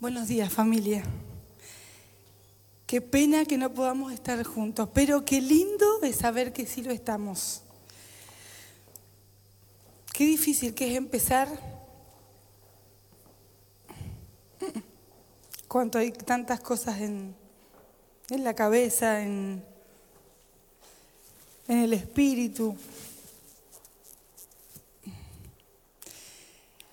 Buenos 0.00 0.28
días 0.28 0.50
familia. 0.50 1.04
Qué 2.86 3.02
pena 3.02 3.44
que 3.44 3.58
no 3.58 3.74
podamos 3.74 4.14
estar 4.14 4.42
juntos, 4.44 4.88
pero 4.94 5.26
qué 5.26 5.42
lindo 5.42 6.02
es 6.02 6.16
saber 6.16 6.54
que 6.54 6.64
sí 6.64 6.82
lo 6.82 6.90
estamos. 6.90 7.60
Qué 10.14 10.24
difícil 10.24 10.72
que 10.72 10.90
es 10.90 10.96
empezar 10.96 11.48
cuando 15.68 15.98
hay 15.98 16.12
tantas 16.12 16.60
cosas 16.60 16.98
en, 17.02 17.36
en 18.30 18.42
la 18.42 18.54
cabeza, 18.54 19.20
en, 19.22 19.62
en 21.68 21.76
el 21.76 21.92
espíritu. 21.92 22.74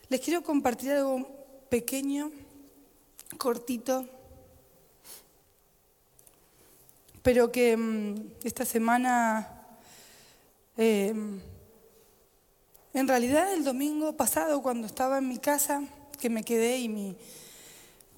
Les 0.09 0.19
quiero 0.19 0.43
compartir 0.43 0.91
algo 0.91 1.25
pequeño 1.69 2.33
cortito, 3.37 4.05
pero 7.21 7.51
que 7.51 7.75
mm, 7.75 8.15
esta 8.43 8.63
semana, 8.63 9.67
eh, 10.77 11.13
en 12.93 13.07
realidad 13.07 13.53
el 13.53 13.63
domingo 13.63 14.15
pasado 14.15 14.61
cuando 14.61 14.87
estaba 14.87 15.17
en 15.17 15.27
mi 15.27 15.37
casa, 15.37 15.83
que 16.19 16.29
me 16.29 16.43
quedé 16.43 16.77
y 16.79 16.89
mi, 16.89 17.17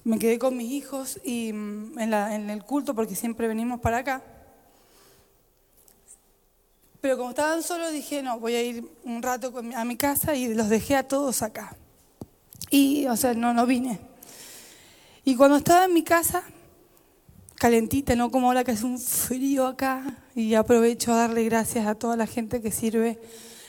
me 0.04 0.18
quedé 0.18 0.38
con 0.38 0.56
mis 0.56 0.70
hijos 0.70 1.20
y 1.24 1.52
mm, 1.52 1.98
en, 1.98 2.10
la, 2.10 2.34
en 2.34 2.50
el 2.50 2.64
culto, 2.64 2.94
porque 2.94 3.16
siempre 3.16 3.48
venimos 3.48 3.80
para 3.80 3.98
acá, 3.98 4.22
pero 7.00 7.16
como 7.16 7.30
estaban 7.30 7.62
solos 7.62 7.92
dije, 7.92 8.22
no, 8.22 8.38
voy 8.38 8.54
a 8.54 8.62
ir 8.62 8.84
un 9.04 9.22
rato 9.22 9.52
a 9.74 9.84
mi 9.84 9.96
casa 9.96 10.34
y 10.34 10.52
los 10.52 10.68
dejé 10.68 10.96
a 10.96 11.08
todos 11.08 11.42
acá. 11.42 11.74
Y, 12.70 13.06
o 13.06 13.16
sea, 13.16 13.32
no, 13.34 13.54
no 13.54 13.66
vine. 13.66 14.09
Y 15.30 15.36
cuando 15.36 15.58
estaba 15.58 15.84
en 15.84 15.94
mi 15.94 16.02
casa, 16.02 16.42
calentita, 17.54 18.16
no 18.16 18.32
como 18.32 18.48
ahora 18.48 18.64
que 18.64 18.72
es 18.72 18.82
un 18.82 18.98
frío 18.98 19.68
acá, 19.68 20.02
y 20.34 20.54
aprovecho 20.54 21.12
a 21.12 21.18
darle 21.18 21.44
gracias 21.44 21.86
a 21.86 21.94
toda 21.94 22.16
la 22.16 22.26
gente 22.26 22.60
que 22.60 22.72
sirve, 22.72 23.16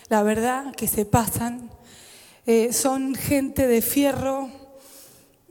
la 0.09 0.23
verdad, 0.23 0.73
que 0.73 0.88
se 0.88 1.06
pasan. 1.06 1.70
Eh, 2.48 2.73
son 2.73 3.14
gente 3.14 3.67
de 3.67 3.84
fierro, 3.84 4.50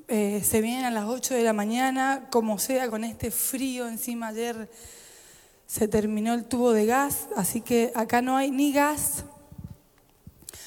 eh, 0.08 0.42
se 0.44 0.60
vienen 0.60 0.84
a 0.84 0.90
las 0.90 1.04
8 1.04 1.34
de 1.34 1.44
la 1.44 1.52
mañana, 1.52 2.26
como 2.28 2.58
sea, 2.58 2.90
con 2.90 3.04
este 3.04 3.30
frío 3.30 3.86
encima 3.86 4.26
ayer 4.26 4.68
se 5.68 5.86
terminó 5.86 6.34
el 6.34 6.44
tubo 6.44 6.72
de 6.72 6.86
gas, 6.86 7.28
así 7.36 7.60
que 7.60 7.92
acá 7.94 8.20
no 8.20 8.36
hay 8.36 8.50
ni 8.50 8.72
gas, 8.72 9.26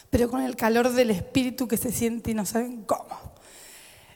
pero 0.10 0.30
con 0.30 0.42
el 0.42 0.56
calor 0.56 0.94
del 0.94 1.12
espíritu 1.12 1.68
que 1.68 1.76
se 1.76 1.92
siente 1.92 2.32
y 2.32 2.34
no 2.34 2.46
saben 2.46 2.84
cómo. 2.84 3.33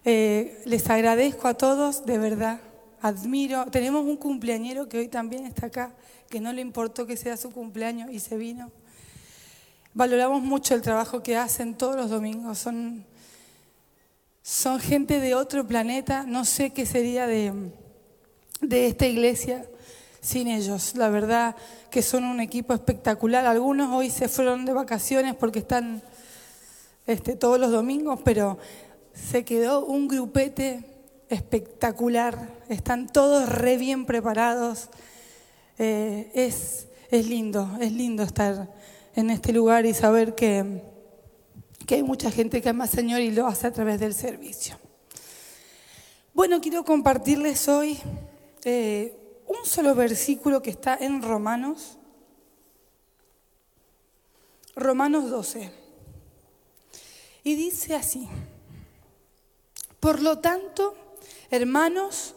Eh, 0.05 0.61
les 0.65 0.89
agradezco 0.89 1.47
a 1.47 1.55
todos, 1.55 2.05
de 2.05 2.17
verdad, 2.17 2.61
admiro. 3.01 3.65
Tenemos 3.65 4.05
un 4.05 4.17
cumpleañero 4.17 4.87
que 4.87 4.99
hoy 4.99 5.07
también 5.07 5.45
está 5.45 5.67
acá, 5.67 5.91
que 6.29 6.39
no 6.39 6.53
le 6.53 6.61
importó 6.61 7.05
que 7.05 7.17
sea 7.17 7.37
su 7.37 7.51
cumpleaños 7.51 8.11
y 8.11 8.19
se 8.19 8.37
vino. 8.37 8.71
Valoramos 9.93 10.41
mucho 10.41 10.75
el 10.75 10.81
trabajo 10.81 11.23
que 11.23 11.37
hacen 11.37 11.75
todos 11.75 11.95
los 11.95 12.09
domingos. 12.09 12.59
Son, 12.59 13.05
son 14.43 14.79
gente 14.79 15.19
de 15.19 15.35
otro 15.35 15.65
planeta. 15.65 16.23
No 16.23 16.45
sé 16.45 16.71
qué 16.71 16.85
sería 16.85 17.25
de, 17.25 17.51
de 18.61 18.87
esta 18.87 19.07
iglesia 19.07 19.65
sin 20.21 20.47
ellos. 20.47 20.95
La 20.95 21.09
verdad 21.09 21.55
que 21.89 22.01
son 22.01 22.25
un 22.25 22.39
equipo 22.39 22.73
espectacular. 22.73 23.45
Algunos 23.45 23.91
hoy 23.93 24.09
se 24.09 24.27
fueron 24.27 24.65
de 24.65 24.73
vacaciones 24.73 25.35
porque 25.35 25.59
están 25.59 26.03
este, 27.07 27.35
todos 27.35 27.59
los 27.59 27.71
domingos, 27.71 28.19
pero 28.23 28.59
se 29.17 29.43
quedó 29.43 29.85
un 29.85 30.07
grupete 30.07 30.83
espectacular, 31.29 32.49
están 32.69 33.11
todos 33.11 33.49
re 33.49 33.77
bien 33.77 34.05
preparados. 34.05 34.89
Eh, 35.79 36.31
es, 36.33 36.87
es 37.11 37.27
lindo, 37.27 37.69
es 37.81 37.91
lindo 37.91 38.23
estar 38.23 38.73
en 39.15 39.29
este 39.29 39.51
lugar 39.53 39.85
y 39.85 39.93
saber 39.93 40.35
que, 40.35 40.81
que 41.85 41.95
hay 41.95 42.03
mucha 42.03 42.31
gente 42.31 42.61
que 42.61 42.69
ama 42.69 42.85
al 42.85 42.89
Señor 42.89 43.21
y 43.21 43.31
lo 43.31 43.47
hace 43.47 43.67
a 43.67 43.73
través 43.73 43.99
del 43.99 44.13
servicio. 44.13 44.77
Bueno, 46.33 46.61
quiero 46.61 46.85
compartirles 46.85 47.67
hoy 47.67 47.97
eh, 48.63 49.17
un 49.47 49.65
solo 49.65 49.95
versículo 49.95 50.61
que 50.61 50.69
está 50.69 50.95
en 50.99 51.21
Romanos, 51.21 51.97
Romanos 54.75 55.29
12. 55.29 55.71
Y 57.43 57.55
dice 57.55 57.95
así. 57.95 58.27
Por 59.99 60.21
lo 60.21 60.39
tanto, 60.39 60.95
hermanos, 61.49 62.35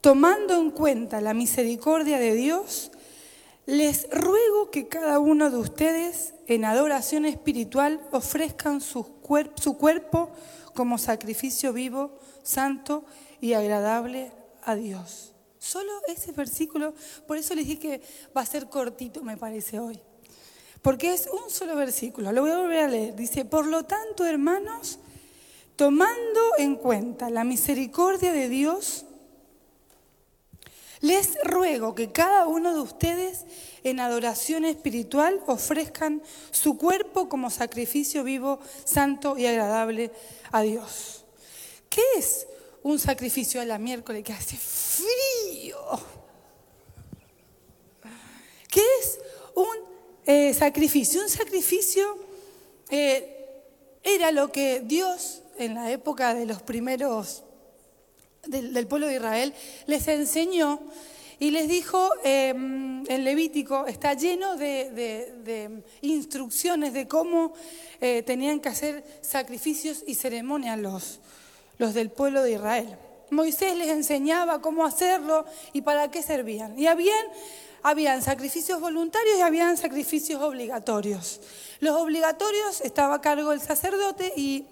tomando 0.00 0.54
en 0.54 0.70
cuenta 0.70 1.20
la 1.20 1.34
misericordia 1.34 2.18
de 2.18 2.34
Dios, 2.34 2.90
les 3.66 4.08
ruego 4.10 4.70
que 4.70 4.88
cada 4.88 5.18
uno 5.18 5.50
de 5.50 5.56
ustedes 5.56 6.34
en 6.46 6.64
adoración 6.64 7.24
espiritual 7.24 8.00
ofrezcan 8.10 8.80
su, 8.80 9.04
cuerpo 9.20 10.30
como 10.74 10.98
sacrificio 10.98 11.72
vivo, 11.72 12.18
santo 12.42 13.04
y 13.40 13.52
agradable 13.52 14.32
a 14.62 14.74
Dios. 14.74 15.32
Solo 15.58 15.92
ese 16.08 16.32
versículo, 16.32 16.94
por 17.26 17.36
eso 17.36 17.54
les 17.54 17.66
dije 17.66 17.78
que 17.78 18.02
va 18.36 18.40
a 18.40 18.46
ser 18.46 18.68
cortito, 18.68 19.22
me 19.22 19.36
parece 19.36 19.78
hoy. 19.78 20.00
Porque 20.82 21.14
es 21.14 21.28
un 21.28 21.48
solo 21.48 21.76
versículo, 21.76 22.32
lo 22.32 22.42
voy 22.42 22.50
a 22.50 22.58
volver 22.58 22.84
a 22.84 22.88
leer. 22.88 23.14
Dice, 23.14 23.44
por 23.44 23.66
lo 23.66 23.84
tanto, 23.84 24.26
hermanos, 24.26 24.98
tomando 25.82 26.40
en 26.58 26.76
cuenta 26.76 27.28
la 27.28 27.42
misericordia 27.42 28.32
de 28.32 28.48
Dios, 28.48 29.04
les 31.00 31.36
ruego 31.42 31.96
que 31.96 32.12
cada 32.12 32.46
uno 32.46 32.72
de 32.72 32.80
ustedes 32.82 33.40
en 33.82 33.98
adoración 33.98 34.64
espiritual 34.64 35.40
ofrezcan 35.48 36.22
su 36.52 36.78
cuerpo 36.78 37.28
como 37.28 37.50
sacrificio 37.50 38.22
vivo, 38.22 38.60
santo 38.84 39.36
y 39.36 39.46
agradable 39.46 40.12
a 40.52 40.62
Dios. 40.62 41.24
¿Qué 41.90 42.04
es 42.16 42.46
un 42.84 43.00
sacrificio 43.00 43.60
a 43.60 43.64
la 43.64 43.78
miércoles 43.78 44.22
que 44.22 44.32
hace 44.32 44.56
frío? 44.56 45.78
¿Qué 48.70 48.84
es 49.00 49.18
un 49.56 49.76
eh, 50.26 50.54
sacrificio? 50.54 51.22
Un 51.22 51.28
sacrificio 51.28 52.18
eh, 52.88 53.64
era 54.04 54.30
lo 54.30 54.52
que 54.52 54.78
Dios 54.86 55.41
en 55.58 55.74
la 55.74 55.90
época 55.90 56.34
de 56.34 56.46
los 56.46 56.62
primeros 56.62 57.44
del, 58.46 58.86
pueblo 58.86 59.06
de 59.06 59.14
Israel, 59.14 59.54
les 59.86 60.08
enseñó 60.08 60.80
y 61.38 61.50
les 61.50 61.68
dijo, 61.68 62.10
em, 62.24 63.04
en 63.08 63.24
Levítico 63.24 63.86
está 63.86 64.14
lleno 64.14 64.56
de, 64.56 65.82
instrucciones 66.02 66.92
de 66.92 67.08
cómo 67.08 67.52
eh, 68.00 68.22
tenían 68.22 68.60
que 68.60 68.68
hacer 68.68 69.04
sacrificios 69.20 70.04
y 70.06 70.14
ceremonias 70.14 70.78
los, 70.78 71.20
los 71.78 71.94
del 71.94 72.10
pueblo 72.10 72.42
de 72.42 72.52
Israel. 72.52 72.96
Moisés 73.30 73.76
les 73.76 73.88
enseñaba 73.88 74.60
cómo 74.60 74.84
hacerlo 74.84 75.46
y 75.72 75.80
para 75.80 76.10
qué 76.10 76.22
servían. 76.22 76.78
Y 76.78 76.86
habían, 76.86 77.26
habían 77.82 78.22
sacrificios 78.22 78.80
voluntarios 78.80 79.38
y 79.38 79.40
habían 79.40 79.76
sacrificios 79.76 80.42
obligatorios. 80.42 81.40
Los 81.80 81.96
obligatorios 81.96 82.82
estaba 82.82 83.16
a 83.16 83.20
cargo 83.20 83.50
del 83.50 83.60
sacerdote 83.60 84.32
y 84.36 84.66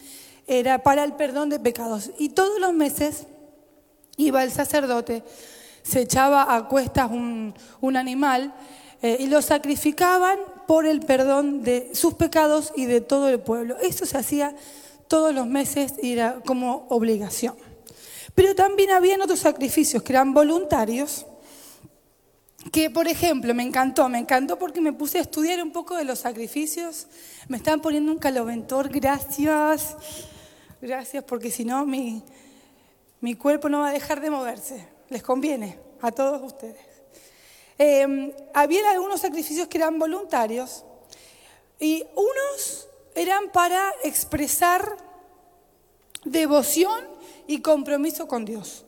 era 0.47 0.83
para 0.83 1.05
el 1.05 1.15
perdón 1.15 1.49
de 1.49 1.59
pecados. 1.59 2.11
Y 2.19 2.31
todos 2.31 2.61
los 2.61 2.73
meses 2.73 3.27
iba 4.17 4.45
el 4.45 4.51
sacerdote, 4.51 5.23
se 5.83 6.01
echaba 6.01 6.55
a 6.55 6.69
cuestas 6.69 7.11
un, 7.11 7.55
animal 7.97 8.55
eh, 9.03 9.17
y 9.21 9.27
lo 9.27 9.43
sacrificaban 9.43 10.39
por 10.67 10.87
el 10.87 11.01
perdón 11.01 11.63
de 11.63 11.91
sus 11.95 12.15
pecados 12.15 12.73
y 12.77 12.87
de 12.87 13.01
todo 13.01 13.29
el 13.29 13.41
pueblo. 13.41 13.77
Eso 13.81 14.07
se 14.07 14.19
hacía 14.19 14.55
todos 15.09 15.35
los 15.35 15.47
meses 15.47 15.95
y 16.03 16.13
era 16.13 16.41
como 16.47 16.87
obligación. 16.91 17.57
Pero 18.35 18.55
también 18.55 18.91
habían 18.91 19.21
otros 19.21 19.41
sacrificios 19.41 20.03
que 20.03 20.13
eran 20.13 20.33
voluntarios, 20.33 21.27
que 22.73 22.91
por 22.91 23.09
ejemplo 23.09 23.55
me 23.55 23.63
encantó, 23.63 24.09
me 24.09 24.19
encantó 24.19 24.59
porque 24.59 24.81
me 24.81 24.93
puse 24.93 25.19
a 25.19 25.23
estudiar 25.23 25.63
un 25.63 25.73
poco 25.73 25.97
de 25.97 26.05
los 26.05 26.21
sacrificios, 26.21 27.07
me 27.49 27.57
estaban 27.57 27.81
poniendo 27.81 28.13
un 28.13 28.19
caloventor, 28.19 28.89
gracias. 28.89 29.97
Gracias, 30.81 31.23
porque 31.25 31.51
si 31.51 31.65
no, 31.65 31.85
mi, 31.85 32.23
mi 33.21 33.35
cuerpo 33.35 33.69
no 33.69 33.81
va 33.81 33.89
a 33.89 33.93
dejar 33.93 34.21
de 34.21 34.31
moverse. 34.31 34.89
Les 35.09 35.23
conviene 35.23 35.79
a 36.01 36.11
todos 36.11 36.43
ustedes. 36.43 36.91
Eh, 37.79 38.35
había 38.55 38.91
algunos 38.91 39.21
sacrificios 39.21 39.69
que 39.69 39.79
eran 39.79 39.99
voluntarios 39.99 40.85
y 41.79 42.05
unos 42.15 42.89
eran 43.15 43.51
para 43.53 43.93
expresar 44.05 44.97
devoción 46.25 47.07
y 47.47 47.61
compromiso 47.61 48.29
con 48.29 48.45
Dios. 48.45 48.85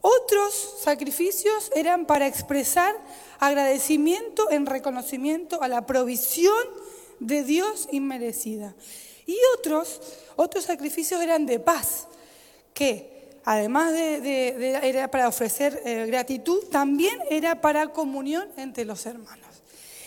Otros 0.00 0.76
sacrificios 0.82 1.70
eran 1.74 2.06
para 2.06 2.26
expresar 2.26 2.94
agradecimiento 3.38 4.50
en 4.50 4.66
reconocimiento 4.66 5.62
a 5.62 5.68
la 5.68 5.86
provisión 5.86 6.62
de 7.20 7.42
Dios 7.42 7.88
inmerecida. 7.90 8.74
Y 9.26 9.38
otros, 9.58 10.00
otros 10.36 10.64
sacrificios 10.64 11.20
eran 11.20 11.46
de 11.46 11.60
paz, 11.60 12.06
que 12.72 13.14
además 13.44 13.92
de, 13.92 14.80
era 14.82 15.10
para 15.10 15.28
ofrecer 15.28 15.80
eh, 15.84 16.04
gratitud, 16.06 16.64
también 16.70 17.18
era 17.30 17.60
para 17.60 17.88
comunión 17.88 18.48
entre 18.56 18.84
los 18.84 19.06
hermanos. 19.06 19.48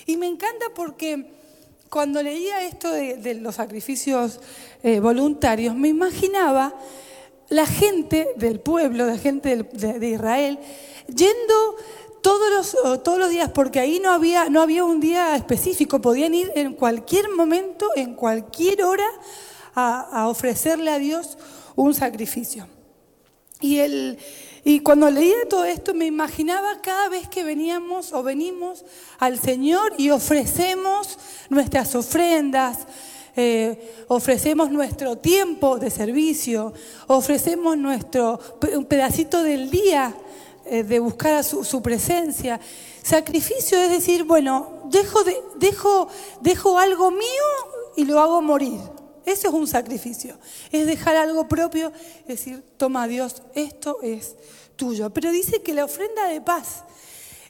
Y 0.06 0.18
me 0.18 0.28
encanta 0.28 0.68
porque 0.75 1.25
cuando 1.90 2.22
leía 2.22 2.64
esto 2.64 2.92
de, 2.92 3.36
los 3.36 3.56
sacrificios 3.56 4.40
eh, 4.84 5.00
voluntarios, 5.00 5.75
me 5.75 5.88
imaginaba 5.88 6.74
la 7.50 7.66
gente 7.66 8.30
del 8.36 8.60
pueblo, 8.60 9.06
la 9.06 9.18
gente 9.18 9.64
de, 9.64 10.08
Israel, 10.08 10.60
yendo 11.08 11.75
todos 12.28 12.52
los, 12.52 13.04
todos 13.04 13.18
los 13.18 13.30
días, 13.30 13.50
porque 13.54 13.80
ahí 13.80 14.02
no 14.04 14.12
había, 14.12 14.50
no 14.50 14.62
había 14.62 14.84
un 14.84 15.00
día 15.00 15.38
específico, 15.38 16.02
podían 16.02 16.34
ir 16.34 16.52
en 16.56 16.74
cualquier 16.74 17.30
momento, 17.30 17.90
en 17.96 18.16
cualquier 18.16 18.84
hora, 18.84 19.08
a, 19.74 20.28
ofrecerle 20.28 20.92
a 20.92 21.00
Dios 21.00 21.38
un 21.78 21.94
sacrificio. 21.94 22.68
Y, 23.62 23.78
el, 23.78 24.18
y 24.66 24.82
cuando 24.82 25.10
leía 25.10 25.48
todo 25.50 25.64
esto 25.64 25.94
me 25.94 26.06
imaginaba 26.06 26.82
cada 26.82 27.08
vez 27.08 27.30
que 27.30 27.46
veníamos 27.46 28.12
o 28.12 28.22
venimos 28.24 28.84
al 29.20 29.40
Señor 29.40 29.94
y 29.98 30.10
ofrecemos 30.10 31.18
nuestras 31.50 31.96
ofrendas, 31.96 32.80
eh, 33.38 34.04
ofrecemos 34.10 34.70
nuestro 34.70 35.18
tiempo 35.18 35.80
de 35.80 35.90
servicio, 35.90 36.74
ofrecemos 37.08 37.78
nuestro 37.78 38.38
un 38.76 38.84
pedacito 38.84 39.44
del 39.44 39.70
día 39.70 40.14
de 40.84 41.00
buscar 41.00 41.44
su, 41.44 41.64
su, 41.64 41.81
presencia. 41.81 42.60
Sacrificio 43.04 43.80
es 43.80 43.90
decir, 43.90 44.24
bueno, 44.24 44.84
dejo, 44.86 45.24
de, 45.24 45.36
dejo, 45.56 46.08
dejo 46.42 46.78
algo 46.78 47.12
mío 47.12 47.46
y 47.96 48.06
lo 48.06 48.19
hago 48.19 48.42
morir. 48.42 48.80
Eso 49.25 49.50
es 49.50 49.54
un 49.54 49.68
sacrificio. 49.68 50.38
Es 50.72 50.86
dejar 50.86 51.18
algo 51.18 51.48
propio, 51.48 51.92
es 52.22 52.28
decir, 52.28 52.64
toma 52.78 53.08
Dios, 53.08 53.42
esto 53.56 53.98
es 54.02 54.36
tuyo. 54.78 55.10
Pero 55.10 55.31
dice 55.31 55.62
que 55.62 55.74
la 55.74 55.84
ofrenda 55.84 56.28
de 56.28 56.40
paz 56.40 56.84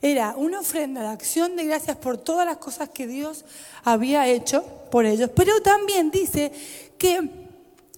era 0.02 0.36
una 0.38 0.60
ofrenda 0.60 1.02
de 1.02 1.08
acción 1.08 1.56
de 1.56 1.66
gracias 1.66 1.98
por 1.98 2.18
todas 2.18 2.46
las 2.46 2.58
cosas 2.58 2.90
que 2.90 3.06
Dios 3.06 3.46
había 3.84 4.28
hecho 4.28 4.64
por 4.90 5.06
ellos. 5.06 5.30
Pero 5.36 5.62
también 5.62 6.10
dice 6.10 6.52
que 6.98 7.30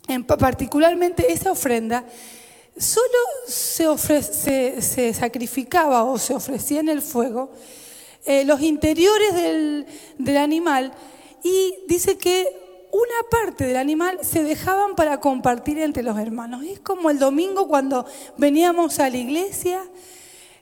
en, 0.08 0.24
particularmente 0.26 1.32
esa 1.32 1.52
ofrenda 1.52 2.04
solo 2.80 3.18
se, 3.46 5.14
sacrificaba 5.14 6.04
o 6.06 6.18
se 6.18 6.34
ofrecía 6.34 6.80
en 6.80 6.90
el 6.90 7.02
fuego 7.02 7.52
eh, 8.26 8.46
los 8.46 8.62
interiores 8.62 9.34
del, 9.34 9.86
del 10.18 10.38
animal 10.38 10.94
y 11.44 11.76
dice 11.88 12.18
que 12.18 12.48
una 12.92 13.30
parte 13.30 13.66
del 13.66 13.78
animal 13.78 14.20
se 14.24 14.44
dejaban 14.44 14.96
para 14.96 15.20
compartir 15.20 15.78
entre 15.80 16.04
los 16.04 16.18
hermanos. 16.18 16.64
Es 16.64 16.80
como 16.80 17.10
el 17.10 17.20
domingo 17.20 17.68
cuando 17.68 18.06
veníamos 18.38 19.00
a 19.00 19.10
la 19.10 19.18
iglesia 19.18 19.84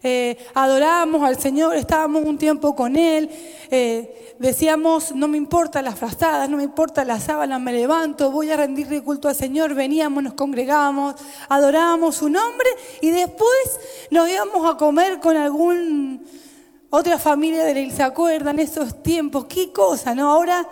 eh, 0.04 0.38
adorábamos 0.54 1.24
al 1.24 1.40
Señor, 1.40 1.76
estábamos 1.76 2.24
un 2.24 2.38
tiempo 2.38 2.76
con 2.76 2.96
Él, 2.96 3.30
eh, 3.72 4.36
decíamos, 4.40 5.14
no 5.16 5.28
me 5.28 5.38
importa 5.38 5.82
las 5.82 5.96
frazadas, 5.98 6.50
no 6.50 6.58
me 6.58 6.64
importa 6.64 7.04
las 7.04 7.24
sábanas, 7.24 7.60
me 7.60 7.74
levanto, 7.74 8.32
voy 8.32 8.52
a 8.52 8.58
rendirle 8.58 9.02
culto 9.02 9.28
al 9.28 9.36
Señor, 9.36 9.74
veníamos, 9.74 10.24
nos 10.24 10.34
congregábamos, 10.34 11.16
adorábamos 11.50 12.16
su 12.16 12.30
nombre 12.30 12.70
y 13.02 13.10
después 13.10 13.80
nos 14.12 14.30
íbamos 14.30 14.70
a 14.70 14.78
comer 14.78 15.20
con 15.20 15.36
algún 15.36 16.26
otra 16.90 17.18
familia 17.18 17.66
de 17.66 17.84
él, 17.84 17.92
¿se 17.92 18.04
acuerdan 18.04 18.60
esos 18.60 19.04
tiempos? 19.04 19.46
¿Qué 19.46 19.74
cosa, 19.74 20.16
no? 20.16 20.32
Ahora 20.32 20.68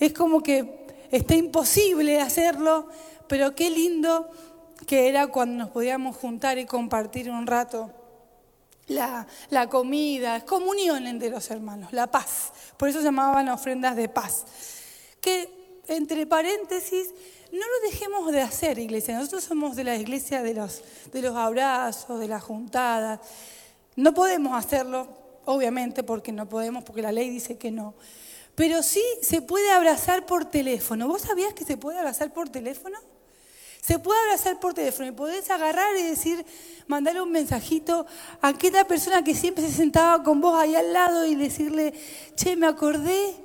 es 0.00 0.12
como 0.12 0.42
que 0.42 0.86
está 1.10 1.36
imposible 1.36 2.20
hacerlo, 2.20 2.88
pero 3.28 3.54
qué 3.54 3.70
lindo 3.70 4.28
que 4.86 5.08
era 5.08 5.28
cuando 5.28 5.64
nos 5.64 5.70
podíamos 5.70 6.16
juntar 6.16 6.58
y 6.58 6.66
compartir 6.66 7.30
un 7.30 7.46
rato 7.46 7.90
la, 8.88 9.26
la, 9.50 9.68
comida, 9.68 10.44
comunión 10.44 11.06
entre 11.06 11.30
los 11.30 11.50
hermanos, 11.50 11.92
la 11.92 12.06
paz. 12.06 12.52
Por 12.76 12.88
eso 12.88 13.00
llamaban 13.00 13.48
ofrendas 13.48 13.96
de 13.96 14.08
paz. 14.08 14.44
Que, 15.20 15.82
entre 15.88 16.26
paréntesis, 16.26 17.12
no 17.52 17.60
lo 17.60 17.90
dejemos 17.90 18.32
de 18.32 18.42
hacer, 18.42 18.78
iglesia. 18.78 19.16
Nosotros 19.16 19.44
somos 19.44 19.76
de 19.76 19.84
la 19.84 19.96
iglesia 19.96 20.42
de 20.42 20.54
los, 20.54 20.82
de 21.12 21.22
los 21.22 21.36
abrazos, 21.36 22.20
de 22.20 22.28
las 22.28 22.42
juntadas. 22.42 23.20
No 23.94 24.12
podemos 24.14 24.56
hacerlo, 24.56 25.08
obviamente, 25.44 26.02
porque 26.02 26.32
no 26.32 26.48
podemos, 26.48 26.84
porque 26.84 27.02
la 27.02 27.12
ley 27.12 27.30
dice 27.30 27.56
que 27.56 27.70
no. 27.70 27.94
Pero 28.54 28.82
sí 28.82 29.02
se 29.22 29.42
puede 29.42 29.70
abrazar 29.70 30.26
por 30.26 30.46
teléfono. 30.46 31.08
¿Vos 31.08 31.22
sabías 31.22 31.54
que 31.54 31.64
se 31.64 31.76
puede 31.76 31.98
abrazar 31.98 32.32
por 32.32 32.48
teléfono? 32.48 32.98
Se 33.86 34.00
puede 34.00 34.18
abrazar 34.22 34.58
por 34.58 34.74
teléfono 34.74 35.08
y 35.08 35.12
podés 35.12 35.48
agarrar 35.48 35.96
y 35.96 36.02
decir, 36.02 36.44
mandarle 36.88 37.22
un 37.22 37.30
mensajito 37.30 38.04
a 38.40 38.48
aquella 38.48 38.84
persona 38.84 39.22
que 39.22 39.32
siempre 39.32 39.64
se 39.64 39.72
sentaba 39.72 40.24
con 40.24 40.40
vos 40.40 40.58
ahí 40.58 40.74
al 40.74 40.92
lado 40.92 41.24
y 41.24 41.36
decirle, 41.36 41.94
che, 42.34 42.56
me 42.56 42.66
acordé 42.66 43.36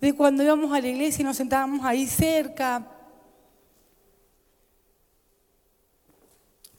de 0.00 0.14
cuando 0.14 0.44
íbamos 0.44 0.72
a 0.72 0.80
la 0.80 0.86
iglesia 0.86 1.22
y 1.22 1.24
nos 1.24 1.36
sentábamos 1.36 1.84
ahí 1.84 2.06
cerca. 2.06 2.86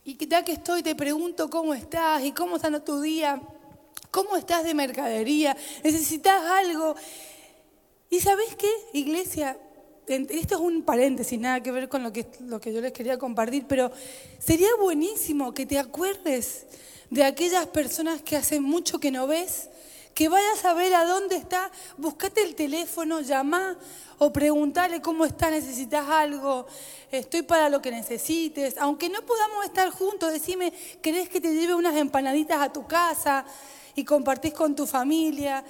Y 0.06 0.25
ya 0.25 0.45
que 0.45 0.54
estoy, 0.54 0.81
te 0.81 0.95
pregunto 0.95 1.50
cómo 1.50 1.74
estás 1.74 2.24
y 2.24 2.31
cómo 2.31 2.56
está 2.56 2.81
tu 2.81 3.01
día, 3.01 3.42
cómo 4.12 4.38
estás 4.38 4.63
de 4.63 4.74
mercadería, 4.74 5.57
necesitas 5.83 6.42
algo. 6.42 6.95
¿Y 8.10 8.22
sabes 8.22 8.56
qué, 8.56 8.72
iglesia? 8.94 9.57
Esto 10.07 10.56
es 10.56 10.62
un 10.62 10.83
paréntesis, 10.83 11.38
nada 11.38 11.62
que 11.62 11.71
ver 11.71 11.89
con 11.89 12.01
lo 12.01 12.13
que, 12.13 12.25
yo 12.74 12.81
les 12.81 12.94
quería 12.94 13.18
compartir, 13.18 13.65
pero 13.68 13.92
sería 14.39 14.69
buenísimo 14.80 15.54
que 15.54 15.65
te 15.65 15.77
acuerdes 15.77 16.65
de 17.09 17.25
aquellas 17.25 17.68
personas 17.68 18.21
que 18.21 18.38
hace 18.38 18.62
mucho 18.62 19.00
que 19.00 19.12
no 19.12 19.27
ves, 19.27 19.69
que 20.13 20.30
vayas 20.30 20.63
a 20.63 20.74
ver 20.74 20.94
a 20.94 21.04
dónde 21.06 21.36
está, 21.36 21.71
buscate 21.98 22.42
el 22.42 22.56
teléfono, 22.56 23.19
llama 23.19 23.77
o 24.18 24.31
preguntale 24.31 25.01
cómo 25.01 25.25
está, 25.25 25.51
necesitas 25.51 26.07
algo, 26.07 26.65
estoy 27.12 27.42
para 27.42 27.69
lo 27.69 27.81
que 27.81 27.92
necesites. 27.92 28.77
Aunque 28.80 29.09
no 29.09 29.21
podamos 29.24 29.65
estar 29.65 29.89
juntos, 29.89 30.31
decime, 30.31 30.74
¿querés 31.01 31.27
que 31.30 31.42
te 31.42 31.54
lleve 31.54 31.75
unas 31.75 31.95
empanaditas 31.98 32.62
a 32.62 32.71
tu 32.71 32.88
casa 32.88 33.45
y 33.94 34.06
compartís 34.06 34.54
con 34.54 34.74
tu 34.74 34.88
familia? 34.88 35.63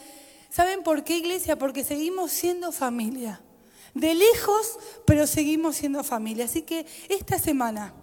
¿Saben 0.50 0.84
por 0.84 1.04
qué, 1.04 1.18
iglesia? 1.18 1.58
Porque 1.58 1.84
seguimos 1.84 2.32
siendo 2.32 2.72
familia 2.72 3.42
de 3.94 4.14
lejos, 4.14 4.78
pero 5.06 5.28
seguimos 5.28 5.78
siendo 5.78 6.04
familia. 6.04 6.46
Así 6.46 6.62
que 6.62 6.86
esta 7.10 7.40
semana 7.40 7.94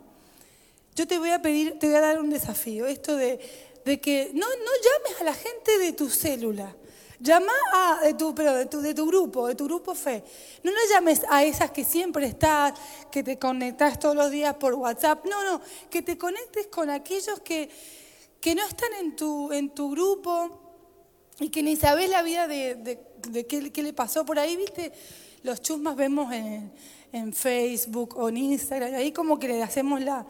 yo 0.94 1.06
te 1.06 1.18
voy 1.18 1.30
a 1.30 1.42
pedir, 1.42 1.78
te 1.78 1.88
voy 1.88 1.96
a 1.96 2.00
dar 2.00 2.20
un 2.20 2.30
desafío, 2.30 2.86
esto 2.86 3.16
de, 3.16 3.38
que 4.00 4.30
no, 4.32 4.46
no 4.46 4.70
llames 4.82 5.20
a 5.20 5.24
la 5.24 5.34
gente 5.34 5.78
de 5.78 5.92
tu 5.92 6.08
célula. 6.08 6.74
Llama 7.20 7.52
a 7.72 8.00
de 8.04 8.14
tu, 8.14 8.34
de 8.34 8.94
tu, 8.94 9.06
grupo, 9.06 9.46
de 9.48 9.54
tu 9.54 9.64
grupo 9.64 9.94
fe. 9.94 10.22
No 10.62 10.70
le 10.70 10.76
llames 10.90 11.22
a 11.30 11.44
esas 11.44 11.70
que 11.70 11.84
siempre 11.84 12.26
estás, 12.26 12.74
que 13.10 13.22
te 13.22 13.38
conectas 13.38 13.98
todos 13.98 14.14
los 14.14 14.30
días 14.30 14.54
por 14.56 14.74
WhatsApp. 14.74 15.24
No, 15.24 15.42
no, 15.44 15.60
que 15.90 16.02
te 16.02 16.18
conectes 16.18 16.66
con 16.66 16.90
aquellos 16.90 17.40
que, 17.40 17.70
que 18.40 18.54
no 18.54 18.66
están 18.66 18.92
en 19.00 19.16
tu, 19.16 19.52
en 19.52 19.70
tu 19.70 19.90
grupo 19.90 20.60
y 21.40 21.48
que 21.48 21.62
ni 21.62 21.76
sabes 21.76 22.10
la 22.10 22.22
vida 22.22 22.46
de, 22.46 22.74
de, 23.28 23.46
qué, 23.46 23.82
le 23.82 23.92
pasó 23.92 24.24
por 24.24 24.38
ahí, 24.38 24.56
¿viste? 24.56 24.92
Los 25.44 25.60
chusmas 25.60 25.94
vemos 25.94 26.32
en, 26.32 26.72
Facebook 27.32 28.16
o 28.16 28.28
en 28.28 28.38
Instagram, 28.38 28.94
ahí 28.94 29.12
como 29.12 29.38
que 29.38 29.46
le 29.46 29.62
hacemos, 29.62 30.00
la, 30.00 30.26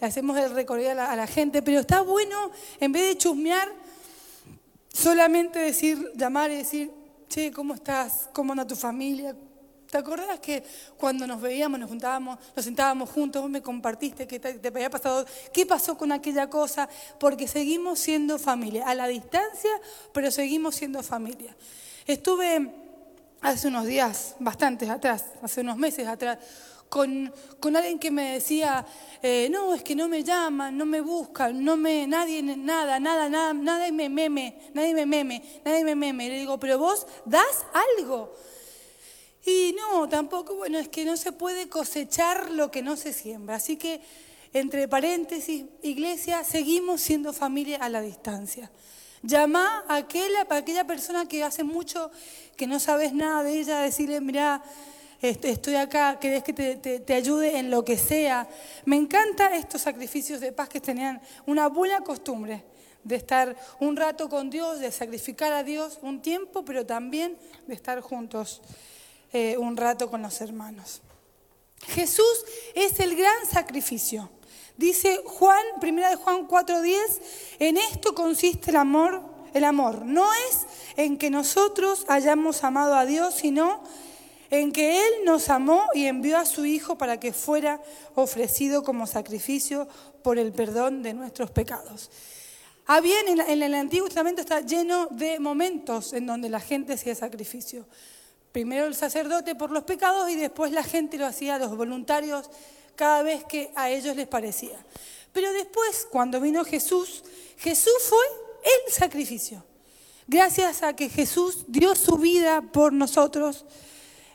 le 0.00 0.06
hacemos 0.06 0.38
el 0.38 0.54
recorrido 0.54 0.90
a 0.92 1.16
la, 1.16 1.26
gente, 1.26 1.62
pero 1.62 1.80
está 1.80 2.02
bueno, 2.02 2.52
en 2.78 2.92
vez 2.92 3.08
de 3.08 3.18
chusmear, 3.18 3.68
solamente 4.92 5.58
decir, 5.58 6.12
llamar 6.14 6.52
y 6.52 6.58
decir, 6.58 6.92
che, 7.28 7.50
¿cómo 7.50 7.74
estás? 7.74 8.28
¿Cómo 8.32 8.52
anda 8.52 8.64
tu 8.64 8.76
familia? 8.76 9.34
¿Te 9.90 9.98
acordás 9.98 10.38
que 10.38 10.62
cuando 10.96 11.26
nos 11.26 11.40
veíamos, 11.40 11.80
nos 11.80 11.88
juntábamos, 11.88 12.38
nos 12.54 12.64
sentábamos 12.64 13.10
juntos, 13.10 13.42
vos 13.42 13.50
me 13.50 13.62
compartiste 13.62 14.26
te, 14.26 14.38
te, 14.38 14.68
había 14.68 14.90
pasado, 14.90 15.24
qué 15.52 15.66
pasó 15.66 15.98
con 15.98 16.12
aquella 16.12 16.48
cosa? 16.48 16.88
Porque 17.18 17.48
seguimos 17.48 17.98
siendo 17.98 18.38
familia, 18.38 18.86
a 18.86 18.94
la 18.94 19.08
distancia, 19.08 19.70
pero 20.12 20.30
seguimos 20.30 20.76
siendo 20.76 21.02
familia. 21.02 21.56
Estuve 22.06 22.87
hace 23.40 23.68
unos 23.68 23.86
días, 23.86 24.36
bastantes 24.38 24.88
atrás, 24.88 25.24
hace 25.42 25.60
unos 25.60 25.76
meses 25.76 26.06
atrás, 26.06 26.38
con, 26.88 27.32
con 27.60 27.76
alguien 27.76 27.98
que 27.98 28.10
me 28.10 28.34
decía, 28.34 28.84
eh, 29.22 29.48
no, 29.50 29.74
es 29.74 29.82
que 29.82 29.94
no 29.94 30.08
me 30.08 30.24
llaman, 30.24 30.76
no 30.76 30.86
me 30.86 31.00
buscan, 31.00 31.62
no 31.62 31.76
me, 31.76 32.06
nadie, 32.06 32.42
nada, 32.42 32.98
nada, 32.98 33.28
nada, 33.28 33.52
nadie 33.52 33.92
me 33.92 34.08
meme, 34.08 34.58
nadie 34.74 34.94
me 34.94 35.06
meme, 35.06 35.42
nadie 35.64 35.84
me 35.84 35.94
meme. 35.94 36.26
Y 36.26 36.28
le 36.30 36.38
digo, 36.38 36.58
pero 36.58 36.78
vos 36.78 37.06
das 37.24 37.66
algo. 37.98 38.34
Y 39.44 39.74
no, 39.78 40.08
tampoco, 40.08 40.56
bueno, 40.56 40.78
es 40.78 40.88
que 40.88 41.04
no 41.04 41.16
se 41.16 41.32
puede 41.32 41.68
cosechar 41.68 42.50
lo 42.50 42.70
que 42.70 42.82
no 42.82 42.96
se 42.96 43.12
siembra. 43.12 43.56
Así 43.56 43.76
que, 43.76 44.00
entre 44.52 44.88
paréntesis, 44.88 45.64
iglesia, 45.82 46.42
seguimos 46.42 47.00
siendo 47.00 47.32
familia 47.32 47.78
a 47.78 47.88
la 47.88 48.00
distancia. 48.00 48.70
Llama 49.22 49.84
a 49.88 49.96
aquella, 49.96 50.46
aquella 50.48 50.84
persona 50.84 51.26
que 51.26 51.42
hace 51.42 51.64
mucho 51.64 52.10
que 52.56 52.66
no 52.66 52.78
sabes 52.78 53.12
nada 53.12 53.42
de 53.42 53.58
ella, 53.58 53.80
decirle, 53.80 54.20
mira, 54.20 54.62
estoy 55.20 55.74
acá, 55.74 56.18
querés 56.20 56.44
que 56.44 56.52
te, 56.52 57.14
ayude 57.14 57.58
en 57.58 57.70
lo 57.70 57.84
que 57.84 57.98
sea. 57.98 58.48
Me 58.84 58.96
encantan 58.96 59.54
estos 59.54 59.82
sacrificios 59.82 60.40
de 60.40 60.52
paz 60.52 60.68
que 60.68 60.80
tenían 60.80 61.20
una 61.46 61.68
buena 61.68 62.00
costumbre 62.02 62.64
de 63.04 63.16
estar 63.16 63.56
un 63.80 63.96
rato 63.96 64.28
con 64.28 64.50
Dios, 64.50 64.80
de 64.80 64.92
sacrificar 64.92 65.52
a 65.52 65.62
Dios 65.62 65.98
un 66.02 66.20
tiempo, 66.20 66.64
pero 66.64 66.84
también 66.84 67.38
de 67.66 67.74
estar 67.74 68.00
juntos 68.00 68.60
eh, 69.32 69.56
un 69.58 69.76
rato 69.76 70.10
con 70.10 70.22
los 70.22 70.40
hermanos. 70.40 71.00
Jesús 71.86 72.44
es 72.74 72.98
el 73.00 73.16
gran 73.16 73.46
sacrificio. 73.50 74.30
Dice 74.78 75.20
Juan, 75.24 75.60
primera 75.80 76.08
de 76.08 76.14
Juan 76.14 76.46
4:10, 76.46 77.20
en 77.58 77.76
esto 77.76 78.14
consiste 78.14 78.70
el 78.70 78.76
amor, 78.76 79.20
el 79.52 79.64
amor. 79.64 80.06
No 80.06 80.32
es 80.48 80.66
en 80.96 81.18
que 81.18 81.30
nosotros 81.30 82.04
hayamos 82.06 82.62
amado 82.62 82.94
a 82.94 83.04
Dios, 83.04 83.34
sino 83.34 83.82
en 84.50 84.70
que 84.70 85.00
Él 85.04 85.12
nos 85.24 85.50
amó 85.50 85.82
y 85.94 86.06
envió 86.06 86.38
a 86.38 86.46
su 86.46 86.64
Hijo 86.64 86.96
para 86.96 87.18
que 87.18 87.32
fuera 87.32 87.82
ofrecido 88.14 88.84
como 88.84 89.08
sacrificio 89.08 89.88
por 90.22 90.38
el 90.38 90.52
perdón 90.52 91.02
de 91.02 91.12
nuestros 91.12 91.50
pecados. 91.50 92.08
Ah, 92.86 93.00
bien, 93.00 93.40
en, 93.48 93.62
el 93.62 93.74
Antiguo 93.74 94.06
Testamento 94.06 94.40
está 94.40 94.60
lleno 94.60 95.08
de 95.10 95.40
momentos 95.40 96.12
en 96.12 96.24
donde 96.24 96.48
la 96.48 96.60
gente 96.60 96.92
hacía 96.92 97.16
sacrificio. 97.16 97.84
Primero 98.52 98.86
el 98.86 98.94
sacerdote 98.94 99.56
por 99.56 99.72
los 99.72 99.82
pecados 99.82 100.30
y 100.30 100.36
después 100.36 100.70
la 100.70 100.84
gente 100.84 101.18
lo 101.18 101.26
hacía, 101.26 101.58
los 101.58 101.76
voluntarios, 101.76 102.48
cada 102.98 103.22
vez 103.22 103.44
que 103.44 103.70
a 103.76 103.90
ellos 103.90 104.16
les 104.16 104.26
parecía. 104.26 104.76
Pero 105.32 105.52
después, 105.52 106.08
cuando 106.10 106.40
vino 106.40 106.64
Jesús, 106.64 107.22
Jesús 107.56 107.94
fue 108.08 108.24
el 108.64 108.92
sacrificio. 108.92 109.64
Gracias 110.26 110.82
a 110.82 110.96
que 110.96 111.08
Jesús 111.08 111.64
dio 111.68 111.94
su 111.94 112.16
vida 112.16 112.60
por 112.60 112.92
nosotros, 112.92 113.64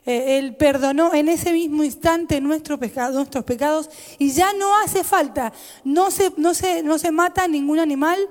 eh, 0.06 0.38
él 0.38 0.56
perdonó 0.56 1.14
en 1.14 1.28
ese 1.28 1.52
mismo 1.52 1.84
instante 1.84 2.40
nuestros 2.40 2.80
pecados 2.80 3.90
y 4.18 4.32
ya 4.32 4.54
no 4.54 4.78
hace 4.78 5.04
falta, 5.04 5.52
no 5.84 6.10
se, 6.10 6.32
no, 6.38 6.54
se, 6.54 6.84
no 6.84 6.98
se 6.98 7.12
mata 7.12 7.50
ningún 7.50 7.80
animal. 7.80 8.30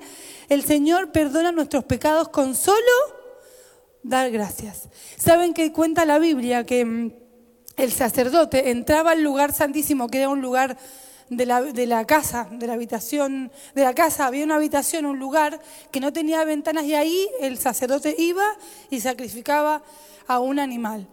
El 0.49 0.65
Señor 0.65 1.11
perdona 1.11 1.51
nuestros 1.51 1.83
pecados 1.83 2.29
con 2.29 2.55
solo 2.55 2.79
dar 4.01 4.31
gracias. 4.31 4.89
Saben 5.15 5.53
que 5.53 5.71
cuenta 5.71 6.05
la 6.05 6.17
Biblia 6.17 6.65
que 6.65 6.85
mm, 6.85 7.22
el 7.77 7.91
sacerdote 7.91 8.69
entraba 8.69 9.11
al 9.11 9.23
lugar 9.23 9.53
santísimo, 9.53 10.07
que 10.07 10.19
era 10.19 10.29
un 10.29 10.41
lugar 10.41 10.77
de 11.29 11.45
la, 11.85 12.05
casa, 12.05 12.47
de 12.51 12.67
la 12.67 12.73
habitación, 12.73 13.51
de 13.73 13.83
la 13.83 13.93
casa 13.93 14.27
había 14.27 14.43
una 14.43 14.55
habitación, 14.55 15.05
un 15.05 15.19
lugar 15.19 15.59
que 15.91 15.99
no 15.99 16.13
tenía 16.13 16.43
ventanas 16.43 16.83
y 16.85 16.95
ahí 16.95 17.27
el 17.41 17.57
sacerdote 17.57 18.15
iba 18.17 18.45
y 18.89 18.99
sacrificaba 18.99 19.83
a 20.27 20.39
un 20.39 20.59
animal. 20.59 21.07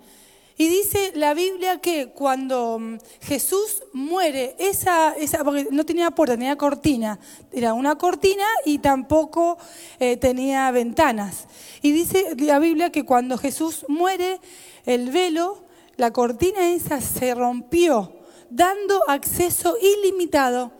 Y 0.59 0.69
dice 0.69 1.12
la 1.14 1.33
Biblia 1.33 1.81
que 1.81 2.09
cuando 2.09 2.79
mm, 2.79 2.99
Jesús 3.23 3.83
muere, 3.95 4.57
esa, 4.59 5.12
esa, 5.12 5.43
porque 5.43 5.69
no 5.71 5.87
tenía 5.87 6.11
puerta, 6.11 6.35
tenía 6.35 6.57
cortina, 6.57 7.19
era 7.50 7.73
una 7.73 7.97
cortina 7.97 8.45
y 8.67 8.79
tampoco 8.79 9.57
eh, 9.99 10.19
tenía 10.19 10.71
ventanas. 10.71 11.47
Y 11.81 11.93
dice 11.93 12.37
la 12.37 12.59
Biblia 12.59 12.93
que 12.93 13.07
cuando 13.07 13.38
Jesús 13.38 13.87
muere, 13.88 14.38
el 14.85 15.11
velo, 15.11 15.69
la 16.00 16.14
cortina 16.14 16.71
esa 16.71 16.99
se 17.02 17.35
rompió, 17.35 18.16
dando 18.49 19.02
acceso 19.07 19.76
ilimitado 19.78 20.73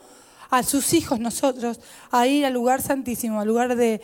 a 0.49 0.63
sus 0.63 0.95
hijos, 0.95 1.21
nosotros, 1.21 1.79
a 2.11 2.27
ir 2.27 2.47
al 2.47 2.55
lugar 2.55 2.81
santísimo, 2.81 3.39
al 3.39 3.47
lugar 3.47 3.77
de 3.77 4.01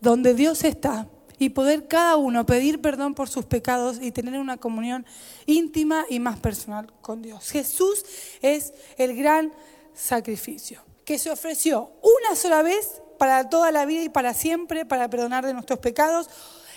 donde 0.00 0.32
Dios 0.32 0.62
está 0.62 1.08
y 1.40 1.48
poder 1.48 1.88
cada 1.88 2.14
uno 2.14 2.46
pedir 2.46 2.80
perdón 2.80 3.16
por 3.16 3.28
sus 3.28 3.46
pecados 3.46 3.98
y 4.00 4.12
tener 4.12 4.38
una 4.38 4.58
comunión 4.58 5.04
íntima 5.44 6.06
y 6.08 6.20
más 6.20 6.38
personal 6.38 6.92
con 7.00 7.20
Dios. 7.20 7.50
Jesús 7.50 8.04
es 8.40 8.72
el 8.96 9.16
gran 9.16 9.52
sacrificio 9.92 10.82
que 11.04 11.18
se 11.18 11.32
ofreció 11.32 11.90
una 12.00 12.36
sola 12.36 12.62
vez 12.62 13.02
para 13.18 13.50
toda 13.50 13.72
la 13.72 13.86
vida 13.86 14.04
y 14.04 14.08
para 14.08 14.34
siempre, 14.34 14.86
para 14.86 15.10
perdonar 15.10 15.44
de 15.44 15.52
nuestros 15.52 15.80
pecados 15.80 16.28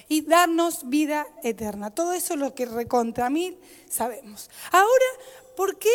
y 0.08 0.22
darnos 0.22 0.90
vida 0.90 1.26
eterna. 1.44 1.92
Todo 1.92 2.14
eso 2.14 2.34
es 2.34 2.40
lo 2.40 2.54
que 2.54 2.66
recontra 2.66 3.30
mí 3.30 3.58
sabemos. 3.90 4.50
Ahora, 4.72 5.06
¿por 5.56 5.78
qué 5.78 5.92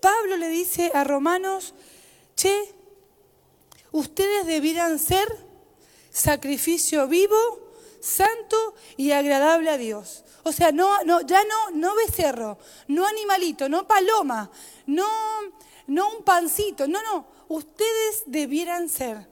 Pablo 0.00 0.36
le 0.36 0.48
dice 0.48 0.90
a 0.94 1.04
Romanos, 1.04 1.74
che, 2.36 2.74
ustedes 3.92 4.46
debieran 4.46 4.98
ser 4.98 5.26
sacrificio 6.10 7.08
vivo, 7.08 7.36
santo 8.00 8.74
y 8.96 9.10
agradable 9.10 9.70
a 9.70 9.78
Dios. 9.78 10.24
O 10.44 10.52
sea, 10.52 10.70
no, 10.70 11.02
no, 11.04 11.22
ya 11.22 11.42
no, 11.44 11.70
no 11.72 11.94
becerro, 11.96 12.58
no 12.88 13.04
animalito, 13.06 13.68
no 13.68 13.88
paloma, 13.88 14.50
no, 14.86 15.06
no 15.88 16.08
un 16.10 16.22
pancito, 16.22 16.86
no, 16.86 17.02
no. 17.02 17.26
Ustedes 17.48 18.22
debieran 18.26 18.88
ser 18.88 19.28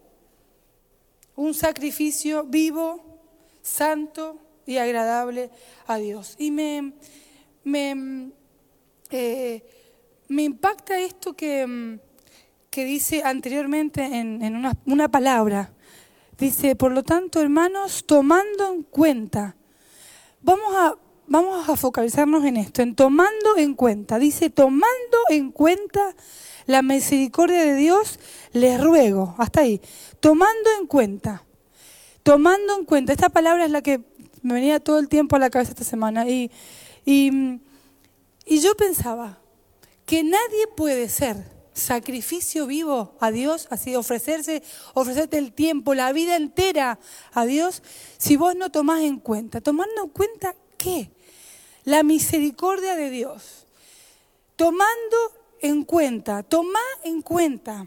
un 1.36 1.54
sacrificio 1.54 2.44
vivo, 2.44 3.13
santo 3.64 4.38
y 4.64 4.76
agradable 4.76 5.50
a 5.88 5.96
Dios. 5.96 6.36
Y 6.38 6.52
me, 6.52 6.92
me, 7.64 8.30
eh, 9.10 9.64
me 10.28 10.44
impacta 10.44 11.00
esto 11.00 11.34
que, 11.34 11.98
que 12.70 12.84
dice 12.84 13.24
anteriormente 13.24 14.04
en, 14.04 14.40
en 14.40 14.54
una, 14.54 14.78
una 14.86 15.08
palabra 15.08 15.72
Dice, 16.38 16.74
por 16.74 16.90
lo 16.90 17.04
tanto, 17.04 17.40
hermanos, 17.40 18.04
tomando 18.06 18.72
en 18.72 18.82
cuenta, 18.82 19.56
vamos 20.42 20.74
a, 20.74 20.96
vamos 21.28 21.68
a 21.68 21.76
focalizarnos 21.76 22.44
en 22.44 22.56
esto, 22.56 22.82
en 22.82 22.96
tomando 22.96 23.56
en 23.56 23.74
cuenta. 23.74 24.18
Dice, 24.18 24.50
tomando 24.50 25.18
en 25.28 25.52
cuenta 25.52 26.14
la 26.66 26.82
misericordia 26.82 27.60
de 27.60 27.76
Dios, 27.76 28.18
les 28.52 28.82
ruego, 28.82 29.36
hasta 29.38 29.60
ahí, 29.60 29.80
tomando 30.18 30.70
en 30.80 30.88
cuenta, 30.88 31.44
tomando 32.24 32.76
en 32.76 32.84
cuenta, 32.84 33.12
esta 33.12 33.28
palabra 33.28 33.66
es 33.66 33.70
la 33.70 33.82
que 33.82 34.00
me 34.42 34.54
venía 34.54 34.80
todo 34.80 34.98
el 34.98 35.08
tiempo 35.08 35.36
a 35.36 35.38
la 35.38 35.50
cabeza 35.50 35.70
esta 35.70 35.84
semana 35.84 36.28
y, 36.28 36.50
y, 37.04 37.60
y 38.44 38.60
yo 38.60 38.74
pensaba 38.74 39.38
que 40.06 40.24
nadie 40.24 40.66
puede 40.74 41.08
ser 41.08 41.54
sacrificio 41.74 42.66
vivo 42.66 43.14
a 43.20 43.30
Dios, 43.30 43.68
así 43.70 43.94
ofrecerse, 43.94 44.62
ofrecerte 44.94 45.38
el 45.38 45.52
tiempo, 45.52 45.94
la 45.94 46.12
vida 46.12 46.36
entera 46.36 46.98
a 47.32 47.44
Dios, 47.44 47.82
si 48.16 48.36
vos 48.36 48.56
no 48.56 48.70
tomás 48.70 49.02
en 49.02 49.18
cuenta. 49.18 49.60
¿Tomando 49.60 50.04
en 50.04 50.10
cuenta 50.10 50.54
qué? 50.78 51.10
La 51.84 52.02
misericordia 52.02 52.96
de 52.96 53.10
Dios. 53.10 53.66
Tomando 54.56 55.16
en 55.60 55.84
cuenta, 55.84 56.42
toma 56.42 56.80
en 57.02 57.22
cuenta 57.22 57.86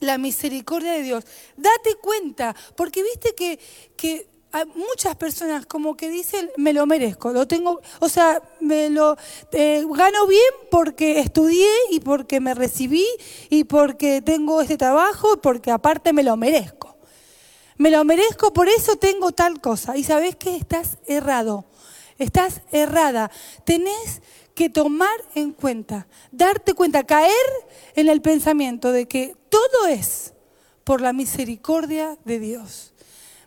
la 0.00 0.18
misericordia 0.18 0.92
de 0.92 1.02
Dios. 1.02 1.24
Date 1.56 1.96
cuenta, 2.00 2.54
porque 2.76 3.02
viste 3.02 3.34
que, 3.34 3.58
que 3.96 4.28
muchas 4.74 5.16
personas 5.16 5.66
como 5.66 5.96
que 5.96 6.08
dicen, 6.08 6.50
me 6.56 6.72
lo 6.72 6.86
merezco, 6.86 7.32
lo 7.32 7.46
tengo, 7.46 7.80
o 8.00 8.08
sea, 8.08 8.40
me 8.60 8.88
lo 8.88 9.16
eh, 9.52 9.84
gano 9.90 10.26
bien 10.26 10.42
porque 10.70 11.20
estudié 11.20 11.68
y 11.90 12.00
porque 12.00 12.40
me 12.40 12.54
recibí 12.54 13.04
y 13.50 13.64
porque 13.64 14.22
tengo 14.22 14.60
este 14.62 14.78
trabajo 14.78 15.34
y 15.34 15.38
porque 15.38 15.70
aparte 15.70 16.12
me 16.12 16.22
lo 16.22 16.36
merezco. 16.36 16.96
Me 17.78 17.90
lo 17.90 18.04
merezco, 18.04 18.54
por 18.54 18.68
eso 18.68 18.96
tengo 18.96 19.32
tal 19.32 19.60
cosa. 19.60 19.98
Y 19.98 20.04
sabes 20.04 20.34
que 20.36 20.56
estás 20.56 20.96
errado, 21.06 21.66
estás 22.16 22.62
errada. 22.72 23.30
Tenés 23.64 24.22
que 24.56 24.70
tomar 24.70 25.14
en 25.34 25.52
cuenta, 25.52 26.08
darte 26.32 26.72
cuenta, 26.72 27.04
caer 27.04 27.30
en 27.94 28.08
el 28.08 28.22
pensamiento 28.22 28.90
de 28.90 29.06
que 29.06 29.36
todo 29.50 29.86
es 29.86 30.32
por 30.82 31.02
la 31.02 31.12
misericordia 31.12 32.16
de 32.24 32.40
Dios. 32.40 32.94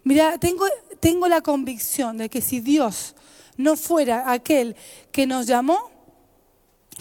Mira, 0.03 0.37
tengo, 0.37 0.65
tengo 0.99 1.27
la 1.27 1.41
convicción 1.41 2.17
de 2.19 2.29
que 2.29 2.41
si 2.41 2.59
Dios 2.59 3.15
no 3.57 3.75
fuera 3.75 4.31
aquel 4.31 4.75
que 5.11 5.25
nos 5.25 5.47
llamó, 5.47 5.89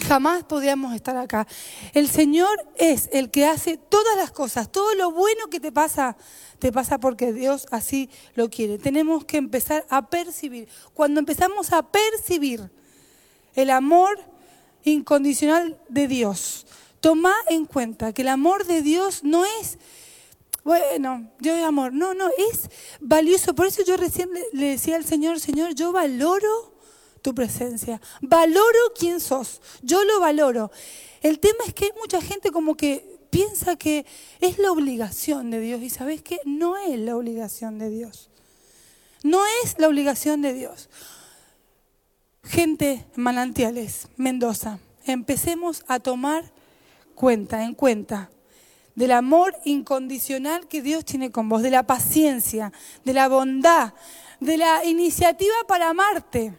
jamás 0.07 0.43
podríamos 0.43 0.95
estar 0.95 1.15
acá. 1.15 1.47
El 1.93 2.09
Señor 2.09 2.49
es 2.77 3.09
el 3.13 3.29
que 3.29 3.45
hace 3.45 3.77
todas 3.77 4.17
las 4.17 4.31
cosas, 4.31 4.71
todo 4.71 4.95
lo 4.95 5.11
bueno 5.11 5.51
que 5.51 5.59
te 5.59 5.71
pasa, 5.71 6.17
te 6.57 6.71
pasa 6.71 6.99
porque 6.99 7.31
Dios 7.31 7.67
así 7.69 8.09
lo 8.33 8.49
quiere. 8.49 8.79
Tenemos 8.79 9.23
que 9.23 9.37
empezar 9.37 9.85
a 9.87 10.09
percibir. 10.09 10.67
Cuando 10.95 11.19
empezamos 11.19 11.71
a 11.73 11.83
percibir 11.83 12.71
el 13.55 13.69
amor 13.69 14.19
incondicional 14.83 15.79
de 15.89 16.07
Dios, 16.07 16.65
toma 16.99 17.33
en 17.49 17.65
cuenta 17.65 18.13
que 18.13 18.21
el 18.21 18.29
amor 18.29 18.65
de 18.65 18.81
Dios 18.81 19.23
no 19.23 19.45
es 19.45 19.77
bueno, 20.63 21.31
yo 21.39 21.55
de 21.55 21.63
amor. 21.63 21.93
No, 21.93 22.13
no, 22.13 22.29
es 22.29 22.69
valioso. 22.99 23.55
Por 23.55 23.65
eso 23.65 23.83
yo 23.83 23.97
recién 23.97 24.29
le, 24.53 24.65
decía 24.67 24.97
al 24.97 25.05
Señor, 25.05 25.39
Señor, 25.39 25.73
yo 25.73 25.91
valoro 25.91 26.75
tu 27.21 27.33
presencia. 27.33 27.99
Valoro 28.21 28.77
quién 28.97 29.19
sos. 29.19 29.61
Yo 29.81 30.03
lo 30.03 30.19
valoro. 30.19 30.71
El 31.21 31.39
tema 31.39 31.59
es 31.65 31.73
que 31.73 31.85
hay 31.85 31.91
mucha 31.99 32.21
gente 32.21 32.51
como 32.51 32.75
que 32.75 33.19
piensa 33.29 33.77
que 33.77 34.05
es 34.41 34.59
la 34.59 34.71
obligación 34.71 35.49
de 35.49 35.59
Dios. 35.59 35.81
Y 35.81 35.89
sabes 35.89 36.21
qué? 36.21 36.39
No 36.45 36.77
es 36.77 36.99
la 36.99 37.15
obligación 37.15 37.79
de 37.79 37.89
Dios. 37.89 38.29
No 39.23 39.43
es 39.63 39.75
la 39.79 39.87
obligación 39.87 40.41
de 40.41 40.53
Dios. 40.53 40.89
Gente 42.43 43.05
manantiales, 43.15 44.07
Mendoza, 44.17 44.79
empecemos 45.05 45.83
a 45.87 45.99
tomar 45.99 46.43
cuenta, 47.15 47.63
en 47.63 47.73
cuenta, 47.73 48.29
del 48.95 49.11
amor 49.11 49.55
incondicional 49.63 50.67
que 50.67 50.81
Dios 50.81 51.05
tiene 51.05 51.31
con 51.31 51.47
vos, 51.47 51.61
de 51.61 51.71
la 51.71 51.83
paciencia, 51.83 52.73
de 53.05 53.13
la 53.13 53.27
bondad, 53.29 53.93
de 54.39 54.57
la 54.57 54.83
iniciativa 54.83 55.55
para 55.67 55.89
amarte. 55.89 56.53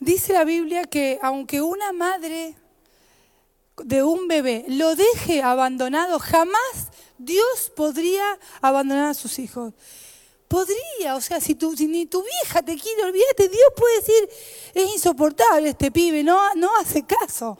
Dice 0.00 0.32
la 0.32 0.44
Biblia 0.44 0.84
que 0.84 1.18
aunque 1.22 1.60
una 1.60 1.92
madre 1.92 2.54
de 3.84 4.02
un 4.02 4.28
bebé 4.28 4.64
lo 4.68 4.94
deje 4.94 5.42
abandonado, 5.42 6.18
jamás 6.18 6.88
Dios 7.18 7.72
podría 7.74 8.38
abandonar 8.60 9.10
a 9.10 9.14
sus 9.14 9.38
hijos. 9.38 9.74
Podría, 10.48 11.14
o 11.14 11.20
sea, 11.20 11.40
si, 11.40 11.54
tu, 11.54 11.76
si 11.76 11.86
ni 11.86 12.06
tu 12.06 12.22
vieja 12.22 12.62
te 12.62 12.74
quiere, 12.76 13.04
olvídate, 13.04 13.50
Dios 13.50 13.68
puede 13.76 13.96
decir, 13.96 14.28
es 14.72 14.94
insoportable 14.94 15.68
este 15.68 15.90
pibe, 15.90 16.24
no, 16.24 16.54
no 16.54 16.70
hace 16.80 17.04
caso, 17.04 17.58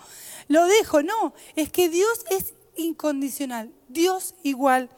lo 0.48 0.64
dejo, 0.64 1.02
no, 1.02 1.34
es 1.54 1.70
que 1.70 1.90
Dios 1.90 2.24
es 2.30 2.54
incondicional, 2.76 3.70
Dios 3.88 4.34
igual 4.42 4.88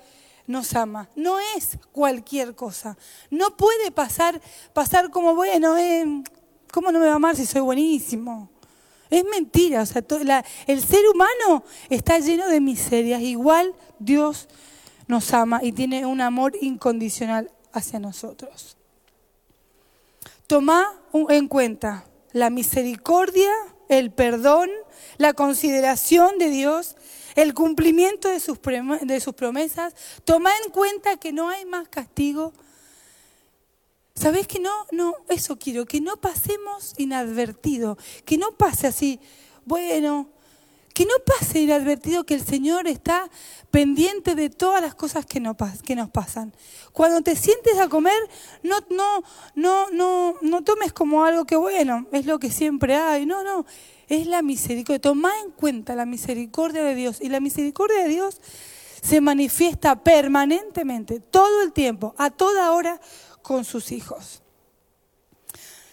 nos 0.47 0.75
ama, 0.75 1.11
no 1.17 1.41
es 1.57 1.79
cualquier 1.91 2.55
cosa, 2.55 2.97
no 3.29 3.57
puede 3.57 3.91
pasar, 3.91 4.41
pasar 4.73 5.11
como, 5.11 5.35
bueno, 5.35 5.77
eh, 5.77 6.23
¿cómo 6.73 6.93
no 6.93 7.01
me 7.01 7.07
va 7.07 7.13
a 7.13 7.17
amar 7.17 7.35
si 7.35 7.45
soy 7.45 7.61
buenísimo? 7.61 8.51
Es 9.11 9.25
mentira, 9.25 9.83
o 9.83 9.87
sea, 9.87 10.05
el 10.69 10.81
ser 10.81 11.01
humano 11.13 11.65
está 11.89 12.21
lleno 12.21 12.49
de 12.49 12.61
miserias, 12.61 13.21
igual 13.21 13.75
Dios 13.99 14.49
nos 15.09 15.35
ama 15.35 15.59
y 15.61 15.73
tiene 15.73 16.07
un 16.07 16.21
amor 16.21 16.53
incondicional 16.61 17.51
hacia 17.73 17.99
nosotros. 17.99 18.77
Toma 20.47 21.01
en 21.29 21.49
cuenta 21.49 22.05
la 22.33 22.51
misericordia, 22.51 23.51
el 23.89 24.13
perdón, 24.13 24.71
la 25.17 25.33
consideración 25.33 26.39
de 26.39 26.51
Dios, 26.51 26.97
el 27.35 27.55
cumplimiento 27.55 28.29
de 28.29 28.41
sus, 28.41 28.59
promesas. 28.59 29.95
Toma 30.25 30.51
en 30.65 30.71
cuenta 30.73 31.17
que 31.17 31.33
no 31.33 31.49
hay 31.49 31.65
más 31.65 31.89
castigo. 31.89 32.53
¿Sabés 34.15 34.47
que 34.47 34.61
no? 34.61 34.87
No, 34.93 35.15
eso 35.29 35.59
quiero, 35.59 35.87
que 35.87 36.01
no 36.01 36.21
pasemos 36.21 36.95
inadvertido, 36.99 37.97
que 38.25 38.37
no 38.37 38.53
pase 38.53 38.87
así, 38.87 39.21
bueno, 39.65 40.29
que 40.95 41.05
no 41.05 41.15
pase 41.25 41.61
inadvertido 41.61 42.25
que 42.25 42.35
el 42.35 42.45
Señor 42.45 42.87
está 42.87 43.31
pendiente 43.71 44.35
de 44.35 44.51
todas 44.51 44.83
las 44.83 44.95
cosas 44.95 45.25
que, 45.25 45.41
no, 45.41 45.57
que 45.85 45.95
nos 45.95 46.11
pasan. 46.11 46.53
Cuando 46.93 47.23
te 47.23 47.37
sientes 47.37 47.79
a 47.79 47.89
comer, 47.89 48.19
no, 48.63 48.77
no, 48.91 49.23
no, 49.55 49.91
no, 49.91 50.35
no 50.43 50.65
tomes 50.65 50.93
como 50.93 51.25
algo 51.25 51.45
que 51.45 51.57
bueno, 51.57 52.07
es 52.13 52.27
lo 52.27 52.39
que 52.39 52.51
siempre 52.51 52.97
hay. 52.97 53.25
No, 53.25 53.45
no, 53.45 53.67
es 54.09 54.27
la 54.27 54.43
misericordia. 54.43 55.01
Toma 55.01 55.33
en 55.45 55.53
cuenta 55.53 55.95
la 55.95 56.07
misericordia 56.07 56.83
de 56.83 56.95
Dios. 56.95 57.21
Y 57.21 57.29
la 57.29 57.41
misericordia 57.41 58.03
de 58.03 58.09
Dios 58.09 58.41
se 59.01 59.21
manifiesta 59.21 60.03
permanentemente, 60.03 61.21
todo 61.21 61.63
el 61.63 61.73
tiempo, 61.73 62.15
a 62.19 62.31
toda 62.31 62.73
hora, 62.73 63.01
con 63.43 63.65
sus 63.65 63.93
hijos. 63.93 64.43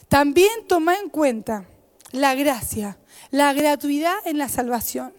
También 0.10 0.68
toma 0.68 0.96
en 0.96 1.10
cuenta 1.10 1.66
la 2.12 2.36
gracia 2.36 2.98
la 3.31 3.53
gratuidad 3.53 4.15
en 4.25 4.38
la 4.38 4.50
salvación. 4.50 5.13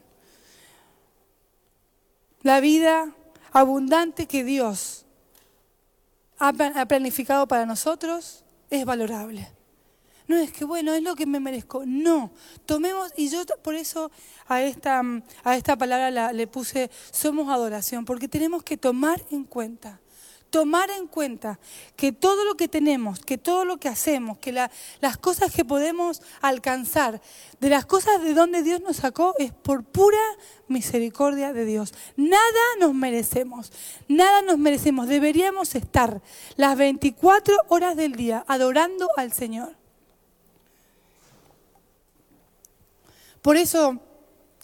La 2.43 2.61
vida 2.61 3.15
abundante 3.53 4.27
que 4.27 4.45
Dios 4.45 5.05
ha 6.39 6.53
planificado 6.87 7.49
para 7.49 7.67
nosotros 7.67 8.45
es 8.71 8.85
valorable. 8.85 9.49
No 10.29 10.37
es 10.37 10.53
que, 10.53 10.67
bueno, 10.67 10.93
es 10.93 11.03
lo 11.03 11.17
que 11.17 11.25
me 11.25 11.41
merezco. 11.41 11.85
No, 11.87 12.31
tomemos, 12.67 13.13
y 13.17 13.31
yo 13.31 13.45
por 13.63 13.75
eso 13.75 14.11
a 14.47 14.63
esta, 14.63 15.03
a 15.43 15.57
esta 15.57 15.77
palabra 15.77 16.33
le 16.33 16.47
puse, 16.47 16.91
somos 17.11 17.49
adoración, 17.49 18.05
porque 18.05 18.29
tenemos 18.29 18.63
que 18.63 18.77
tomar 18.77 19.25
en 19.31 19.45
cuenta 19.45 19.99
tomar 20.51 20.91
en 20.91 21.07
cuenta 21.07 21.59
que 21.97 22.13
todo 22.13 22.45
lo 22.45 22.57
que 22.57 22.69
tenemos, 22.69 23.21
que 23.21 23.39
todo 23.39 23.65
lo 23.65 23.79
que 23.79 23.89
hacemos, 23.89 24.39
que 24.39 24.53
las 24.53 25.19
cosas 25.21 25.53
que 25.53 25.65
podemos 25.65 26.23
alcanzar, 26.41 27.21
de 27.61 27.69
las 27.69 27.87
cosas 27.87 28.23
de 28.23 28.35
donde 28.35 28.63
Dios 28.63 28.81
nos 28.81 28.97
sacó, 28.97 29.35
es 29.39 29.53
por 29.53 29.85
pura 29.85 30.19
misericordia 30.69 31.53
de 31.53 31.65
Dios. 31.65 31.95
Nada 32.17 32.61
nos 32.81 32.95
merecemos, 32.95 33.73
nada 34.09 34.43
nos 34.43 34.59
merecemos. 34.59 35.09
Deberíamos 35.09 35.75
estar 35.75 36.23
las 36.57 36.77
24 36.77 37.55
horas 37.69 37.97
del 37.97 38.13
día 38.13 38.45
adorando 38.49 39.09
al 39.17 39.33
Señor. 39.33 39.77
Por 43.43 43.57
eso 43.57 43.99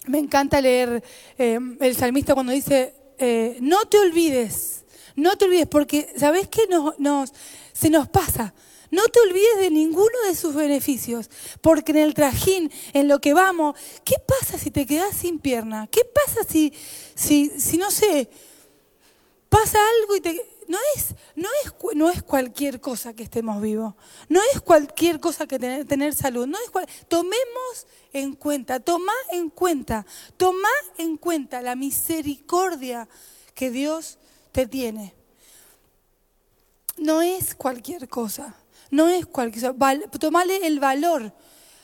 me 0.07 0.19
encanta 0.19 0.61
leer 0.61 1.03
eh, 1.39 1.59
el 1.81 1.97
salmista 1.97 2.35
cuando 2.35 2.53
dice, 2.53 2.95
eh, 3.19 3.57
no 3.61 3.87
te 3.87 3.99
olvides 3.99 4.84
no 5.17 5.37
te 5.37 5.45
olvides, 5.45 5.67
porque 5.69 6.13
¿sabes 6.17 6.49
qué 6.49 6.67
nos, 6.69 7.33
se 7.73 7.91
nos 7.91 8.09
pasa? 8.09 8.55
No 8.91 9.09
te 9.09 9.21
olvides 9.21 9.59
de 9.59 9.71
ninguno 9.71 10.17
de 10.27 10.35
sus 10.35 10.55
beneficios, 10.55 11.31
porque 11.61 11.93
en 11.93 11.99
el 11.99 12.15
trajín, 12.15 12.71
en 12.93 13.09
lo 13.09 13.21
que 13.21 13.35
vamos, 13.35 13.77
¿qué 14.05 14.17
pasa 14.25 14.59
si 14.59 14.71
te 14.71 14.87
quedas 14.87 15.17
sin 15.17 15.39
pierna? 15.39 15.89
¿Qué 15.89 16.03
pasa 16.05 16.49
si, 16.49 16.73
si, 17.15 17.51
si 17.59 17.77
no 17.77 17.91
sé, 17.91 18.29
pasa 19.49 19.79
algo 20.01 20.17
y 20.17 20.21
te... 20.21 20.51
No 20.67 20.79
es, 20.97 21.15
no, 21.37 21.49
es, 21.63 21.95
no 21.95 22.09
es 22.09 22.23
cualquier 22.23 22.81
cosa 22.81 23.13
que 23.13 23.23
estemos 23.23 23.61
vivos, 23.61 23.95
no 24.31 24.41
es 24.55 24.63
cualquier 24.63 25.21
cosa 25.21 25.47
que 25.47 25.59
tener, 25.59 25.85
tener 25.85 26.15
salud, 26.15 26.47
no 26.47 26.57
es 26.57 26.89
tomemos 27.07 27.87
en 28.15 28.35
cuenta, 28.35 28.81
toma 28.81 29.13
en 29.31 29.51
cuenta, 29.51 30.07
toma 30.39 30.71
en 30.97 31.19
cuenta 31.19 31.61
la 31.61 31.77
misericordia 31.77 33.09
que 33.55 33.71
Dios 33.71 34.19
te 34.55 34.67
tiene. 34.69 35.13
No 36.97 37.21
es 37.23 37.57
cualquier 37.57 38.09
cosa, 38.09 38.55
no 38.89 39.09
es 39.09 39.27
cualquier 39.27 39.75
cosa. 39.75 40.09
Tomale 40.21 40.65
el 40.65 40.79
valor 40.79 41.35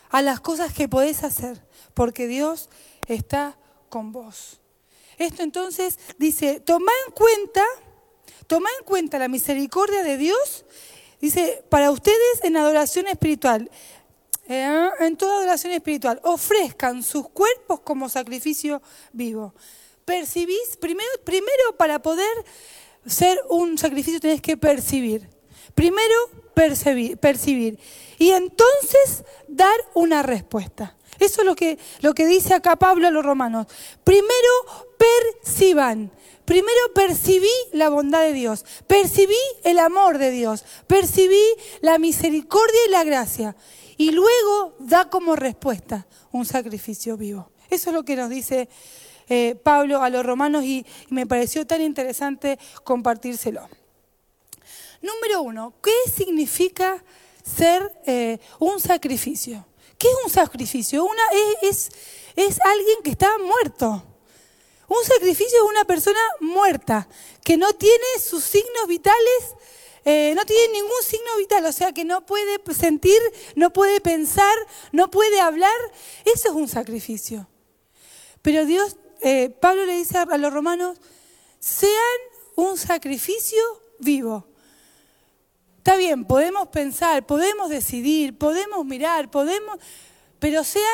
a 0.09 0.22
las 0.22 0.38
cosas 0.40 0.72
que 0.72 0.88
podés 0.88 1.24
hacer, 1.24 1.61
porque 1.94 2.28
Dios 2.28 2.70
está 3.09 3.59
con 3.88 4.12
vos. 4.12 4.61
Esto 5.18 5.42
entonces 5.42 5.98
dice, 6.16 6.61
toma 6.61 6.92
en 7.06 7.12
cuenta, 7.12 7.64
toma 8.46 8.68
en 8.78 8.85
cuenta 8.85 9.18
la 9.18 9.26
misericordia 9.26 10.04
de 10.04 10.16
Dios, 10.16 10.64
dice, 11.20 11.64
para 11.68 11.90
ustedes 11.90 12.44
en 12.44 12.56
adoración 12.56 13.09
espiritual, 13.09 13.68
eh, 14.48 14.90
en 15.00 15.16
toda 15.16 15.38
adoración 15.38 15.72
espiritual, 15.72 16.20
ofrezcan 16.22 17.02
sus 17.02 17.28
cuerpos 17.30 17.80
como 17.80 18.09
sacrificio 18.09 18.80
vivo 19.12 19.54
percibís, 20.11 20.77
primero, 20.81 21.09
primero 21.25 21.77
para 21.79 22.03
poder 22.03 22.44
ser 23.07 23.40
un 23.49 23.79
sacrificio 23.79 24.18
tenés 24.18 24.42
que 24.42 24.57
percibir. 24.57 25.29
Primero 25.77 26.16
percibir, 26.53 27.16
percibir 27.16 27.79
y 28.18 28.31
entonces 28.31 29.23
dar 29.46 29.77
una 29.94 30.25
respuesta. 30.25 30.96
Eso 31.20 31.42
es 31.42 31.46
lo 31.46 31.55
que, 31.55 31.79
lo 32.01 32.12
que 32.12 32.27
dice 32.27 32.55
acá 32.55 32.75
Pablo 32.75 33.07
a 33.07 33.12
los 33.12 33.25
romanos. 33.25 33.68
Primero 34.03 34.90
perciban. 34.99 36.11
Primero 36.44 36.92
percibí 36.92 37.46
la 37.73 37.88
bondad 37.88 38.23
de 38.23 38.33
Dios, 38.33 38.64
percibí 38.88 39.38
el 39.62 39.79
amor 39.79 40.18
de 40.18 40.33
Dios, 40.33 40.64
percibí 40.88 41.40
la 41.83 41.99
misericordia 41.99 42.81
y 42.88 42.90
la 42.90 43.05
gracia. 43.05 43.55
Y 43.96 44.11
luego 44.11 44.75
da 44.81 45.09
como 45.09 45.37
respuesta 45.37 46.09
un 46.33 46.46
sacrificio 46.46 47.16
vivo. 47.16 47.53
Eso 47.70 47.90
es 47.90 47.94
lo 47.94 48.05
que 48.05 48.16
nos 48.16 48.29
dice 48.29 48.68
eh, 49.31 49.55
Pablo 49.55 50.03
a 50.03 50.11
los 50.11 50.27
romanos 50.27 50.64
y, 50.64 50.85
me 51.09 51.25
pareció 51.25 51.64
tan 51.64 51.81
interesante 51.81 52.59
compartírselo. 52.83 53.69
Número 55.01 55.43
uno, 55.43 55.73
¿qué 55.81 55.95
significa 56.12 57.03
ser 57.45 57.93
eh, 58.07 58.38
un 58.59 58.81
sacrificio? 58.81 59.64
¿Qué 59.97 60.09
es 60.09 60.16
un 60.25 60.31
sacrificio? 60.31 61.05
Una, 61.05 61.23
es, 61.62 61.90
es, 62.35 62.61
alguien 62.61 63.03
que 63.05 63.12
está 63.12 63.31
muerto. 63.38 64.03
Un 64.88 65.05
sacrificio 65.05 65.59
es 65.64 65.71
una 65.71 65.85
persona 65.85 66.21
muerta, 66.40 67.09
que 67.45 67.57
no 67.57 67.73
tiene 67.75 68.05
sus 68.21 68.43
signos 68.43 68.88
vitales, 68.88 69.55
eh, 70.05 70.33
no 70.35 70.45
tiene 70.45 70.73
ningún 70.73 71.03
signo 71.05 71.37
vital, 71.38 71.64
o 71.66 71.73
sea 71.73 71.93
que 71.93 72.05
no 72.05 72.27
puede 72.27 72.61
sentir, 72.75 73.21
no 73.55 73.73
puede 73.73 74.01
pensar, 74.01 74.57
no 74.90 75.09
puede 75.09 75.40
hablar. 75.40 75.79
Eso 76.25 76.49
es 76.49 76.55
un 76.55 76.66
sacrificio. 76.66 77.47
Pero 78.43 78.64
Dios 78.64 78.97
eh, 79.22 79.50
Pablo 79.50 79.87
le 79.87 79.96
dice 79.96 80.18
a 80.18 80.37
los 80.37 80.52
romanos, 80.52 80.98
sean 81.59 81.92
un 82.56 82.76
sacrificio 82.76 83.61
vivo. 83.98 84.46
Está 85.78 85.96
bien, 85.96 86.24
podemos 86.24 86.68
pensar, 86.68 87.24
podemos 87.24 87.70
decidir, 87.70 88.37
podemos 88.37 88.85
mirar, 88.85 89.30
podemos, 89.30 89.78
pero 90.38 90.62
sean 90.62 90.85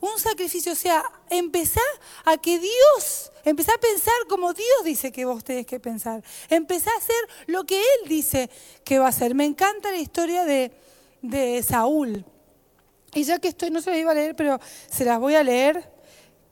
un 0.00 0.18
sacrificio, 0.18 0.72
o 0.72 0.76
sea, 0.76 1.04
empezá 1.28 1.82
a 2.24 2.38
que 2.38 2.58
Dios, 2.58 3.32
empezá 3.44 3.74
a 3.74 3.78
pensar 3.78 4.14
como 4.28 4.54
Dios 4.54 4.84
dice 4.84 5.12
que 5.12 5.26
vos 5.26 5.44
tenés 5.44 5.66
que 5.66 5.78
pensar, 5.78 6.24
empezá 6.48 6.90
a 6.90 6.96
hacer 6.96 7.16
lo 7.46 7.64
que 7.64 7.78
Él 7.78 8.08
dice 8.08 8.50
que 8.82 8.98
va 8.98 9.06
a 9.06 9.08
hacer. 9.10 9.34
Me 9.34 9.44
encanta 9.44 9.90
la 9.90 9.98
historia 9.98 10.44
de, 10.44 10.72
de 11.20 11.62
Saúl. 11.62 12.24
Y 13.14 13.24
ya 13.24 13.38
que 13.40 13.48
estoy, 13.48 13.70
no 13.70 13.82
se 13.82 13.90
las 13.90 13.98
iba 13.98 14.12
a 14.12 14.14
leer, 14.14 14.36
pero 14.36 14.58
se 14.90 15.04
las 15.04 15.18
voy 15.18 15.34
a 15.34 15.42
leer, 15.42 15.90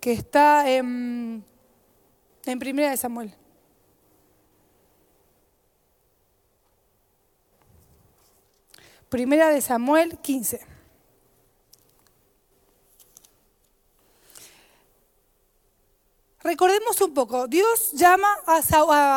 que 0.08 0.14
está 0.14 0.66
en, 0.66 1.44
en 2.46 2.58
Primera 2.58 2.88
de 2.88 2.96
Samuel. 2.96 3.34
Primera 9.10 9.50
de 9.50 9.60
Samuel 9.60 10.16
15. 10.16 10.60
Recordemos 16.42 16.98
un 17.02 17.12
poco, 17.12 17.46
Dios 17.46 17.92
llama 17.92 18.28
a, 18.46 18.62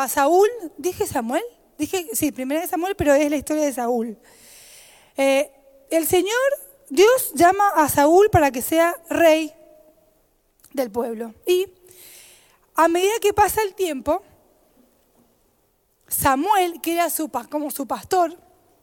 Saúl, 0.08 0.50
dije 0.76 1.06
Samuel, 1.06 1.42
dije, 1.78 2.06
sí, 2.12 2.32
primera 2.32 2.60
de 2.60 2.68
Samuel, 2.68 2.96
pero 2.96 3.14
es 3.14 3.30
la 3.30 3.36
historia 3.36 3.64
de 3.64 3.72
Saúl. 3.72 4.18
Eh, 5.16 5.50
el 5.90 6.06
Señor, 6.06 6.36
Dios 6.90 7.32
llama 7.34 7.66
a 7.76 7.88
Saúl 7.88 8.28
para 8.28 8.50
que 8.50 8.60
sea 8.60 8.94
rey 9.08 9.54
del 10.72 10.90
pueblo. 10.90 11.34
Y 11.46 11.66
a 12.74 12.88
medida 12.88 13.12
que 13.20 13.32
pasa 13.32 13.62
el 13.62 13.74
tiempo, 13.74 14.22
Samuel, 16.08 16.80
que 16.80 16.94
era 16.94 17.10
su, 17.10 17.30
como 17.50 17.70
su 17.70 17.86
pastor, 17.86 18.36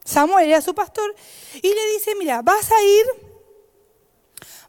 Samuel 0.04 0.48
era 0.48 0.60
su 0.60 0.74
pastor, 0.74 1.14
y 1.54 1.68
le 1.68 1.92
dice, 1.94 2.14
mira, 2.16 2.42
vas 2.42 2.70
a 2.72 2.82
ir, 2.82 3.06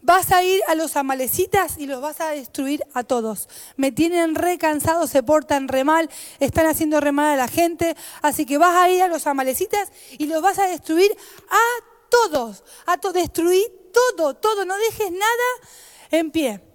vas 0.01 0.31
a 0.31 0.43
ir 0.43 0.61
a 0.67 0.75
los 0.75 0.95
amalecitas 0.95 1.77
y 1.77 1.87
los 1.87 2.01
vas 2.01 2.21
a 2.21 2.29
destruir 2.29 2.83
a 2.93 3.03
todos. 3.03 3.49
Me 3.77 3.91
tienen 3.91 4.35
re 4.35 4.57
cansado, 4.57 5.07
se 5.07 5.23
portan 5.23 5.67
re 5.67 5.83
mal, 5.83 6.09
están 6.39 6.67
haciendo 6.67 6.99
re 6.99 7.11
mal 7.11 7.33
a 7.33 7.35
la 7.35 7.47
gente, 7.47 7.95
así 8.21 8.45
que 8.45 8.57
vas 8.57 8.75
a 8.75 8.89
ir 8.89 9.01
a 9.01 9.07
los 9.07 9.25
amalecitas 9.27 9.91
y 10.17 10.27
los 10.27 10.41
vas 10.41 10.59
a 10.59 10.67
destruir 10.67 11.15
a 11.49 11.61
todos, 12.09 12.63
a 12.85 12.97
to 12.97 13.13
destruir 13.13 13.65
todo, 13.93 14.35
todo, 14.35 14.65
no 14.65 14.77
dejes 14.77 15.11
nada 15.11 15.69
en 16.11 16.31
pie. 16.31 16.70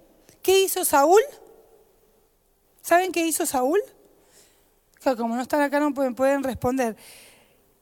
¿Qué 0.47 0.61
hizo 0.61 0.85
Saúl? 0.85 1.19
¿Saben 2.81 3.11
qué 3.11 3.27
hizo 3.27 3.45
Saúl? 3.45 3.81
como 5.17 5.35
no 5.35 5.41
están 5.41 5.59
acá 5.59 5.81
no 5.81 5.93
pueden, 5.93 6.41
responder. 6.41 6.95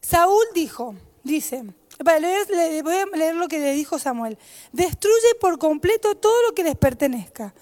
Saúl 0.01 0.43
dijo, 0.55 0.95
dice, 1.21 1.63
voy 2.03 2.13
a 2.15 3.05
leer 3.15 3.35
lo 3.35 3.47
que 3.47 3.59
le 3.59 3.73
dijo 3.73 3.99
Samuel, 3.99 4.39
destruye 4.71 5.35
por 5.39 5.59
completo 5.59 6.15
todo 6.15 6.33
lo 6.47 6.55
que 6.55 6.63
les 6.63 6.75
pertenezca. 6.75 7.53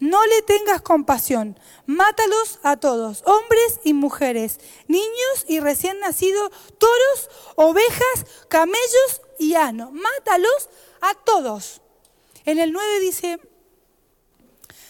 No 0.00 0.26
le 0.26 0.42
tengas 0.42 0.82
compasión, 0.82 1.56
mátalos 1.86 2.58
a 2.64 2.76
todos, 2.78 3.22
hombres 3.26 3.78
y 3.84 3.92
mujeres, 3.92 4.58
niños 4.88 5.44
y 5.46 5.60
recién 5.60 6.00
nacidos, 6.00 6.50
toros, 6.78 7.30
ovejas, 7.54 8.26
camellos 8.48 9.20
y 9.38 9.54
asnos. 9.54 9.92
Mátalos 9.92 10.68
a 11.00 11.14
todos. 11.14 11.80
En 12.44 12.58
el 12.58 12.72
9 12.72 12.98
dice, 12.98 13.38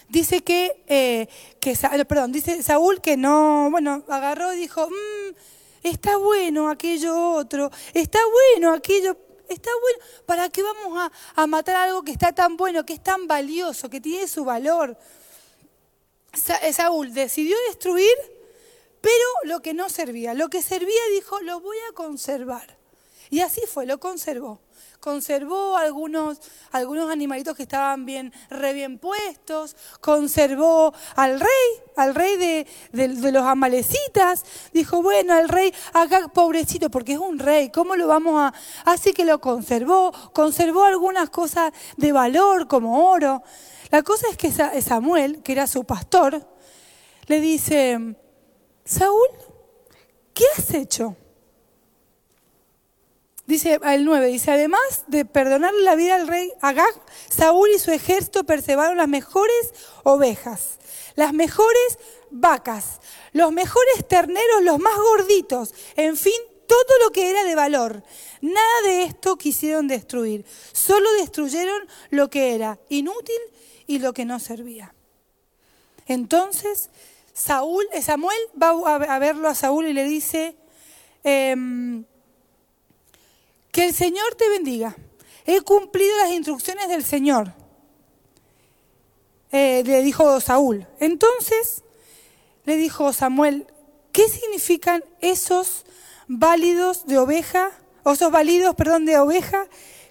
dice 0.09 0.43
que, 0.43 0.83
eh, 0.87 1.29
que 1.61 1.77
perdón, 2.07 2.33
dice 2.33 2.63
Saúl 2.63 3.01
que 3.01 3.17
no, 3.17 3.69
bueno, 3.71 4.05
agarró 4.09 4.53
y 4.55 4.59
dijo, 4.59 4.89
mmm, 4.89 5.35
está 5.83 6.17
bueno 6.17 6.69
aquello 6.69 7.33
otro, 7.33 7.71
está 7.95 8.19
bueno 8.33 8.73
aquello, 8.73 9.17
está 9.49 9.71
bueno, 9.81 9.99
¿para 10.27 10.49
qué 10.49 10.63
vamos 10.63 11.11
a, 11.37 11.47
matar 11.47 11.77
algo 11.77 12.03
que 12.03 12.13
está 12.13 12.33
tan 12.33 12.57
bueno, 12.57 12.85
que 12.85 12.95
es 12.95 13.03
tan 13.03 13.27
valioso, 13.27 13.91
que 13.91 14.01
tiene 14.01 14.29
su 14.29 14.45
valor? 14.45 14.97
Eh, 16.63 16.73
Saúl 16.73 17.13
decidió 17.13 17.57
destruir, 17.69 18.15
pero 19.01 19.15
lo 19.45 19.61
que 19.61 19.75
no 19.75 19.89
servía, 19.89 20.35
lo 20.35 20.49
que 20.49 20.63
servía 20.63 21.01
dijo, 21.13 21.41
lo 21.41 21.61
voy 21.61 21.77
a 21.91 21.95
conservar. 21.95 22.78
Y 23.31 23.41
así 23.41 23.63
fue, 23.67 23.87
lo 23.87 23.99
conservó 24.01 24.61
conservó 25.01 25.77
algunos, 25.77 26.39
algunos 26.73 27.11
animalitos 27.11 27.57
que 27.57 27.63
estaban 27.63 28.05
bien, 28.05 28.33
re 28.51 28.73
bien 28.73 28.99
puestos, 28.99 29.77
conservó 30.01 30.93
al 31.15 31.41
rey, 31.41 31.69
al 31.97 32.15
rey 32.15 32.37
de, 32.37 32.67
de, 32.93 33.33
los 33.33 33.45
amalecitas, 33.45 34.45
dijo, 34.73 35.03
bueno, 35.03 35.35
al 35.35 35.49
rey, 35.49 35.73
acá 35.93 36.29
pobrecito, 36.29 36.91
porque 36.91 37.13
es 37.13 37.19
un 37.19 37.39
rey, 37.39 37.71
¿cómo 37.71 37.97
lo 37.97 38.07
vamos 38.07 38.41
a...? 38.41 38.55
Así 38.85 39.13
que 39.13 39.25
lo 39.25 39.41
conservó, 39.41 40.13
conservó 40.33 40.85
algunas 40.85 41.31
cosas 41.31 41.73
de 41.97 42.13
valor 42.13 42.67
como 42.67 43.11
oro. 43.11 43.43
La 43.91 44.03
cosa 44.03 44.27
es 44.31 44.37
que 44.37 44.51
Samuel, 44.83 45.43
que 45.43 45.53
era 45.53 45.67
su 45.67 45.85
pastor, 45.85 46.47
le 47.27 47.41
dice, 47.41 48.17
Saúl, 48.85 49.29
¿qué 50.35 50.45
has 50.57 50.75
hecho? 50.75 51.17
Dice 53.49 53.81
el 53.83 54.05
9, 54.05 54.27
dice, 54.27 54.51
además 54.51 55.05
de 55.07 55.25
perdonar 55.25 55.73
la 55.73 55.95
vida 55.95 56.17
al 56.17 56.29
rey 56.29 56.53
Agag, 56.61 56.93
Saúl 57.31 57.71
y 57.75 57.79
su 57.79 57.91
ejército 57.91 58.45
perseveraron 58.45 58.99
las 58.99 59.09
mejores 59.09 59.73
ovejas, 60.03 60.79
las 61.15 61.33
mejores 61.33 61.99
vacas, 62.31 63.01
los 63.33 63.51
mejores 63.51 64.07
terneros, 64.07 64.63
los 64.65 64.79
más 64.79 64.95
gorditos, 64.97 65.73
en 65.97 66.19
fin, 66.19 66.35
todo 66.67 66.99
lo 67.03 67.11
que 67.11 67.31
era 67.31 67.43
de 67.45 67.55
valor. 67.55 68.03
Nada 68.43 68.83
de 68.85 69.05
esto 69.05 69.39
quisieron 69.39 69.89
destruir, 69.89 70.45
solo 70.73 71.11
destruyeron 71.15 71.89
lo 72.11 72.29
que 72.29 72.55
era 72.55 72.79
inútil 72.91 73.41
y 73.87 73.99
lo 74.01 74.13
que 74.13 74.27
no 74.27 74.41
servía. 74.41 74.95
Entonces, 76.07 76.91
Saúl, 77.33 77.87
Samuel 78.03 78.39
va 78.63 78.97
a 78.97 79.19
verlo 79.19 79.49
a 79.49 79.55
Saúl 79.55 79.87
y 79.87 79.95
le 79.95 80.05
dice, 80.05 80.55
em, 81.25 82.05
que 83.73 83.87
el 83.87 83.95
Señor 83.95 84.35
te 84.37 84.49
bendiga. 84.49 84.97
He 85.47 85.61
cumplido 85.63 86.17
las 86.19 86.31
instrucciones 86.31 86.89
del 86.89 87.05
Señor, 87.05 87.55
eh, 89.51 89.83
le 89.85 90.03
dijo 90.03 90.41
Saúl. 90.41 90.87
Entonces 91.01 91.85
le 92.65 92.77
dijo 92.77 93.13
Samuel, 93.13 93.67
¿qué 94.13 94.29
significan 94.29 95.03
esos 95.21 95.87
válidos 96.27 97.07
de 97.07 97.19
oveja, 97.19 97.71
o 98.03 98.13
esos 98.13 98.31
válidos, 98.31 98.75
perdón, 98.75 99.07
de 99.07 99.19
oveja 99.19 99.67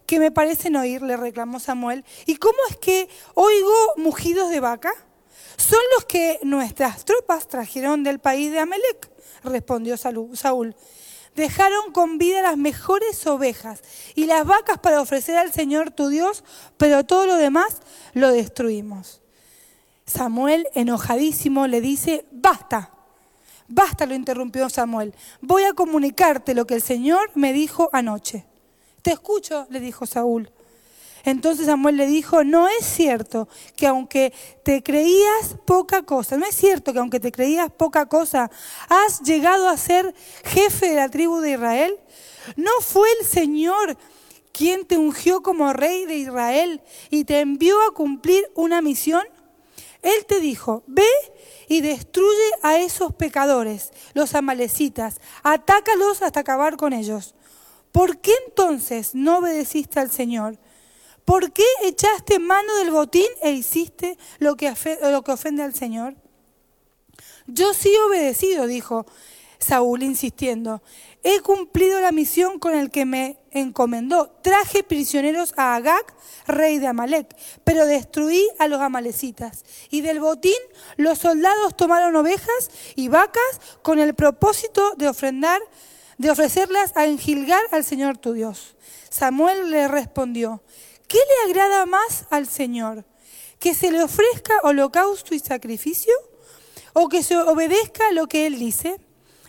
que 0.07 0.19
me 0.19 0.31
parecen 0.31 0.75
oír? 0.75 1.03
Le 1.03 1.17
reclamó 1.17 1.59
Samuel. 1.59 2.03
¿Y 2.25 2.37
cómo 2.37 2.57
es 2.69 2.77
que 2.77 3.09
oigo 3.35 3.75
mugidos 3.97 4.49
de 4.49 4.59
vaca? 4.59 4.91
Son 5.57 5.79
los 5.95 6.05
que 6.05 6.39
nuestras 6.41 7.05
tropas 7.05 7.47
trajeron 7.47 8.03
del 8.03 8.19
país 8.19 8.51
de 8.51 8.59
Amelec, 8.59 9.09
respondió 9.43 9.97
Saúl 9.97 10.75
dejaron 11.37 11.91
con 11.93 12.17
vida 12.17 12.41
las 12.41 12.57
mejores 12.57 13.25
ovejas 13.27 13.81
y 14.15 14.25
las 14.25 14.45
vacas 14.45 14.79
para 14.79 14.99
ofrecer 14.99 15.37
al 15.37 15.53
Señor 15.53 15.91
tu 15.91 16.09
Dios, 16.09 16.43
pero 16.77 17.05
todo 17.05 17.27
lo 17.27 17.35
demás 17.37 17.77
lo 18.13 18.31
destruimos. 18.31 19.21
Samuel, 20.05 20.67
enojadísimo, 20.73 21.67
le 21.67 21.79
dice, 21.79 22.25
basta, 22.31 22.91
basta, 23.67 24.07
lo 24.07 24.15
interrumpió 24.15 24.67
Samuel, 24.69 25.13
voy 25.39 25.63
a 25.63 25.73
comunicarte 25.73 26.55
lo 26.55 26.65
que 26.65 26.73
el 26.73 26.81
Señor 26.81 27.29
me 27.35 27.53
dijo 27.53 27.89
anoche. 27.93 28.45
Te 29.03 29.11
escucho, 29.11 29.67
le 29.69 29.79
dijo 29.79 30.07
Saúl. 30.07 30.51
Entonces 31.27 31.65
Samuel 31.65 31.97
le 31.97 32.07
dijo, 32.07 32.45
no 32.45 32.69
es 32.69 32.85
cierto 32.85 33.49
que 33.75 33.85
aunque 33.85 34.31
te 34.63 34.81
creías 34.81 35.57
poca 35.65 36.03
cosa, 36.03 36.37
no 36.37 36.45
es 36.45 36.55
cierto 36.55 36.93
que 36.93 36.99
aunque 36.99 37.19
te 37.19 37.33
creías 37.33 37.69
poca 37.69 38.05
cosa, 38.05 38.49
has 38.87 39.19
llegado 39.23 39.67
a 39.67 39.75
ser 39.75 40.15
jefe 40.45 40.87
de 40.87 40.95
la 40.95 41.09
tribu 41.09 41.41
de 41.41 41.51
Israel. 41.51 41.99
¿No 42.55 42.71
fue 42.79 43.09
el 43.19 43.25
Señor 43.25 43.97
quien 44.53 44.85
te 44.85 44.97
ungió 44.97 45.43
como 45.43 45.73
rey 45.73 46.05
de 46.05 46.15
Israel 46.15 46.81
y 47.09 47.25
te 47.25 47.41
envió 47.41 47.75
a 47.81 47.93
cumplir 47.93 48.49
una 48.55 48.81
misión? 48.81 49.25
Él 50.03 50.25
te 50.29 50.39
dijo, 50.39 50.83
ve 50.87 51.03
y 51.67 51.81
destruye 51.81 52.51
a 52.63 52.77
esos 52.77 53.13
pecadores, 53.13 53.91
los 54.13 54.33
amalecitas, 54.33 55.19
atácalos 55.43 56.21
hasta 56.21 56.39
acabar 56.39 56.77
con 56.77 56.93
ellos. 56.93 57.35
¿Por 57.91 58.19
qué 58.19 58.31
entonces 58.47 59.13
no 59.13 59.39
obedeciste 59.39 59.99
al 59.99 60.09
Señor? 60.09 60.57
¿Por 61.27 61.51
qué 61.51 61.65
echaste 61.83 62.39
mano 62.39 62.73
del 62.77 62.89
botín 62.89 63.27
e 63.41 63.51
hiciste 63.51 64.17
lo 64.39 64.55
que, 64.55 64.69
ofende 64.69 65.61
al 65.61 65.73
Señor? 65.73 66.15
Yo 67.47 67.73
sí 67.73 67.93
he 67.93 67.99
obedecido, 67.99 68.65
dijo 68.65 69.05
Saúl, 69.59 70.03
insistiendo. 70.03 70.81
He 71.23 71.41
cumplido 71.41 71.99
la 71.99 72.13
misión 72.13 72.59
con 72.59 72.75
el 72.75 72.91
que 72.91 73.03
me 73.03 73.39
encomendó. 73.51 74.39
Traje 74.41 74.83
prisioneros 74.83 75.53
a 75.57 75.75
Agag, 75.75 76.05
rey 76.45 76.79
de 76.79 76.87
Amalek, 76.87 77.35
pero 77.65 77.85
destruí 77.85 78.47
a 78.57 78.69
los 78.69 78.79
amalecitas. 78.79 79.65
Y 79.89 79.99
del 79.99 80.21
botín 80.21 80.53
los 80.95 81.17
soldados 81.17 81.75
tomaron 81.75 82.15
ovejas 82.15 82.71
y 82.95 83.09
vacas 83.09 83.59
con 83.81 83.99
el 83.99 84.15
propósito 84.15 84.93
de 84.95 85.09
ofrendar, 85.09 85.59
de 86.17 86.31
ofrecerlas 86.31 86.95
a 86.95 87.05
engilgar 87.05 87.63
al 87.71 87.83
Señor 87.83 88.17
tu 88.17 88.31
Dios. 88.31 88.77
Samuel 89.09 89.71
le 89.71 89.89
respondió, 89.89 90.61
¿Qué 91.07 91.17
le 91.17 91.51
agrada 91.51 91.85
más 91.85 92.25
al 92.29 92.47
Señor? 92.47 93.05
¿Que 93.59 93.73
se 93.73 93.91
le 93.91 94.03
ofrezca 94.03 94.59
holocausto 94.63 95.33
y 95.33 95.39
sacrificio? 95.39 96.13
¿O 96.93 97.09
que 97.09 97.23
se 97.23 97.37
obedezca 97.37 98.11
lo 98.11 98.27
que 98.27 98.47
Él 98.47 98.59
dice? 98.59 98.99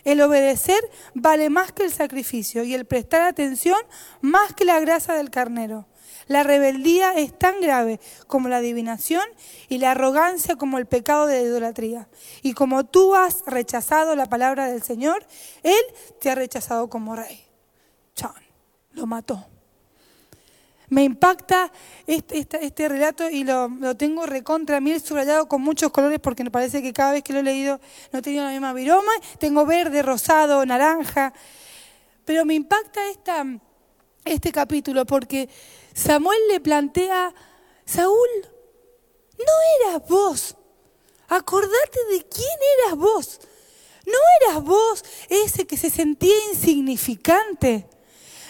el 0.05 0.23
obedecer 0.23 0.81
vale 1.15 1.51
más 1.51 1.73
que 1.73 1.85
el 1.85 1.93
sacrificio 1.93 2.65
y 2.65 2.75
el 2.75 2.87
prestar 2.87 3.23
atención 3.23 3.79
más 4.23 4.55
que 4.55 4.65
la 4.65 4.81
grasa 4.81 5.15
del 5.15 5.31
carnero. 5.31 5.87
La 6.29 6.43
rebeldía 6.43 7.15
es 7.15 7.39
tan 7.39 7.61
grave 7.61 8.01
como 8.27 8.49
la 8.49 8.59
adivinación 8.59 9.25
y 9.69 9.79
la 9.79 9.93
arrogancia 9.93 10.57
como 10.57 10.79
el 10.79 10.87
pecado 10.87 11.27
de 11.27 11.43
la 11.43 11.49
idolatría. 11.49 12.09
Y 12.43 12.53
como 12.55 12.85
tú 12.85 13.15
has 13.15 13.43
rechazado 13.47 14.15
la 14.15 14.27
palabra 14.27 14.67
del 14.67 14.83
Señor, 14.83 15.27
Él 15.63 15.83
te 16.21 16.31
ha 16.31 16.35
rechazado 16.35 16.89
como 16.89 17.17
rey. 17.17 17.47
Chan, 18.15 18.33
lo 18.93 19.07
mató. 19.07 19.47
Me 20.91 21.05
impacta 21.05 21.71
este, 22.07 22.47
este, 22.65 22.89
relato 22.89 23.29
y 23.29 23.45
lo, 23.45 23.71
tengo 23.97 24.25
recontra 24.25 24.81
mí 24.81 24.99
subrayado 24.99 25.47
con 25.47 25.61
muchos 25.61 25.91
colores 25.93 26.19
porque 26.19 26.45
me 26.45 26.51
parece 26.51 26.81
que 26.81 26.95
cada 26.95 27.13
vez 27.13 27.23
que 27.23 27.35
lo 27.35 27.41
he 27.41 27.43
leído 27.43 27.79
no 28.11 28.21
he 28.21 28.23
tenido 28.23 28.45
la 28.45 28.51
misma 28.51 28.73
viroma. 28.73 29.13
Tengo 29.39 29.67
verde, 29.67 30.01
rosado, 30.03 30.65
naranja. 30.65 31.35
Pero 32.25 32.47
me 32.47 32.55
impacta 32.55 33.07
esta, 33.11 33.45
este 34.25 34.51
capítulo 34.51 35.05
porque 35.05 35.49
Samuel 35.93 36.39
le 36.51 36.61
plantea, 36.61 37.35
Saúl, 37.85 38.29
no 39.39 39.89
eras 39.89 40.09
vos. 40.09 40.57
Acordate 41.29 41.99
de 42.13 42.27
quién 42.27 42.59
eras 42.79 42.99
vos. 42.99 43.41
No 44.07 44.19
eras 44.41 44.65
vos 44.65 45.05
ese 45.29 45.67
que 45.67 45.77
se 45.77 45.91
sentía 45.91 46.35
insignificante. 46.51 47.87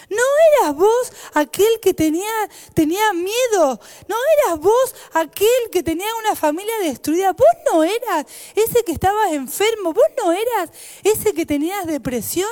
No 0.09 0.23
eras 0.53 0.75
vos 0.75 1.11
aquel 1.33 1.79
que 1.81 1.93
tenía, 1.93 2.49
tenía 2.73 3.13
miedo. 3.13 3.79
No 4.07 4.15
eras 4.45 4.59
vos 4.59 4.95
aquel 5.13 5.69
que 5.71 5.83
tenía 5.83 6.07
una 6.15 6.35
familia 6.35 6.73
destruida. 6.79 7.33
Vos 7.33 7.47
no 7.71 7.83
eras 7.83 8.25
ese 8.55 8.83
que 8.83 8.91
estabas 8.91 9.31
enfermo. 9.33 9.93
Vos 9.93 10.07
no 10.23 10.31
eras 10.31 10.71
ese 11.03 11.33
que 11.33 11.45
tenías 11.45 11.85
depresión. 11.85 12.49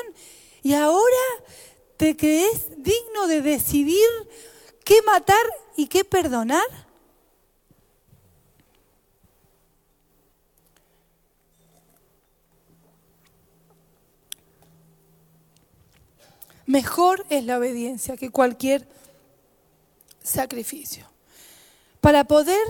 Y 0.62 0.74
ahora 0.74 1.43
te 1.98 2.15
crees 2.15 2.67
digno 2.78 3.28
de 3.28 3.41
decidir 3.41 4.08
qué 4.84 5.02
matar 5.02 5.46
y 5.76 5.88
qué 5.88 6.06
perdonar. 6.06 6.87
Mejor 16.67 17.25
es 17.30 17.45
la 17.45 17.58
obediencia 17.58 18.17
que 18.17 18.30
cualquier 18.30 18.88
sacrificio. 20.21 21.10
Para 22.01 22.25
poder 22.25 22.65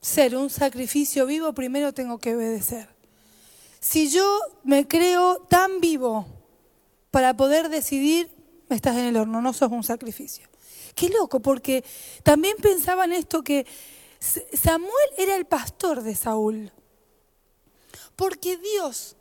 ser 0.00 0.36
un 0.36 0.48
sacrificio 0.50 1.26
vivo, 1.26 1.52
primero 1.52 1.92
tengo 1.92 2.18
que 2.18 2.36
obedecer. 2.36 2.88
Si 3.80 4.08
yo 4.08 4.40
me 4.62 4.86
creo 4.86 5.38
tan 5.48 5.80
vivo 5.80 6.26
para 7.10 7.36
poder 7.36 7.68
decidir, 7.68 8.30
estás 8.70 8.96
en 8.96 9.06
el 9.06 9.16
horno, 9.16 9.42
no 9.42 9.52
sos 9.52 9.72
un 9.72 9.82
sacrificio. 9.82 10.48
Qué 10.94 11.08
loco, 11.08 11.40
porque 11.40 11.84
también 12.22 12.56
pensaba 12.58 13.04
en 13.04 13.14
esto 13.14 13.42
que 13.42 13.66
Samuel 14.20 15.10
era 15.18 15.34
el 15.34 15.46
pastor 15.46 16.02
de 16.02 16.14
Saúl. 16.14 16.70
Porque 18.14 18.58
Dios 18.58 19.16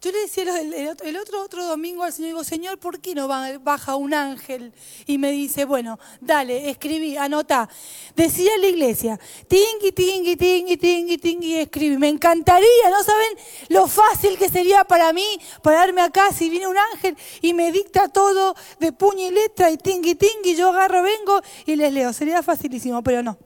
yo 0.00 0.12
le 0.12 0.20
decía 0.20 0.44
el, 0.58 1.16
otro, 1.18 1.42
otro 1.42 1.66
domingo 1.66 2.04
al 2.04 2.12
Señor, 2.12 2.28
digo, 2.28 2.44
Señor, 2.44 2.78
¿por 2.78 3.00
qué 3.00 3.14
no 3.14 3.28
baja 3.28 3.96
un 3.96 4.14
ángel 4.14 4.72
y 5.06 5.18
me 5.18 5.30
dice, 5.30 5.66
bueno, 5.66 5.98
dale, 6.22 6.70
escribí, 6.70 7.18
anota. 7.18 7.68
Decía 8.16 8.50
la 8.58 8.68
iglesia, 8.68 9.20
tingui, 9.46 9.92
tingui, 9.92 10.36
tingui, 10.36 10.76
tingui, 10.78 11.18
tingui, 11.18 11.54
escribí. 11.56 11.98
Me 11.98 12.08
encantaría, 12.08 12.90
¿no 12.90 13.02
saben 13.04 13.36
lo 13.68 13.86
fácil 13.86 14.38
que 14.38 14.48
sería 14.48 14.84
para 14.84 15.12
mí 15.12 15.26
pararme 15.62 16.00
acá 16.00 16.32
si 16.32 16.48
viene 16.48 16.66
un 16.66 16.78
ángel 16.78 17.14
y 17.42 17.52
me 17.52 17.70
dicta 17.70 18.08
todo 18.08 18.54
de 18.78 18.92
puño 18.92 19.26
y 19.26 19.30
letra 19.30 19.70
y 19.70 19.76
tingui, 19.76 20.14
tingui, 20.14 20.56
yo 20.56 20.70
agarro, 20.70 21.02
vengo 21.02 21.42
y 21.66 21.76
les 21.76 21.92
leo. 21.92 22.14
Sería 22.14 22.42
facilísimo, 22.42 23.02
pero 23.02 23.22
no. 23.22 23.36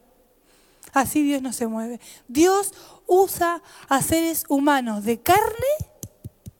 Así 0.92 1.24
Dios 1.24 1.42
no 1.42 1.52
se 1.52 1.66
mueve. 1.66 1.98
Dios 2.28 2.72
usa 3.08 3.60
a 3.88 4.02
seres 4.02 4.44
humanos 4.48 5.04
de 5.04 5.20
carne 5.20 5.93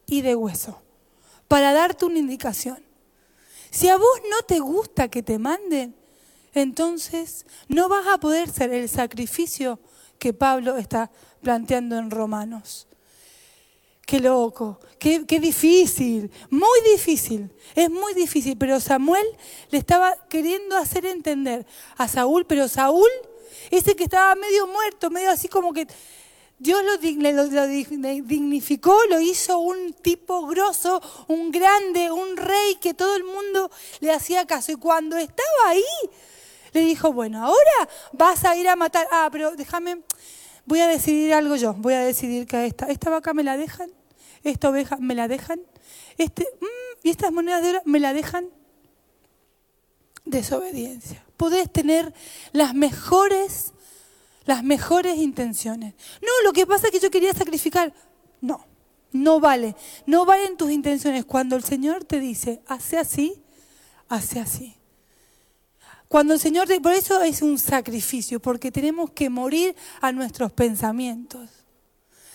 y 0.07 0.23
de 0.23 0.35
hueso 0.35 0.81
para 1.49 1.73
darte 1.73 2.05
una 2.05 2.19
indicación. 2.19 2.83
Si 3.71 3.88
a 3.88 3.97
vos 3.97 4.21
no 4.31 4.43
te 4.47 4.61
gusta 4.61 5.09
que 5.09 5.23
te 5.23 5.38
manden, 5.38 5.95
entonces 6.55 7.45
no 7.69 7.88
vas 7.88 8.07
a 8.07 8.19
poder 8.19 8.51
ser 8.51 8.73
el 8.73 8.88
sacrificio 8.88 9.79
que 10.19 10.33
Pablo 10.33 10.77
está 10.77 11.11
planteando 11.43 11.99
en 11.99 12.11
Romanos. 12.11 12.87
Qué 14.07 14.21
loco, 14.21 14.81
qué, 14.99 15.25
qué, 15.27 15.40
difícil, 15.40 16.31
muy 16.51 16.79
difícil, 16.93 17.51
es 17.75 17.90
muy 17.90 18.12
difícil, 18.12 18.57
pero 18.59 18.79
Samuel 18.79 19.27
le 19.71 19.79
estaba 19.79 20.14
queriendo 20.29 20.77
hacer 20.77 21.07
entender 21.07 21.67
a 21.97 22.07
Saúl, 22.07 22.45
pero 22.47 22.69
Saúl, 22.69 23.09
ese 23.71 23.97
que 23.97 24.05
estaba 24.05 24.35
medio 24.35 24.67
muerto, 24.67 25.09
medio 25.09 25.31
así 25.31 25.49
como 25.49 25.73
que 25.73 25.87
Dios 26.59 26.83
lo, 26.85 26.97
dignificó, 26.99 28.97
lo 29.11 29.21
hizo 29.21 29.59
un 29.59 29.93
tipo 29.93 30.47
grosso, 30.47 31.03
un 31.27 31.51
grande, 31.51 32.11
un 32.12 32.37
rey 32.37 32.77
que 32.81 32.95
todo 32.95 33.17
el 33.17 33.25
mundo 33.25 33.71
le 34.01 34.12
hacía 34.12 34.47
caso. 34.47 34.73
Y 34.73 34.77
cuando 34.77 35.17
estaba 35.17 35.69
ahí, 35.69 35.83
le 36.73 36.81
dijo, 36.81 37.12
bueno, 37.12 37.45
ahora 37.45 37.88
vas 38.12 38.45
a 38.45 38.57
ir 38.57 38.69
a 38.69 38.77
matar. 38.77 39.07
Ah, 39.11 39.29
pero 39.33 39.57
déjame, 39.57 40.03
voy 40.64 40.81
a 40.81 40.87
decidir 40.87 41.35
algo 41.35 41.57
yo. 41.57 41.75
Voy 41.75 41.95
a 41.95 42.01
decidir 42.01 42.47
que 42.47 42.67
esta, 42.67 42.87
esta 42.87 43.11
vaca 43.11 43.35
me 43.35 43.43
la 43.43 43.57
dejan, 43.57 43.90
esta 44.45 44.71
oveja 44.71 44.97
me 44.99 45.14
la 45.14 45.27
dejan, 45.29 45.61
este, 46.19 46.47
mm, 46.61 47.01
y 47.03 47.11
estas 47.11 47.33
monedas 47.33 47.62
de 47.62 47.71
oro 47.71 47.83
me 47.85 48.01
la 48.01 48.12
dejan. 48.14 48.49
Desobediencia. 50.25 51.23
Podés 51.37 51.71
tener 51.71 52.14
las 52.53 52.75
mejores 52.75 53.74
las 54.44 54.62
mejores 54.62 55.16
intenciones. 55.16 55.94
No, 56.20 56.28
lo 56.44 56.52
que 56.52 56.66
pasa 56.66 56.87
es 56.87 56.92
que 56.92 57.00
yo 57.00 57.11
quería 57.11 57.33
sacrificar. 57.33 57.92
No, 58.40 58.66
no 59.12 59.40
vale. 59.40 59.74
No 60.07 60.26
valen 60.26 60.57
tus 60.57 60.70
intenciones. 60.70 61.24
Cuando 61.24 61.57
el 61.57 61.64
Señor 61.64 62.04
te 62.04 62.20
dice, 62.20 62.62
hace 62.66 62.98
así, 62.98 63.42
hace 64.09 64.40
así. 64.40 64.76
Cuando 66.09 66.35
el 66.35 66.40
Señor, 66.40 66.68
te, 66.68 66.80
por 66.80 66.92
eso 66.92 67.22
es 67.22 67.42
un 67.42 67.59
sacrificio, 67.59 68.40
porque 68.40 68.70
tenemos 68.70 69.11
que 69.11 69.30
morir 69.30 69.74
a 70.00 70.12
nuestros 70.12 70.52
pensamientos. 70.52 71.50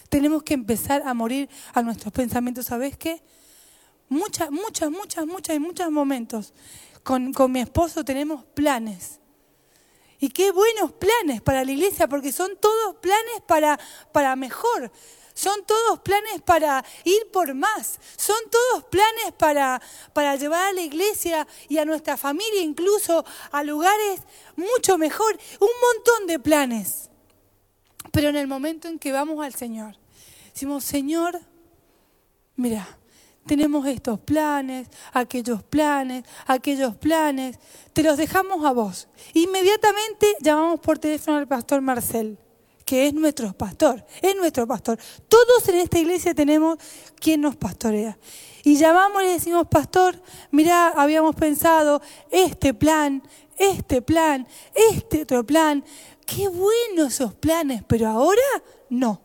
Tenemos 0.09 0.43
que 0.43 0.55
empezar 0.55 1.03
a 1.05 1.13
morir 1.13 1.47
a 1.73 1.81
nuestros 1.83 2.11
pensamientos. 2.11 2.65
¿Sabes 2.65 2.97
qué? 2.97 3.21
Muchas, 4.09 4.49
muchas, 4.49 4.89
muchas, 4.89 5.27
muchas, 5.27 5.55
y 5.55 5.59
muchos 5.59 5.91
momentos 5.91 6.53
con, 7.03 7.31
con 7.31 7.51
mi 7.51 7.59
esposo 7.59 8.03
tenemos 8.03 8.43
planes 8.55 9.18
y 10.19 10.29
qué 10.29 10.51
buenos 10.51 10.91
planes 10.91 11.41
para 11.41 11.63
la 11.63 11.71
iglesia, 11.71 12.07
porque 12.07 12.31
son 12.31 12.57
todos 12.57 12.97
planes 12.97 13.41
para, 13.47 13.79
para 14.11 14.35
mejor. 14.35 14.91
Son 15.33 15.65
todos 15.65 15.99
planes 16.01 16.41
para 16.41 16.83
ir 17.05 17.31
por 17.31 17.53
más. 17.53 17.97
Son 18.17 18.35
todos 18.51 18.83
planes 18.85 19.31
para, 19.37 19.81
para 20.11 20.35
llevar 20.35 20.67
a 20.67 20.73
la 20.73 20.81
iglesia 20.81 21.47
y 21.69 21.77
a 21.77 21.85
nuestra 21.85 22.17
familia 22.17 22.61
incluso 22.61 23.23
a 23.51 23.63
lugares 23.63 24.19
mucho 24.57 24.97
mejor. 24.97 25.39
Un 25.61 25.69
montón 25.81 26.27
de 26.27 26.39
planes. 26.39 27.09
Pero 28.11 28.27
en 28.27 28.35
el 28.35 28.47
momento 28.47 28.89
en 28.89 28.99
que 28.99 29.13
vamos 29.13 29.41
al 29.41 29.55
Señor, 29.55 29.95
decimos, 30.53 30.83
Señor, 30.83 31.39
mira, 32.57 32.98
tenemos 33.49 33.87
estos 33.87 34.19
planes, 34.19 34.87
aquellos 35.11 35.63
planes, 35.63 36.23
aquellos 36.45 36.95
planes, 36.95 37.57
te 37.93 38.03
los 38.03 38.15
dejamos 38.15 38.63
a 38.63 38.71
vos. 38.73 39.07
Inmediatamente 39.33 40.35
llamamos 40.39 40.79
por 40.79 40.99
teléfono 40.99 41.37
al 41.37 41.47
pastor 41.47 41.81
Marcel, 41.81 42.37
que 42.85 43.07
es 43.07 43.13
nuestro 43.15 43.51
pastor, 43.53 44.05
es 44.21 44.35
nuestro 44.35 44.67
pastor. 44.67 44.99
Todos 45.27 45.67
en 45.67 45.77
esta 45.77 45.97
iglesia 45.97 46.35
tenemos 46.35 46.77
quien 47.19 47.41
nos 47.41 47.55
pastorea. 47.55 48.19
Y 48.63 48.75
llamamos 48.75 49.23
y 49.23 49.25
le 49.25 49.31
decimos, 49.31 49.65
pastor, 49.67 50.21
mira, 50.51 50.89
habíamos 50.89 51.35
pensado 51.35 52.03
este 52.29 52.75
plan, 52.75 53.23
este 53.57 54.03
plan, 54.03 54.47
este 54.75 55.23
otro 55.23 55.43
plan. 55.43 55.83
Qué 56.23 56.47
buenos 56.49 57.15
esos 57.15 57.33
planes, 57.33 57.81
pero 57.87 58.09
ahora 58.09 58.63
no. 58.91 59.19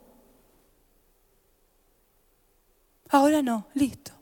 Ahora 3.11 3.43
no, 3.43 3.67
listo. 3.75 4.14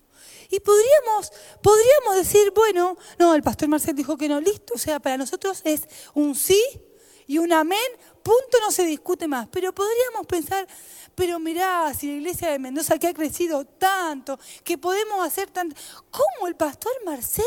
Y 0.52 0.60
podríamos, 0.60 1.32
podríamos 1.62 2.14
decir, 2.14 2.52
bueno, 2.54 2.98
no, 3.18 3.34
el 3.34 3.42
pastor 3.42 3.68
Marcel 3.68 3.96
dijo 3.96 4.18
que 4.18 4.28
no, 4.28 4.38
listo. 4.38 4.74
O 4.74 4.78
sea, 4.78 5.00
para 5.00 5.16
nosotros 5.16 5.62
es 5.64 5.88
un 6.12 6.34
sí 6.34 6.62
y 7.26 7.38
un 7.38 7.54
amén, 7.54 7.78
punto, 8.22 8.58
no 8.60 8.70
se 8.70 8.84
discute 8.84 9.26
más. 9.26 9.48
Pero 9.50 9.74
podríamos 9.74 10.26
pensar, 10.26 10.68
pero 11.14 11.38
mirá, 11.38 11.94
si 11.94 12.08
la 12.08 12.12
iglesia 12.18 12.50
de 12.50 12.58
Mendoza 12.58 12.98
que 12.98 13.06
ha 13.06 13.14
crecido 13.14 13.64
tanto, 13.64 14.38
que 14.62 14.76
podemos 14.76 15.26
hacer 15.26 15.48
tanto, 15.50 15.74
¿cómo 16.10 16.46
el 16.46 16.54
pastor 16.54 16.92
Marcel 17.06 17.46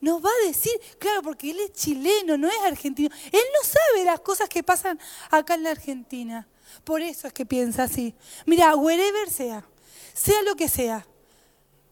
nos 0.00 0.24
va 0.24 0.30
a 0.30 0.46
decir? 0.46 0.80
Claro, 1.00 1.22
porque 1.22 1.50
él 1.50 1.58
es 1.58 1.72
chileno, 1.72 2.38
no 2.38 2.46
es 2.46 2.60
argentino. 2.62 3.10
Él 3.32 3.42
no 3.60 3.68
sabe 3.68 4.04
las 4.04 4.20
cosas 4.20 4.48
que 4.48 4.62
pasan 4.62 5.00
acá 5.32 5.54
en 5.54 5.64
la 5.64 5.70
Argentina. 5.72 6.46
Por 6.84 7.02
eso 7.02 7.26
es 7.26 7.32
que 7.32 7.44
piensa 7.44 7.82
así. 7.82 8.14
Mira, 8.44 8.76
wherever 8.76 9.28
sea, 9.28 9.66
sea 10.14 10.42
lo 10.42 10.54
que 10.54 10.68
sea, 10.68 11.04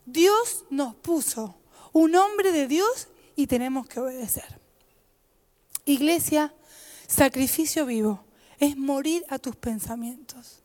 Dios 0.07 0.65
nos 0.71 0.95
puso 0.97 1.57
un 1.93 2.15
hombre 2.17 2.53
de 2.53 2.67
Dios 2.67 3.09
y 3.37 3.47
tenemos 3.47 3.87
que 3.87 4.01
obedecer. 4.01 4.61
Iglesia, 5.85 6.55
sacrificio 7.07 7.87
vivo 7.87 8.25
es 8.59 8.77
morir 8.77 9.25
a 9.29 9.39
tus 9.39 9.57
pensamientos, 9.57 10.63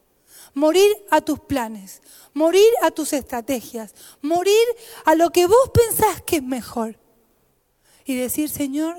morir 0.53 0.89
a 1.09 1.21
tus 1.21 1.39
planes, 1.39 2.01
morir 2.33 2.69
a 2.81 2.91
tus 2.91 3.13
estrategias, 3.13 3.93
morir 4.21 4.65
a 5.05 5.15
lo 5.15 5.31
que 5.31 5.47
vos 5.47 5.71
pensás 5.73 6.21
que 6.21 6.37
es 6.37 6.43
mejor. 6.43 6.97
Y 8.05 8.15
decir, 8.15 8.49
Señor, 8.49 8.97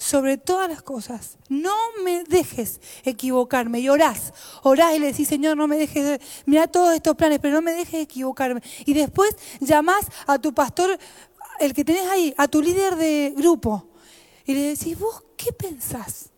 sobre 0.00 0.38
todas 0.38 0.66
las 0.66 0.80
cosas, 0.80 1.36
no 1.50 1.74
me 2.02 2.24
dejes 2.24 2.80
equivocarme. 3.04 3.80
Y 3.80 3.90
orás, 3.90 4.32
orás 4.62 4.96
y 4.96 4.98
le 4.98 5.08
decís, 5.08 5.28
Señor, 5.28 5.58
no 5.58 5.68
me 5.68 5.76
dejes, 5.76 6.20
mira 6.46 6.66
todos 6.66 6.94
estos 6.94 7.14
planes, 7.16 7.38
pero 7.38 7.56
no 7.56 7.62
me 7.62 7.72
dejes 7.72 8.00
equivocarme. 8.00 8.62
Y 8.86 8.94
después 8.94 9.36
llamás 9.60 10.06
a 10.26 10.38
tu 10.38 10.54
pastor, 10.54 10.98
el 11.60 11.74
que 11.74 11.84
tenés 11.84 12.08
ahí, 12.08 12.34
a 12.38 12.48
tu 12.48 12.62
líder 12.62 12.96
de 12.96 13.34
grupo, 13.36 13.88
y 14.46 14.54
le 14.54 14.60
decís, 14.74 14.98
vos, 14.98 15.22
¿qué 15.36 15.52
pensás? 15.52 16.30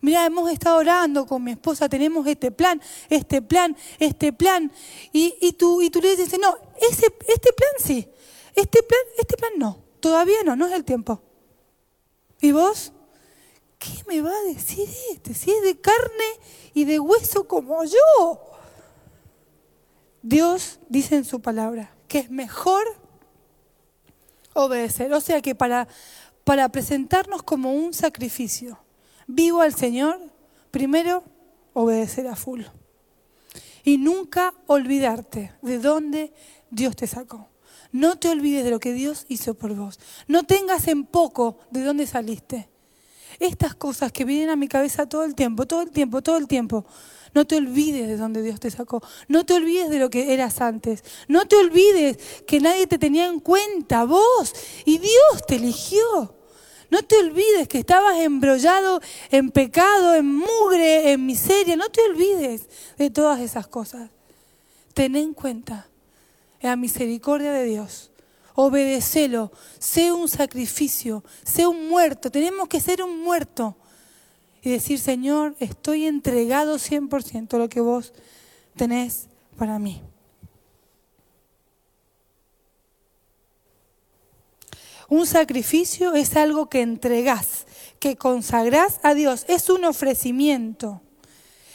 Mira, 0.00 0.24
hemos 0.24 0.50
estado 0.50 0.78
orando 0.78 1.26
con 1.26 1.44
mi 1.44 1.50
esposa, 1.50 1.90
tenemos 1.90 2.26
este 2.26 2.50
plan, 2.50 2.80
este 3.10 3.42
plan, 3.42 3.76
este 3.98 4.32
plan. 4.32 4.72
Y, 5.12 5.34
y, 5.42 5.52
tú, 5.52 5.82
y 5.82 5.90
tú 5.90 6.00
le 6.00 6.16
dices, 6.16 6.40
no, 6.40 6.56
ese, 6.80 7.14
este 7.28 7.52
plan 7.52 7.72
sí, 7.78 8.08
este 8.54 8.82
plan, 8.82 9.00
este 9.18 9.36
plan 9.36 9.52
no, 9.58 9.78
todavía 10.00 10.42
no, 10.42 10.56
no 10.56 10.66
es 10.66 10.72
el 10.72 10.84
tiempo. 10.84 11.27
¿Y 12.40 12.52
vos? 12.52 12.92
¿Qué 13.78 13.92
me 14.08 14.20
va 14.20 14.30
a 14.30 14.52
decir 14.52 14.88
este? 15.12 15.34
Si 15.34 15.50
es 15.50 15.62
de 15.62 15.80
carne 15.80 16.24
y 16.74 16.84
de 16.84 16.98
hueso 16.98 17.46
como 17.46 17.84
yo. 17.84 18.40
Dios 20.22 20.80
dice 20.88 21.16
en 21.16 21.24
su 21.24 21.40
palabra 21.40 21.94
que 22.08 22.18
es 22.18 22.30
mejor 22.30 22.84
obedecer. 24.54 25.12
O 25.12 25.20
sea 25.20 25.40
que 25.40 25.54
para, 25.54 25.88
para 26.44 26.68
presentarnos 26.68 27.42
como 27.42 27.72
un 27.72 27.94
sacrificio 27.94 28.78
vivo 29.26 29.60
al 29.60 29.74
Señor, 29.74 30.20
primero 30.70 31.22
obedecer 31.72 32.26
a 32.26 32.36
full. 32.36 32.62
Y 33.84 33.98
nunca 33.98 34.54
olvidarte 34.66 35.52
de 35.62 35.78
dónde 35.78 36.32
Dios 36.70 36.96
te 36.96 37.06
sacó. 37.06 37.48
No 37.92 38.18
te 38.18 38.28
olvides 38.28 38.64
de 38.64 38.70
lo 38.70 38.80
que 38.80 38.92
Dios 38.92 39.24
hizo 39.28 39.54
por 39.54 39.74
vos. 39.74 39.98
No 40.26 40.44
tengas 40.44 40.88
en 40.88 41.04
poco 41.04 41.58
de 41.70 41.82
dónde 41.82 42.06
saliste. 42.06 42.68
Estas 43.40 43.74
cosas 43.74 44.12
que 44.12 44.24
vienen 44.24 44.50
a 44.50 44.56
mi 44.56 44.68
cabeza 44.68 45.08
todo 45.08 45.24
el 45.24 45.34
tiempo, 45.34 45.66
todo 45.66 45.82
el 45.82 45.90
tiempo, 45.90 46.22
todo 46.22 46.36
el 46.36 46.48
tiempo. 46.48 46.84
No 47.34 47.46
te 47.46 47.56
olvides 47.56 48.08
de 48.08 48.16
dónde 48.16 48.42
Dios 48.42 48.60
te 48.60 48.70
sacó. 48.70 49.02
No 49.28 49.46
te 49.46 49.54
olvides 49.54 49.90
de 49.90 49.98
lo 49.98 50.10
que 50.10 50.34
eras 50.34 50.60
antes. 50.60 51.04
No 51.28 51.46
te 51.46 51.56
olvides 51.56 52.18
que 52.46 52.60
nadie 52.60 52.86
te 52.86 52.98
tenía 52.98 53.26
en 53.26 53.40
cuenta, 53.40 54.04
vos. 54.04 54.52
Y 54.84 54.98
Dios 54.98 55.46
te 55.46 55.56
eligió. 55.56 56.34
No 56.90 57.02
te 57.02 57.16
olvides 57.16 57.68
que 57.68 57.78
estabas 57.78 58.18
embrollado 58.18 59.00
en 59.30 59.50
pecado, 59.50 60.14
en 60.14 60.26
mugre, 60.26 61.12
en 61.12 61.24
miseria. 61.24 61.76
No 61.76 61.90
te 61.90 62.00
olvides 62.02 62.68
de 62.96 63.10
todas 63.10 63.40
esas 63.40 63.68
cosas. 63.68 64.10
Ten 64.94 65.14
en 65.16 65.34
cuenta 65.34 65.88
la 66.60 66.76
misericordia 66.76 67.52
de 67.52 67.64
Dios. 67.64 68.10
Obedecelo, 68.54 69.52
sé 69.78 70.12
un 70.12 70.28
sacrificio, 70.28 71.22
sé 71.44 71.66
un 71.66 71.88
muerto. 71.88 72.30
Tenemos 72.30 72.68
que 72.68 72.80
ser 72.80 73.02
un 73.02 73.20
muerto 73.22 73.76
y 74.62 74.70
decir, 74.70 74.98
Señor, 74.98 75.54
estoy 75.60 76.06
entregado 76.06 76.76
100% 76.76 77.54
a 77.54 77.58
lo 77.58 77.68
que 77.68 77.80
vos 77.80 78.12
tenés 78.76 79.28
para 79.56 79.78
mí. 79.78 80.02
Un 85.08 85.26
sacrificio 85.26 86.14
es 86.14 86.36
algo 86.36 86.68
que 86.68 86.82
entregás, 86.82 87.66
que 87.98 88.16
consagrás 88.16 89.00
a 89.02 89.14
Dios. 89.14 89.46
Es 89.48 89.70
un 89.70 89.84
ofrecimiento, 89.84 91.00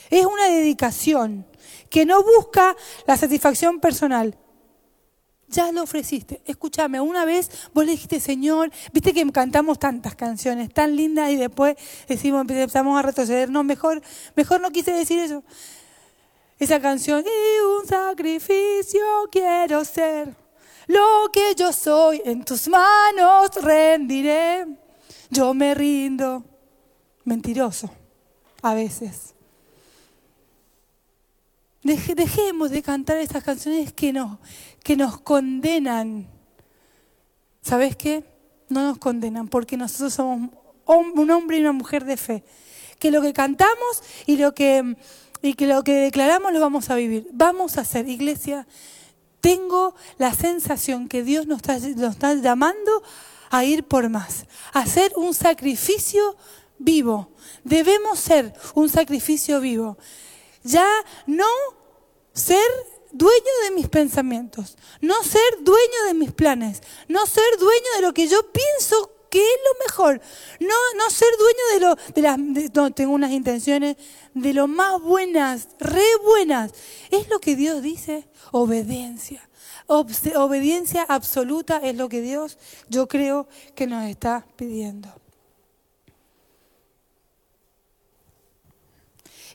es 0.10 0.26
una 0.26 0.50
dedicación 0.50 1.48
que 1.90 2.06
no 2.06 2.24
busca 2.24 2.76
la 3.08 3.18
satisfacción 3.18 3.80
personal, 3.80 4.38
ya 5.54 5.72
lo 5.72 5.84
ofreciste. 5.84 6.42
Escúchame, 6.46 7.00
una 7.00 7.26
vez 7.26 7.50
vos 7.74 7.86
le 7.86 7.92
dijiste, 7.92 8.20
Señor, 8.20 8.72
viste 8.92 9.14
que 9.14 9.30
cantamos 9.32 9.80
tantas 9.80 10.16
canciones 10.16 10.74
tan 10.74 10.96
lindas 10.96 11.30
y 11.32 11.36
después 11.36 11.76
decimos, 12.08 12.42
empezamos 12.42 13.00
a 13.00 13.02
retroceder. 13.04 13.50
No, 13.50 13.64
mejor, 13.64 14.02
mejor 14.36 14.60
no 14.60 14.72
quise 14.72 14.92
decir 14.92 15.20
eso. 15.20 15.44
Esa 16.60 16.80
canción, 16.80 17.24
y 17.24 17.80
un 17.80 17.88
sacrificio 17.88 19.02
quiero 19.32 19.84
ser. 19.86 20.36
Lo 20.88 21.30
que 21.32 21.56
yo 21.56 21.72
soy 21.72 22.22
en 22.26 22.44
tus 22.44 22.68
manos 22.68 23.50
rendiré. 23.62 24.66
Yo 25.30 25.54
me 25.54 25.74
rindo. 25.74 26.44
Mentiroso, 27.26 27.90
a 28.62 28.74
veces. 28.74 29.34
dejemos 31.84 32.70
de 32.72 32.82
cantar 32.82 33.18
estas 33.18 33.44
canciones 33.44 33.94
que 33.94 34.12
no, 34.12 34.40
que 34.84 34.98
nos 34.98 35.20
condenan. 35.20 36.28
¿Sabes 37.62 37.96
qué? 37.96 38.24
No 38.70 38.84
nos 38.84 38.98
condenan 38.98 39.48
porque 39.48 39.78
nosotros 39.78 40.14
somos 40.14 40.52
un 40.86 41.32
hombre 41.32 41.58
y 41.58 41.62
una 41.62 41.72
mujer 41.72 42.06
de 42.06 42.18
fe. 42.18 42.44
Que 43.00 43.10
lo 43.10 43.22
que 43.22 43.34
cantamos 43.34 44.04
y 44.26 44.38
lo 44.38 44.54
que, 44.54 44.96
y 45.42 45.54
que, 45.54 45.68
lo 45.68 45.84
que 45.84 45.94
declaramos 45.94 46.54
lo 46.54 46.60
vamos 46.60 46.90
a 46.90 46.96
vivir. 46.96 47.28
Vamos 47.32 47.78
a 47.78 47.82
hacer, 47.82 48.08
iglesia. 48.08 48.68
Tengo 49.42 49.96
la 50.18 50.34
sensación 50.34 51.08
que 51.08 51.24
Dios 51.24 51.48
nos 51.48 51.58
está, 51.58 51.80
nos 51.80 52.12
está 52.12 52.34
llamando 52.36 53.04
a 53.50 53.66
ir 53.66 53.84
por 53.84 54.10
más, 54.10 54.46
a 54.74 54.80
hacer 54.80 55.14
un 55.16 55.34
sacrificio 55.34 56.36
vivo. 56.80 57.30
Debemos 57.64 58.20
ser 58.20 58.54
un 58.74 58.90
sacrificio 58.90 59.60
vivo. 59.62 59.98
Ya 60.64 60.88
no 61.28 61.46
ser 62.34 62.58
dueño 63.14 63.54
de 63.64 63.76
mis 63.76 63.88
pensamientos, 63.88 64.76
no 65.00 65.24
ser 65.24 65.42
dueño 65.62 66.06
de 66.08 66.14
mis 66.14 66.32
planes, 66.32 66.82
no 67.08 67.26
ser 67.26 67.58
dueño 67.60 67.88
de 67.96 68.02
lo 68.02 68.14
que 68.14 68.28
yo 68.28 68.52
pienso 68.52 69.12
que 69.30 69.40
es 69.40 69.60
lo 69.66 69.86
mejor, 69.88 70.22
no, 70.60 70.76
no 70.96 71.10
ser 71.10 71.30
dueño 71.40 71.64
de 71.74 71.80
lo, 71.80 72.14
de 72.14 72.22
las, 72.72 72.94
tengo 72.94 73.14
unas 73.14 73.32
intenciones 73.32 73.98
de 74.36 74.54
lo 74.54 74.68
más 74.68 75.02
buenas, 75.02 75.70
re 75.80 76.06
buenas. 76.24 76.72
Es 77.10 77.28
lo 77.30 77.40
que 77.40 77.56
Dios 77.56 77.82
dice, 77.82 78.28
obediencia. 78.52 79.50
obediencia 79.88 81.02
absoluta 81.02 81.78
es 81.78 81.96
lo 81.96 82.10
que 82.10 82.22
Dios, 82.22 82.60
yo 82.90 83.08
creo, 83.08 83.48
que 83.74 83.88
nos 83.88 84.06
está 84.06 84.46
pidiendo. 84.56 85.10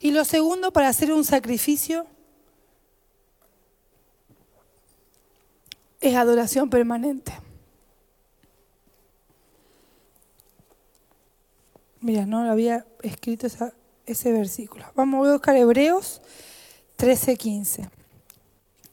Y 0.00 0.10
lo 0.10 0.24
segundo, 0.24 0.72
para 0.72 0.88
hacer 0.88 1.12
un 1.12 1.24
sacrificio, 1.24 2.06
es 6.00 6.14
adoración 6.14 6.70
permanente. 6.70 7.32
Mira, 12.00 12.26
no 12.26 12.48
había 12.50 12.86
escrito 13.02 13.46
ese 14.06 14.32
versículo. 14.32 14.84
Vamos 14.94 15.26
a 15.26 15.32
buscar 15.32 15.56
Hebreos 15.56 16.22
13:15. 16.96 17.90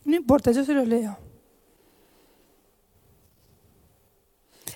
No 0.03 0.15
importa, 0.15 0.51
yo 0.51 0.65
se 0.65 0.73
los 0.73 0.87
leo. 0.87 1.17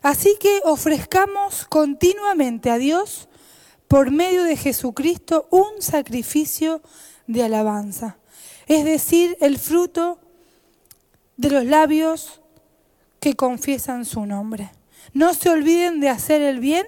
Así 0.01 0.37
que 0.39 0.61
ofrezcamos 0.63 1.65
continuamente 1.65 2.69
a 2.69 2.77
Dios 2.77 3.27
por 3.87 4.11
medio 4.11 4.43
de 4.43 4.55
Jesucristo 4.55 5.47
un 5.49 5.81
sacrificio 5.81 6.81
de 7.27 7.43
alabanza, 7.43 8.17
es 8.67 8.85
decir, 8.85 9.35
el 9.41 9.59
fruto 9.59 10.19
de 11.39 11.49
los 11.49 11.63
labios 11.63 12.41
que 13.21 13.37
confiesan 13.37 14.03
su 14.03 14.25
nombre. 14.25 14.71
No 15.13 15.33
se 15.33 15.49
olviden 15.49 16.01
de 16.01 16.09
hacer 16.09 16.41
el 16.41 16.59
bien, 16.59 16.85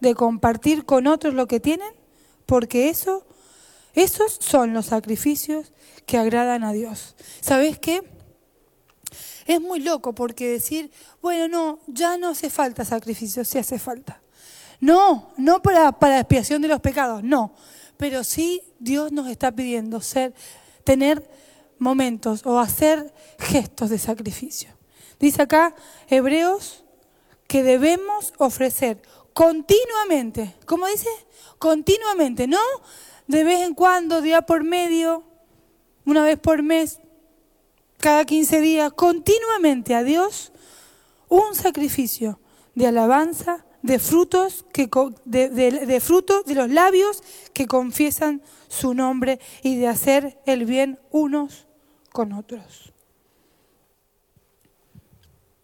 de 0.00 0.14
compartir 0.14 0.86
con 0.86 1.06
otros 1.06 1.34
lo 1.34 1.46
que 1.46 1.60
tienen, 1.60 1.92
porque 2.46 2.88
eso, 2.88 3.26
esos 3.92 4.38
son 4.40 4.72
los 4.72 4.86
sacrificios 4.86 5.74
que 6.06 6.16
agradan 6.16 6.64
a 6.64 6.72
Dios. 6.72 7.14
¿Sabes 7.42 7.78
qué? 7.78 8.00
Es 9.44 9.60
muy 9.60 9.80
loco 9.80 10.14
porque 10.14 10.48
decir, 10.48 10.90
bueno, 11.20 11.48
no, 11.48 11.80
ya 11.86 12.16
no 12.16 12.30
hace 12.30 12.48
falta 12.48 12.86
sacrificio, 12.86 13.44
sí 13.44 13.58
hace 13.58 13.78
falta. 13.78 14.22
No, 14.80 15.32
no 15.36 15.60
para, 15.60 15.92
para 15.92 16.20
expiación 16.20 16.62
de 16.62 16.68
los 16.68 16.80
pecados, 16.80 17.22
no. 17.22 17.52
Pero 17.98 18.24
sí 18.24 18.62
Dios 18.78 19.12
nos 19.12 19.28
está 19.28 19.52
pidiendo 19.52 20.00
ser, 20.00 20.32
tener 20.84 21.22
momentos 21.80 22.46
o 22.46 22.60
hacer 22.60 23.12
gestos 23.38 23.90
de 23.90 23.98
sacrificio. 23.98 24.70
Dice 25.18 25.42
acá 25.42 25.74
Hebreos 26.08 26.84
que 27.48 27.64
debemos 27.64 28.32
ofrecer 28.38 29.02
continuamente, 29.34 30.54
¿cómo 30.66 30.86
dice? 30.86 31.08
Continuamente, 31.58 32.46
no 32.46 32.60
de 33.26 33.44
vez 33.44 33.60
en 33.60 33.74
cuando, 33.74 34.22
día 34.22 34.42
por 34.42 34.64
medio, 34.64 35.24
una 36.04 36.22
vez 36.22 36.38
por 36.38 36.62
mes. 36.62 37.00
cada 37.98 38.24
15 38.24 38.60
días 38.60 38.92
continuamente 38.92 39.94
a 39.94 40.02
Dios 40.02 40.52
un 41.28 41.54
sacrificio 41.54 42.40
de 42.74 42.86
alabanza, 42.86 43.66
de 43.82 43.98
frutos, 43.98 44.64
que, 44.72 44.88
de, 45.24 45.48
de 45.48 46.00
frutos 46.00 46.44
de 46.44 46.54
los 46.54 46.70
labios 46.70 47.22
que 47.52 47.66
confiesan 47.66 48.42
su 48.68 48.94
nombre 48.94 49.38
y 49.62 49.76
de 49.76 49.86
hacer 49.86 50.40
el 50.46 50.64
bien 50.64 50.98
unos 51.10 51.66
con 52.12 52.32
otros. 52.32 52.92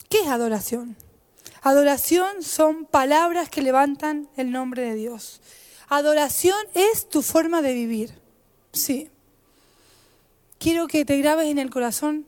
¿Qué 0.09 0.21
es 0.21 0.29
adoración? 0.29 0.97
Adoración 1.63 2.43
son 2.43 2.87
palabras 2.87 3.49
que 3.49 3.63
levantan 3.63 4.29
el 4.37 4.53
nombre 4.53 4.83
de 4.83 4.95
Dios. 4.95 5.41
Adoración 5.89 6.59
es 6.75 7.09
tu 7.09 7.23
forma 7.23 7.63
de 7.63 7.75
vivir. 7.75 8.21
Sí. 8.73 9.11
Quiero 10.59 10.87
que 10.87 11.05
te 11.05 11.19
grabes 11.19 11.47
en 11.47 11.59
el 11.59 11.71
corazón 11.71 12.27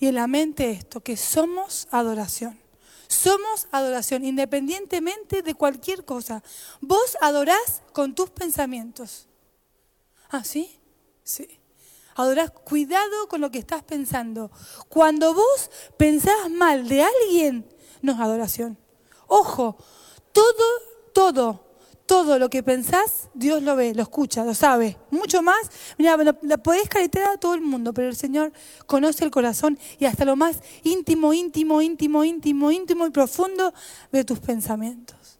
y 0.00 0.06
en 0.06 0.14
la 0.16 0.26
mente 0.26 0.70
esto, 0.70 1.00
que 1.00 1.16
somos 1.16 1.86
adoración. 1.90 2.58
Somos 3.06 3.68
adoración, 3.70 4.24
independientemente 4.24 5.42
de 5.42 5.54
cualquier 5.54 6.04
cosa. 6.04 6.42
Vos 6.80 7.16
adorás 7.20 7.82
con 7.92 8.14
tus 8.14 8.30
pensamientos. 8.30 9.26
¿Ah, 10.30 10.44
sí? 10.44 10.78
Sí. 11.22 11.59
Adorás, 12.16 12.50
cuidado 12.50 13.28
con 13.28 13.40
lo 13.40 13.50
que 13.50 13.58
estás 13.58 13.82
pensando. 13.82 14.50
Cuando 14.88 15.34
vos 15.34 15.70
pensás 15.96 16.50
mal 16.50 16.88
de 16.88 17.02
alguien, 17.02 17.66
no 18.02 18.12
es 18.12 18.20
adoración. 18.20 18.78
Ojo, 19.26 19.76
todo, 20.32 20.64
todo 21.12 21.70
todo 22.10 22.40
lo 22.40 22.50
que 22.50 22.64
pensás, 22.64 23.28
Dios 23.34 23.62
lo 23.62 23.76
ve, 23.76 23.94
lo 23.94 24.02
escucha, 24.02 24.42
lo 24.42 24.52
sabe. 24.52 24.98
Mucho 25.12 25.42
más, 25.42 25.70
mira, 25.96 26.16
la 26.42 26.58
podés 26.58 26.88
caretear 26.88 27.28
a 27.28 27.36
todo 27.36 27.54
el 27.54 27.60
mundo, 27.60 27.94
pero 27.94 28.08
el 28.08 28.16
Señor 28.16 28.52
conoce 28.86 29.24
el 29.24 29.30
corazón 29.30 29.78
y 30.00 30.06
hasta 30.06 30.24
lo 30.24 30.34
más 30.34 30.56
íntimo, 30.82 31.32
íntimo, 31.32 31.80
íntimo, 31.80 32.24
íntimo, 32.24 32.72
íntimo 32.72 33.06
y 33.06 33.10
profundo 33.10 33.72
de 34.10 34.24
tus 34.24 34.40
pensamientos. 34.40 35.38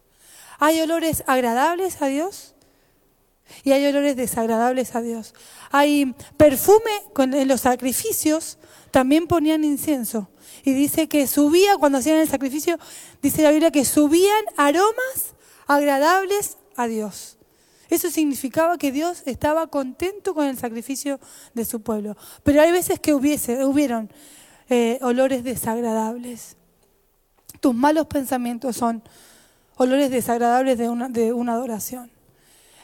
Hay 0.59 0.79
olores 0.79 1.25
agradables 1.27 2.01
a 2.01 2.05
Dios 2.05 2.55
y 3.63 3.71
hay 3.71 3.85
olores 3.85 4.15
desagradables 4.15 4.95
a 4.95 5.01
Dios. 5.01 5.33
Hay 5.71 6.15
perfume 6.37 6.91
en 7.17 7.47
los 7.47 7.61
sacrificios, 7.61 8.57
también 8.91 9.27
ponían 9.27 9.63
incienso. 9.63 10.29
Y 10.63 10.73
dice 10.73 11.07
que 11.07 11.27
subía, 11.27 11.77
cuando 11.77 11.97
hacían 11.97 12.17
el 12.17 12.27
sacrificio, 12.27 12.77
dice 13.21 13.41
la 13.41 13.51
Biblia 13.51 13.71
que 13.71 13.85
subían 13.85 14.45
aromas 14.57 15.35
agradables 15.67 16.57
a 16.75 16.87
Dios. 16.87 17.37
Eso 17.89 18.09
significaba 18.09 18.77
que 18.77 18.91
Dios 18.91 19.23
estaba 19.25 19.67
contento 19.67 20.33
con 20.33 20.45
el 20.47 20.57
sacrificio 20.57 21.19
de 21.53 21.65
su 21.65 21.81
pueblo. 21.81 22.15
Pero 22.43 22.61
hay 22.61 22.71
veces 22.71 22.99
que 22.99 23.13
hubiese, 23.13 23.65
hubieron 23.65 24.09
eh, 24.69 24.97
olores 25.01 25.43
desagradables. 25.43 26.55
Tus 27.59 27.75
malos 27.75 28.07
pensamientos 28.07 28.77
son 28.77 29.03
olores 29.75 30.09
desagradables 30.09 30.77
de 30.77 30.87
una, 30.87 31.09
de 31.09 31.33
una 31.33 31.53
adoración. 31.53 32.09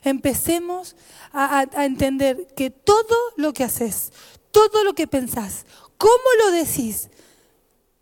Empecemos 0.03 0.95
a, 1.31 1.65
entender 1.83 2.47
que 2.55 2.69
todo 2.69 3.15
lo 3.35 3.53
que 3.53 3.63
haces, 3.63 4.11
todo 4.51 4.83
lo 4.83 4.93
que 4.93 5.07
pensás, 5.07 5.65
cómo 5.97 6.13
lo 6.45 6.51
decís, 6.51 7.09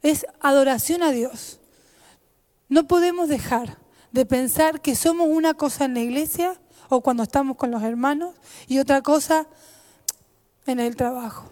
es 0.02 0.26
adoración 0.39 1.04
a 1.04 1.12
Dios. 1.12 1.60
No 2.70 2.88
podemos 2.88 3.30
dejar 3.30 3.78
de 4.12 4.26
pensar 4.26 4.82
que 4.82 4.96
somos 4.96 5.28
una 5.28 5.54
cosa 5.54 5.86
en 5.86 5.93
la 5.93 6.02
iglesia 6.02 6.60
o 6.89 7.02
cuando 7.02 7.24
estamos 7.24 7.58
con 7.58 7.72
los 7.72 7.84
hermanos 7.84 8.36
y 8.68 8.80
otra 8.80 9.02
cosa 9.02 9.48
en 10.66 10.80
el 10.80 10.96
trabajo. 10.96 11.52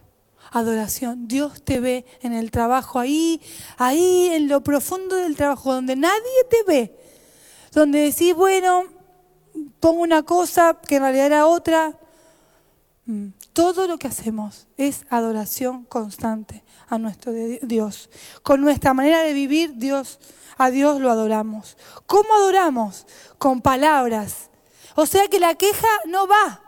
Adoración. 0.51 1.27
Dios 1.27 1.63
te 1.63 1.79
ve 1.79 2.05
en 2.21 2.33
el 2.33 2.51
trabajo, 2.51 2.99
ahí, 2.99 3.41
ahí 3.77 4.29
en 4.33 4.47
lo 4.47 4.61
profundo 4.61 5.15
del 5.15 5.35
trabajo, 5.35 5.73
donde 5.73 5.95
nadie 5.95 6.43
te 6.49 6.63
ve. 6.63 6.99
Donde 7.71 7.99
decís, 7.99 8.35
bueno, 8.35 8.83
pongo 9.79 10.01
una 10.01 10.23
cosa 10.23 10.79
que 10.87 10.95
en 10.95 11.03
realidad 11.03 11.25
era 11.27 11.47
otra. 11.47 11.97
Mm, 13.05 13.29
todo 13.53 13.87
lo 13.87 13.97
que 13.97 14.07
hacemos 14.07 14.67
es 14.77 15.05
adoración 15.09 15.83
constante 15.85 16.63
a 16.87 16.97
nuestro 16.97 17.33
Dios. 17.33 18.09
Con 18.41 18.61
nuestra 18.61 18.93
manera 18.93 19.21
de 19.21 19.33
vivir, 19.33 19.75
Dios 19.75 20.19
a 20.57 20.69
Dios 20.69 20.99
lo 20.99 21.11
adoramos. 21.11 21.77
¿Cómo 22.05 22.35
adoramos? 22.35 23.05
Con 23.37 23.61
palabras. 23.61 24.49
O 24.95 25.05
sea 25.05 25.27
que 25.27 25.39
la 25.39 25.55
queja 25.55 25.87
no 26.05 26.27
va. 26.27 26.61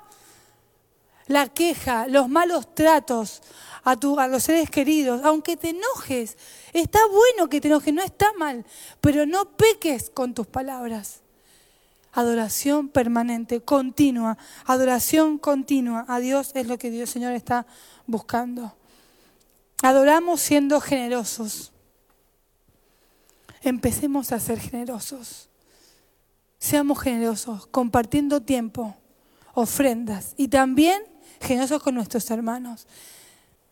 La 1.27 1.47
queja, 1.47 2.07
los 2.07 2.29
malos 2.29 2.75
tratos 2.75 3.41
a, 3.83 3.91
a 3.91 4.27
los 4.27 4.43
seres 4.43 4.69
queridos, 4.69 5.21
aunque 5.23 5.57
te 5.57 5.69
enojes, 5.69 6.38
está 6.73 6.99
bueno 7.07 7.49
que 7.49 7.61
te 7.61 7.67
enojes, 7.67 7.93
no 7.93 8.03
está 8.03 8.31
mal, 8.33 8.65
pero 9.01 9.25
no 9.25 9.55
peques 9.55 10.09
con 10.09 10.33
tus 10.33 10.47
palabras. 10.47 11.21
Adoración 12.18 12.89
permanente, 12.89 13.61
continua, 13.61 14.38
adoración 14.66 15.38
continua 15.38 16.05
a 16.07 16.20
Dios 16.20 16.51
es 16.55 16.66
lo 16.66 16.78
que 16.78 16.89
Dios 16.89 17.09
Señor 17.09 17.34
está 17.34 17.68
buscando. 18.07 18.76
Adoramos 19.84 20.41
siendo 20.41 20.80
generosos 20.82 21.74
empecemos 23.70 24.32
a 24.32 24.39
ser 24.39 24.59
generosos. 24.59 25.49
Seamos 26.59 26.99
generosos, 27.01 27.68
compartiendo 27.68 28.41
tiempo, 28.41 28.95
ofrendas 29.53 30.34
y 30.38 30.47
también 30.47 31.01
generosos 31.41 31.82
con 31.82 31.95
nuestros 31.95 32.30
hermanos. 32.32 32.88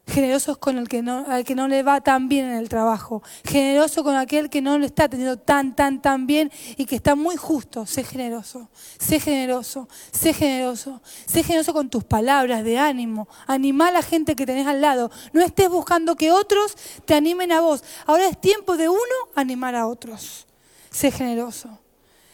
Generosos 0.06 0.58
con 0.58 0.78
el 0.78 0.90
que 0.90 1.02
no, 1.02 1.26
al 1.30 1.46
que 1.46 1.56
no 1.56 1.70
le 1.70 1.82
va 1.82 2.02
tan 2.02 2.28
bien 2.28 2.48
en 2.48 2.58
el 2.58 2.68
trabajo. 2.68 3.24
Generoso 3.46 4.04
con 4.04 4.18
aquel 4.18 4.50
que 4.50 4.62
no 4.62 4.78
lo 4.78 4.86
está 4.86 5.08
teniendo 5.08 5.38
tan, 5.38 5.78
tan, 5.78 6.02
tan 6.02 6.28
bien 6.28 6.52
y 6.76 6.86
que 6.86 6.98
está 6.98 7.16
muy 7.16 7.38
justo. 7.38 7.86
Sé 7.86 8.04
generoso, 8.04 8.70
sé 9.00 9.22
generoso, 9.22 9.88
sé 10.12 10.34
generoso. 10.34 11.02
Sé 11.26 11.42
generoso 11.44 11.74
con 11.74 11.90
tus 11.90 12.04
palabras 12.04 12.66
de 12.66 12.78
ánimo. 12.78 13.30
Anima 13.48 13.88
a 13.88 13.92
la 13.92 14.02
gente 14.02 14.36
que 14.36 14.46
tenés 14.46 14.68
al 14.68 14.82
lado. 14.82 15.10
No 15.32 15.42
estés 15.42 15.70
buscando 15.70 16.18
que 16.18 16.34
otros 16.34 16.76
te 17.06 17.16
animen 17.16 17.54
a 17.54 17.62
vos. 17.62 17.82
Ahora 18.06 18.28
es 18.28 18.40
tiempo 18.42 18.76
de 18.76 18.90
uno 18.90 19.02
animar 19.36 19.74
a 19.74 19.88
otros. 19.88 20.48
Sé 20.92 21.12
generoso. 21.12 21.80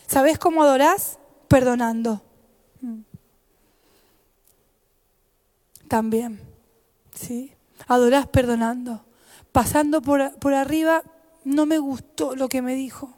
¿Sabés 0.08 0.40
cómo 0.40 0.64
adorás? 0.64 1.20
Perdonando. 1.48 2.24
Mm. 2.82 3.02
También. 5.88 6.42
¿Sí? 7.14 7.54
Adorás 7.88 8.28
perdonando. 8.28 9.06
Pasando 9.52 10.02
por, 10.02 10.38
por 10.40 10.54
arriba, 10.54 11.04
no 11.44 11.66
me 11.66 11.80
gustó 11.80 12.36
lo 12.36 12.50
que 12.50 12.62
me 12.62 12.76
dijo. 12.76 13.18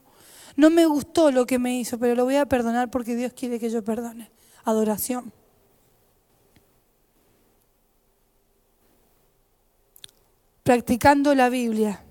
No 0.55 0.69
me 0.69 0.85
gustó 0.85 1.31
lo 1.31 1.45
que 1.45 1.59
me 1.59 1.77
hizo, 1.79 1.97
pero 1.97 2.15
lo 2.15 2.25
voy 2.25 2.35
a 2.35 2.45
perdonar 2.45 2.91
porque 2.91 3.15
Dios 3.15 3.33
quiere 3.33 3.59
que 3.59 3.69
yo 3.69 3.83
perdone. 3.83 4.31
Adoración. 4.63 5.33
Practicando 10.63 11.33
la 11.35 11.49
Biblia 11.49 12.03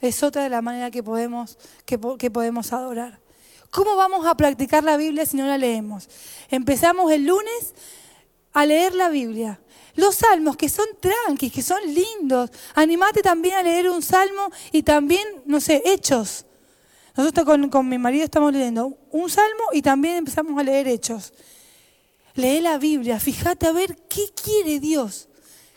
es 0.00 0.22
otra 0.22 0.42
de 0.42 0.48
las 0.48 0.62
maneras 0.62 0.90
que 0.90 1.02
podemos, 1.02 1.58
que, 1.84 1.98
que 2.18 2.30
podemos 2.30 2.72
adorar. 2.72 3.20
¿Cómo 3.70 3.96
vamos 3.96 4.26
a 4.26 4.34
practicar 4.34 4.82
la 4.82 4.96
Biblia 4.96 5.26
si 5.26 5.36
no 5.36 5.46
la 5.46 5.58
leemos? 5.58 6.08
Empezamos 6.48 7.12
el 7.12 7.26
lunes 7.26 7.74
a 8.58 8.66
leer 8.66 8.94
la 8.94 9.08
Biblia. 9.08 9.60
Los 9.94 10.16
salmos 10.16 10.56
que 10.56 10.68
son 10.68 10.86
tranquis, 11.00 11.52
que 11.52 11.62
son 11.62 11.80
lindos. 11.86 12.50
Animate 12.74 13.22
también 13.22 13.54
a 13.54 13.62
leer 13.62 13.88
un 13.88 14.02
salmo 14.02 14.50
y 14.72 14.82
también, 14.82 15.26
no 15.46 15.60
sé, 15.60 15.82
hechos. 15.86 16.44
Nosotros 17.16 17.46
con, 17.46 17.68
con 17.68 17.88
mi 17.88 17.98
marido 17.98 18.24
estamos 18.24 18.52
leyendo 18.52 18.98
un 19.12 19.30
salmo 19.30 19.64
y 19.72 19.82
también 19.82 20.16
empezamos 20.16 20.58
a 20.58 20.64
leer 20.64 20.88
hechos. 20.88 21.32
Lee 22.34 22.60
la 22.60 22.78
Biblia, 22.78 23.20
fíjate 23.20 23.66
a 23.66 23.72
ver 23.72 23.96
qué 24.08 24.28
quiere 24.42 24.80
Dios. 24.80 25.28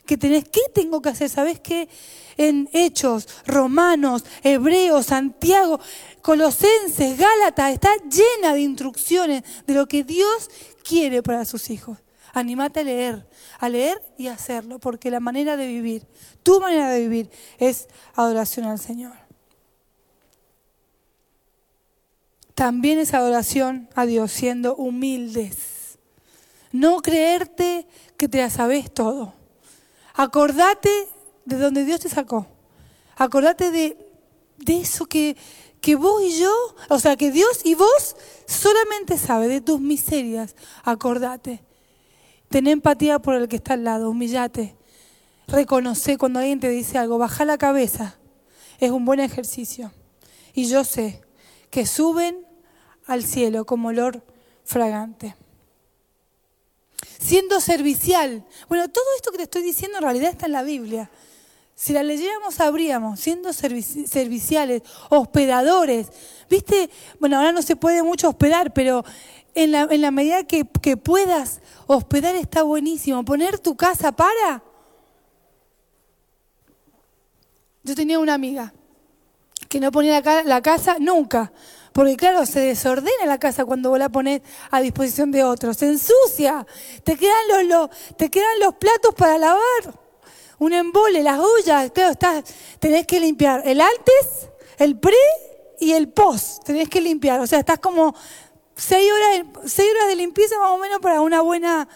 Que 0.05 0.17
tenés, 0.17 0.45
¿qué 0.49 0.61
tengo 0.73 1.01
que 1.03 1.09
hacer? 1.09 1.29
¿Sabes 1.29 1.59
qué? 1.59 1.87
En 2.35 2.67
Hechos, 2.73 3.27
Romanos, 3.45 4.25
Hebreos, 4.43 5.05
Santiago, 5.07 5.79
Colosenses, 6.21 7.17
Gálatas, 7.17 7.73
está 7.73 7.91
llena 8.09 8.55
de 8.55 8.61
instrucciones 8.61 9.43
de 9.67 9.73
lo 9.75 9.87
que 9.87 10.03
Dios 10.03 10.49
quiere 10.83 11.21
para 11.21 11.45
sus 11.45 11.69
hijos. 11.69 11.99
Animate 12.33 12.79
a 12.79 12.83
leer, 12.83 13.27
a 13.59 13.69
leer 13.69 14.01
y 14.17 14.27
a 14.27 14.33
hacerlo, 14.33 14.79
porque 14.79 15.11
la 15.11 15.19
manera 15.19 15.57
de 15.57 15.67
vivir, 15.67 16.07
tu 16.43 16.59
manera 16.59 16.89
de 16.89 17.01
vivir 17.01 17.29
es 17.57 17.87
adoración 18.15 18.65
al 18.65 18.79
Señor. 18.79 19.13
También 22.55 22.99
es 22.99 23.13
adoración 23.13 23.89
a 23.95 24.05
Dios 24.05 24.31
siendo 24.31 24.75
humildes. 24.75 25.97
No 26.71 27.01
creerte 27.01 27.87
que 28.17 28.29
te 28.29 28.37
la 28.37 28.49
sabes 28.49 28.93
todo. 28.93 29.33
Acordate 30.13 31.07
de 31.45 31.57
donde 31.57 31.85
Dios 31.85 32.01
te 32.01 32.09
sacó. 32.09 32.47
Acordate 33.15 33.71
de, 33.71 33.97
de 34.57 34.79
eso 34.79 35.05
que, 35.05 35.35
que 35.81 35.95
vos 35.95 36.21
y 36.21 36.39
yo, 36.39 36.53
o 36.89 36.99
sea, 36.99 37.15
que 37.15 37.31
Dios 37.31 37.61
y 37.63 37.75
vos 37.75 38.15
solamente 38.45 39.17
sabe 39.17 39.47
de 39.47 39.61
tus 39.61 39.81
miserias. 39.81 40.55
Acordate. 40.83 41.63
Ten 42.51 42.67
empatía 42.67 43.19
por 43.19 43.35
el 43.35 43.47
que 43.47 43.55
está 43.55 43.73
al 43.75 43.85
lado, 43.85 44.09
humillate. 44.09 44.75
reconocer 45.47 46.17
cuando 46.17 46.39
alguien 46.39 46.59
te 46.59 46.69
dice 46.69 46.97
algo, 46.97 47.17
baja 47.17 47.45
la 47.45 47.57
cabeza, 47.57 48.17
es 48.77 48.91
un 48.91 49.05
buen 49.05 49.21
ejercicio. 49.21 49.91
Y 50.53 50.65
yo 50.65 50.83
sé 50.83 51.21
que 51.69 51.85
suben 51.85 52.45
al 53.05 53.23
cielo 53.23 53.65
como 53.65 53.87
olor 53.87 54.25
fragante. 54.65 55.35
Siendo 57.19 57.61
servicial. 57.61 58.45
Bueno, 58.67 58.89
todo 58.89 59.05
esto 59.15 59.31
que 59.31 59.37
te 59.37 59.43
estoy 59.43 59.63
diciendo 59.63 59.97
en 59.97 60.03
realidad 60.03 60.31
está 60.31 60.47
en 60.47 60.51
la 60.51 60.63
Biblia. 60.63 61.09
Si 61.73 61.93
la 61.93 62.03
leyéramos, 62.03 62.55
sabríamos, 62.55 63.19
siendo 63.19 63.53
serviciales, 63.53 64.83
hospedadores. 65.09 66.07
¿Viste? 66.49 66.89
Bueno, 67.19 67.37
ahora 67.37 67.53
no 67.53 67.61
se 67.61 67.75
puede 67.75 68.03
mucho 68.03 68.29
hospedar, 68.29 68.73
pero 68.73 69.03
en 69.53 70.01
la, 70.01 70.11
medida 70.11 70.43
que, 70.43 70.65
puedas 70.97 71.61
hospedar 71.87 72.35
está 72.35 72.63
buenísimo. 72.63 73.23
Poner 73.25 73.59
tu 73.59 73.75
casa 73.75 74.11
para. 74.11 74.63
Yo 77.83 77.95
tenía 77.95 78.19
una 78.19 78.33
amiga 78.33 78.73
que 79.67 79.79
no 79.79 79.91
ponía 79.91 80.21
la, 80.43 80.61
casa 80.61 80.97
nunca. 80.99 81.51
Porque 81.93 82.15
claro, 82.15 82.45
se 82.45 82.61
desordena 82.61 83.25
la 83.25 83.37
casa 83.37 83.65
cuando 83.65 83.89
vos 83.89 83.99
la 83.99 84.09
pones 84.09 84.41
a 84.69 84.79
disposición 84.79 85.31
de 85.31 85.43
otros. 85.43 85.77
Se 85.77 85.87
ensucia. 85.87 86.65
Te 87.03 87.17
quedan 87.17 87.47
los, 87.49 87.63
los, 87.65 88.15
te 88.15 88.29
quedan 88.29 88.59
los 88.61 88.75
platos 88.75 89.13
para 89.15 89.37
lavar. 89.37 89.99
Un 90.59 90.73
embole, 90.73 91.23
las 91.23 91.39
ollas. 91.39 91.91
Claro, 91.91 92.11
estás, 92.11 92.45
tenés 92.79 93.05
que 93.07 93.19
limpiar 93.19 93.63
el 93.65 93.81
antes, 93.81 94.49
el 94.77 94.97
pre 94.97 95.17
y 95.79 95.91
el 95.91 96.07
post. 96.09 96.63
Tenés 96.63 96.87
que 96.87 97.01
limpiar. 97.01 97.41
O 97.41 97.47
sea, 97.47 97.59
estás 97.59 97.79
como 97.79 98.15
seis 98.81 99.11
horas, 99.11 99.45
seis 99.71 99.89
horas 99.91 100.07
de 100.07 100.15
limpieza 100.15 100.59
más 100.59 100.71
o 100.71 100.77
menos 100.77 100.99
para 100.99 101.21
una 101.21 101.41
buena 101.41 101.87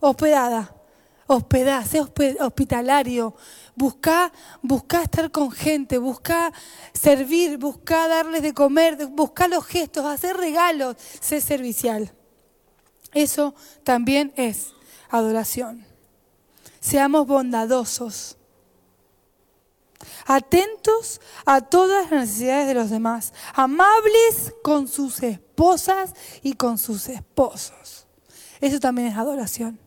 hospedada. 0.00 0.72
Hospedá, 1.28 1.84
sé 1.84 2.00
hospitalario. 2.00 3.34
Busca, 3.74 4.32
busca 4.62 5.02
estar 5.02 5.30
con 5.32 5.50
gente, 5.50 5.98
busca 5.98 6.52
servir, 6.92 7.58
busca 7.58 8.06
darles 8.06 8.42
de 8.42 8.54
comer, 8.54 9.06
busca 9.08 9.48
los 9.48 9.66
gestos, 9.66 10.04
hacer 10.04 10.36
regalos, 10.36 10.96
sé 11.20 11.40
servicial. 11.40 12.14
Eso 13.12 13.54
también 13.82 14.32
es 14.36 14.72
adoración. 15.08 15.84
Seamos 16.80 17.26
bondadosos, 17.26 18.36
atentos 20.26 21.20
a 21.44 21.60
todas 21.60 22.10
las 22.10 22.20
necesidades 22.22 22.68
de 22.68 22.74
los 22.74 22.90
demás, 22.90 23.32
amables 23.54 24.54
con 24.62 24.88
sus 24.88 25.22
esposas 25.22 26.14
y 26.42 26.54
con 26.54 26.78
sus 26.78 27.08
esposos. 27.08 28.06
Eso 28.60 28.80
también 28.80 29.08
es 29.08 29.16
adoración. 29.16 29.78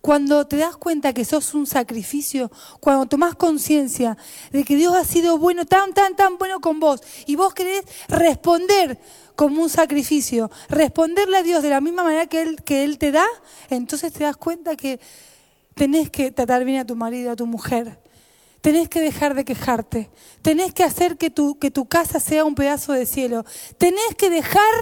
Cuando 0.00 0.46
te 0.46 0.56
das 0.56 0.76
cuenta 0.76 1.12
que 1.12 1.24
sos 1.24 1.52
un 1.54 1.66
sacrificio, 1.66 2.50
cuando 2.80 3.06
tomás 3.06 3.34
conciencia 3.34 4.16
de 4.52 4.62
que 4.62 4.76
Dios 4.76 4.94
ha 4.94 5.04
sido 5.04 5.36
bueno, 5.38 5.64
tan, 5.66 5.94
tan, 5.94 6.14
tan 6.14 6.38
bueno 6.38 6.60
con 6.60 6.78
vos, 6.78 7.02
y 7.26 7.34
vos 7.34 7.54
querés 7.54 7.84
responder 8.06 9.00
como 9.34 9.62
un 9.62 9.68
sacrificio, 9.68 10.50
responderle 10.68 11.38
a 11.38 11.42
Dios 11.42 11.62
de 11.62 11.70
la 11.70 11.80
misma 11.80 12.04
manera 12.04 12.26
que 12.26 12.42
Él, 12.42 12.62
que 12.62 12.84
él 12.84 12.98
te 12.98 13.10
da, 13.10 13.26
entonces 13.68 14.12
te 14.12 14.22
das 14.22 14.36
cuenta 14.36 14.76
que 14.76 15.00
tenés 15.74 16.08
que 16.08 16.30
tratar 16.30 16.64
bien 16.64 16.78
a 16.78 16.86
tu 16.86 16.94
marido, 16.94 17.32
a 17.32 17.36
tu 17.36 17.46
mujer. 17.46 17.98
Tenés 18.66 18.88
que 18.88 19.00
dejar 19.00 19.36
de 19.36 19.44
quejarte. 19.44 20.10
Tenés 20.42 20.74
que 20.74 20.82
hacer 20.82 21.16
que 21.16 21.30
tu, 21.30 21.56
que 21.56 21.70
tu 21.70 21.86
casa 21.86 22.18
sea 22.18 22.44
un 22.44 22.56
pedazo 22.56 22.94
de 22.94 23.06
cielo. 23.06 23.44
Tenés 23.78 24.16
que 24.18 24.28
dejar 24.28 24.74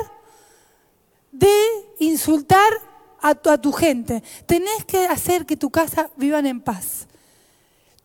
de 1.31 1.55
insultar 1.99 2.73
a 3.21 3.35
tu, 3.35 3.51
a 3.51 3.61
tu 3.61 3.73
gente. 3.73 4.23
Tenés 4.47 4.87
que 4.87 5.07
hacer 5.07 5.45
que 5.45 5.59
tu 5.59 5.69
casa 5.69 6.11
vivan 6.17 6.47
en 6.47 6.63
paz. 6.63 7.09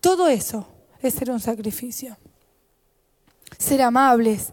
Todo 0.02 0.28
eso 0.28 0.68
es 1.00 1.14
ser 1.14 1.30
un 1.30 1.40
sacrificio. 1.40 2.14
Ser 3.56 3.80
amables, 3.80 4.48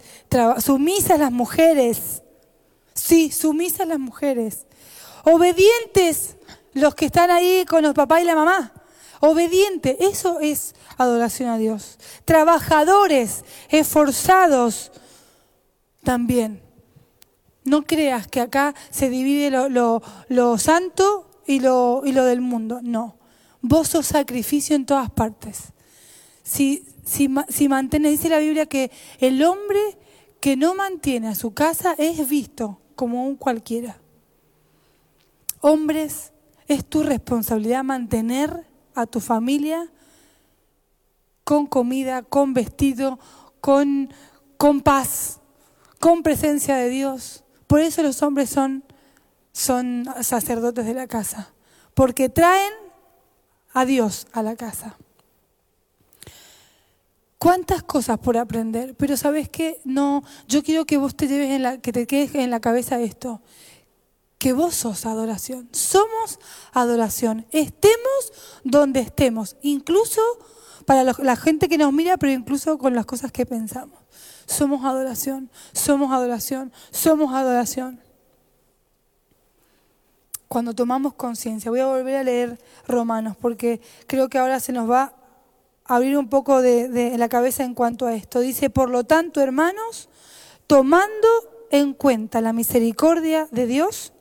sumisas 0.60 1.20
las 1.20 1.34
mujeres. 1.34 2.24
Sí, 2.94 3.34
sumisas 3.34 3.86
las 3.86 4.00
mujeres. 4.00 4.66
Obedientes 5.26 6.38
los 6.72 6.96
que 6.96 7.08
están 7.08 7.32
ahí 7.32 7.66
con 7.66 7.84
los 7.84 7.94
papás 7.94 8.22
y 8.22 8.24
la 8.24 8.36
mamá. 8.36 8.77
Obediente, 9.20 9.98
eso 10.00 10.40
es 10.40 10.76
adoración 10.98 11.50
a 11.50 11.58
Dios. 11.58 11.98
Trabajadores, 12.26 13.44
esforzados 13.70 14.92
también. 16.04 16.62
No 17.64 17.84
creas 17.84 18.28
que 18.28 18.42
acá 18.42 18.74
se 18.90 19.10
divide 19.10 19.50
lo, 19.50 20.58
santo 20.58 21.30
y 21.46 21.60
lo, 21.60 22.02
del 22.02 22.42
mundo. 22.42 22.80
No. 22.82 23.18
Vos 23.62 23.90
sos 23.90 24.06
sacrificio 24.06 24.76
en 24.76 24.86
todas 24.86 25.10
partes. 25.10 25.74
Si, 26.44 26.86
si, 27.06 27.30
si 27.50 27.68
dice 27.68 28.30
la 28.30 28.40
Biblia 28.40 28.68
que 28.68 28.92
el 29.20 29.44
hombre 29.44 29.98
que 30.40 30.56
no 30.56 30.76
mantiene 30.76 31.28
a 31.28 31.36
su 31.36 31.54
casa 31.54 31.96
es 31.98 32.30
visto 32.30 32.80
como 32.96 33.28
un 33.28 33.36
cualquiera. 33.36 34.00
Hombres, 35.60 36.32
es 36.68 36.86
tu 36.86 37.04
responsabilidad 37.04 37.84
mantener 37.84 38.66
a 38.98 39.06
tu 39.06 39.20
familia 39.20 39.90
con 41.44 41.66
comida, 41.66 42.24
con 42.24 42.54
vestido, 42.54 43.20
con, 43.62 44.14
con 44.58 44.82
paz, 44.82 45.40
con 46.00 46.22
presencia 46.22 46.76
de 46.76 46.90
Dios. 46.90 47.46
Por 47.68 47.80
eso 47.80 48.04
los 48.04 48.22
hombres 48.22 48.50
son, 48.50 48.84
son 49.54 50.06
sacerdotes 50.22 50.86
de 50.86 50.94
la 50.94 51.08
casa, 51.08 51.54
porque 51.94 52.28
traen 52.28 52.74
a 53.72 53.86
Dios 53.86 54.28
a 54.34 54.44
la 54.44 54.58
casa. 54.58 54.98
¿Cuántas 57.38 57.84
cosas 57.84 58.18
por 58.18 58.36
aprender? 58.36 58.96
Pero 58.96 59.16
sabes 59.16 59.48
qué, 59.48 59.80
no, 59.86 60.24
yo 60.48 60.64
quiero 60.64 60.86
que 60.86 60.98
vos 60.98 61.16
te 61.16 61.28
lleves 61.28 61.52
en 61.52 61.62
la, 61.64 61.78
que 61.78 61.94
te 61.94 62.08
quedes 62.08 62.36
en 62.36 62.50
la 62.50 62.60
cabeza 62.60 63.00
esto, 63.00 63.42
que 64.38 64.54
vos 64.54 64.76
sos 64.76 65.06
adoración, 65.06 65.68
somos 65.72 66.40
adoración, 66.74 67.46
estemos 67.52 68.34
donde 68.64 69.00
estemos, 69.00 69.58
incluso 69.62 70.22
para 70.86 71.04
la 71.04 71.36
gente 71.36 71.68
que 71.68 71.78
nos 71.78 71.92
mira, 71.92 72.18
pero 72.18 72.32
incluso 72.32 72.78
con 72.78 72.96
las 72.96 73.06
cosas 73.06 73.32
que 73.32 73.46
pensamos. 73.46 74.00
Somos 74.48 74.86
adoración, 74.86 75.52
somos 75.74 76.12
adoración, 76.14 76.72
somos 76.92 77.34
adoración. 77.34 78.00
Cuando 80.48 80.74
tomamos 80.74 81.14
conciencia, 81.16 81.70
voy 81.70 81.82
a 81.82 81.88
volver 81.88 82.16
a 82.16 82.24
leer 82.24 82.60
Romanos 82.88 83.36
porque 83.36 83.82
creo 84.08 84.30
que 84.30 84.38
ahora 84.38 84.62
se 84.62 84.72
nos 84.72 84.90
va 84.90 85.14
a 85.84 85.96
abrir 85.96 86.18
un 86.18 86.30
poco 86.30 86.62
de, 86.62 87.18
la 87.18 87.28
cabeza 87.28 87.66
en 87.66 87.74
cuanto 87.74 88.08
a 88.08 88.16
esto. 88.16 88.40
Dice, 88.40 88.70
por 88.70 88.90
lo 88.90 89.04
tanto, 89.04 89.42
hermanos, 89.42 90.08
tomando 90.66 91.28
en 91.70 91.94
cuenta 91.94 92.40
la 92.40 92.54
misericordia 92.54 93.50
de 93.52 93.68
Dios, 93.68 94.14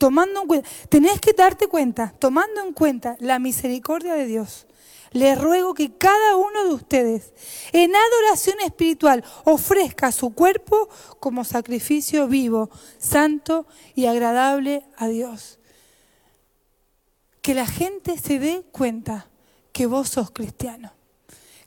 tomando 0.00 0.40
en 0.40 0.46
cuenta, 0.48 0.68
tenés 0.88 1.20
que 1.20 1.34
darte 1.34 1.66
cuenta, 1.66 2.14
tomando 2.18 2.62
en 2.62 2.72
cuenta 2.72 3.16
la 3.20 3.38
misericordia 3.38 4.14
de 4.14 4.24
Dios, 4.24 4.66
les 5.12 5.38
ruego 5.38 5.74
que 5.74 5.92
cada 5.92 6.36
uno 6.36 6.64
de 6.64 6.72
ustedes 6.72 7.34
en 7.72 7.92
adoración 7.94 8.60
espiritual 8.60 9.22
ofrezca 9.44 10.10
su 10.10 10.30
cuerpo 10.32 10.88
como 11.20 11.44
sacrificio 11.44 12.28
vivo, 12.28 12.70
santo 12.96 13.66
y 13.94 14.06
agradable 14.06 14.84
a 14.96 15.08
Dios. 15.08 15.58
Que 17.42 17.52
la 17.52 17.66
gente 17.66 18.16
se 18.16 18.38
dé 18.38 18.64
cuenta 18.72 19.26
que 19.72 19.84
vos 19.84 20.08
sos 20.08 20.30
cristiano. 20.30 20.92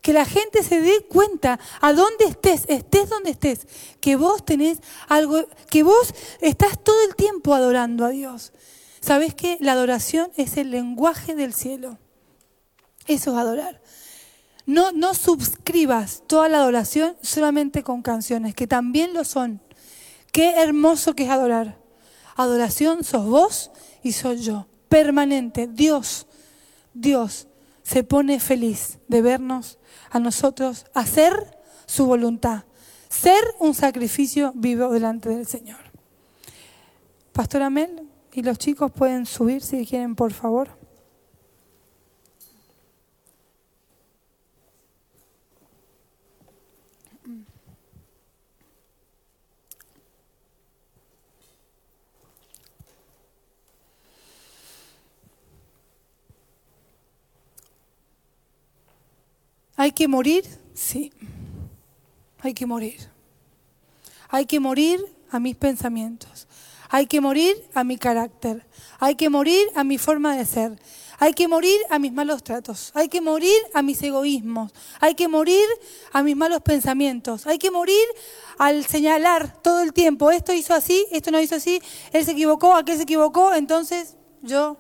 Que 0.03 0.13
la 0.13 0.25
gente 0.25 0.61
se 0.61 0.81
dé 0.81 1.07
cuenta 1.07 1.59
a 1.81 1.93
dónde 1.93 2.25
estés, 2.25 2.65
estés 2.67 3.09
donde 3.09 3.31
estés, 3.31 3.65
que 4.01 4.15
vos 4.15 4.45
tenés 4.45 4.77
algo, 5.07 5.47
que 5.71 5.81
vos 5.81 6.13
estás 6.41 6.77
todo 6.83 7.03
el 7.05 7.15
tiempo 7.15 7.55
adorando 7.55 8.05
a 8.05 8.09
Dios. 8.09 8.53
¿Sabés 8.99 9.33
que 9.33 9.57
la 9.59 9.71
adoración 9.71 10.31
es 10.37 10.57
el 10.57 10.69
lenguaje 10.69 11.33
del 11.33 11.53
cielo? 11.53 11.97
Eso 13.07 13.31
es 13.31 13.37
adorar. 13.37 13.81
No, 14.65 14.91
no 14.91 15.13
suscribas 15.13 16.23
toda 16.27 16.47
la 16.47 16.59
adoración 16.59 17.17
solamente 17.21 17.81
con 17.81 18.01
canciones, 18.01 18.55
que 18.55 18.67
también 18.67 19.13
lo 19.13 19.23
son. 19.23 19.61
Qué 20.31 20.61
hermoso 20.61 21.15
que 21.15 21.23
es 21.23 21.29
adorar. 21.29 21.77
Adoración 22.35 23.03
sos 23.03 23.25
vos 23.25 23.71
y 24.03 24.13
soy 24.13 24.37
yo. 24.37 24.67
Permanente. 24.89 25.67
Dios, 25.67 26.27
Dios 26.93 27.47
se 27.83 28.03
pone 28.03 28.39
feliz 28.39 28.99
de 29.07 29.21
vernos 29.21 29.77
a 30.09 30.19
nosotros 30.19 30.85
hacer 30.93 31.33
su 31.85 32.05
voluntad. 32.05 32.63
Ser 33.09 33.43
un 33.59 33.73
sacrificio 33.73 34.53
vivo 34.55 34.89
delante 34.91 35.29
del 35.29 35.45
Señor. 35.45 35.79
Pastor 37.33 37.61
Amel 37.61 38.09
y 38.31 38.41
los 38.41 38.57
chicos 38.57 38.91
pueden 38.91 39.25
subir 39.25 39.61
si 39.61 39.85
quieren, 39.85 40.15
por 40.15 40.33
favor. 40.33 40.82
¿Hay 59.83 59.91
que 59.91 60.07
morir? 60.07 60.45
Sí. 60.73 61.11
Hay 62.39 62.53
que 62.53 62.65
morir. 62.65 63.09
Hay 64.29 64.45
que 64.45 64.61
morir 64.61 65.05
a 65.29 65.41
mis 65.41 65.57
pensamientos. 65.57 66.47
Hay 66.87 67.05
que 67.05 67.19
morir 67.19 67.61
a 67.73 67.83
mi 67.83 67.97
carácter. 67.97 68.65
Hay 69.01 69.15
que 69.15 69.29
morir 69.29 69.59
a 69.75 69.83
mi 69.83 69.97
forma 69.97 70.37
de 70.37 70.45
ser. 70.45 70.79
Hay 71.19 71.33
que 71.33 71.49
morir 71.49 71.77
a 71.89 71.99
mis 71.99 72.13
malos 72.13 72.45
tratos. 72.45 72.91
Hay 72.93 73.09
que 73.09 73.19
morir 73.19 73.57
a 73.73 73.81
mis 73.81 74.01
egoísmos. 74.01 74.71
Hay 75.01 75.15
que 75.15 75.27
morir 75.27 75.65
a 76.13 76.23
mis 76.23 76.37
malos 76.37 76.61
pensamientos. 76.61 77.45
Hay 77.45 77.57
que 77.57 77.69
morir 77.69 78.05
al 78.57 78.85
señalar 78.85 79.61
todo 79.61 79.81
el 79.81 79.91
tiempo, 79.91 80.31
esto 80.31 80.53
hizo 80.53 80.73
así, 80.73 81.05
esto 81.11 81.29
no 81.29 81.41
hizo 81.41 81.55
así, 81.55 81.81
él 82.13 82.23
se 82.23 82.31
equivocó, 82.31 82.73
aquel 82.73 82.95
se 82.95 83.03
equivocó, 83.03 83.53
entonces 83.53 84.15
yo 84.43 84.77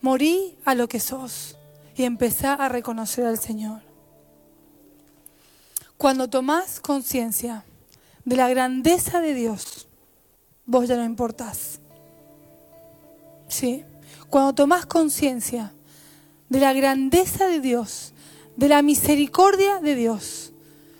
morí 0.00 0.56
a 0.64 0.76
lo 0.76 0.88
que 0.88 1.00
sos 1.00 1.57
y 1.98 2.04
empecé 2.04 2.46
a 2.46 2.68
reconocer 2.68 3.26
al 3.26 3.38
Señor. 3.38 3.80
Cuando 5.96 6.30
tomás 6.30 6.78
conciencia 6.78 7.64
de 8.24 8.36
la 8.36 8.48
grandeza 8.48 9.20
de 9.20 9.34
Dios, 9.34 9.88
vos 10.64 10.86
ya 10.86 10.96
no 10.96 11.04
importás. 11.04 11.80
Sí. 13.48 13.84
Cuando 14.30 14.54
tomás 14.54 14.86
conciencia 14.86 15.72
de 16.48 16.60
la 16.60 16.72
grandeza 16.72 17.48
de 17.48 17.58
Dios, 17.60 18.12
de 18.56 18.68
la 18.68 18.80
misericordia 18.80 19.80
de 19.80 19.96
Dios, 19.96 20.52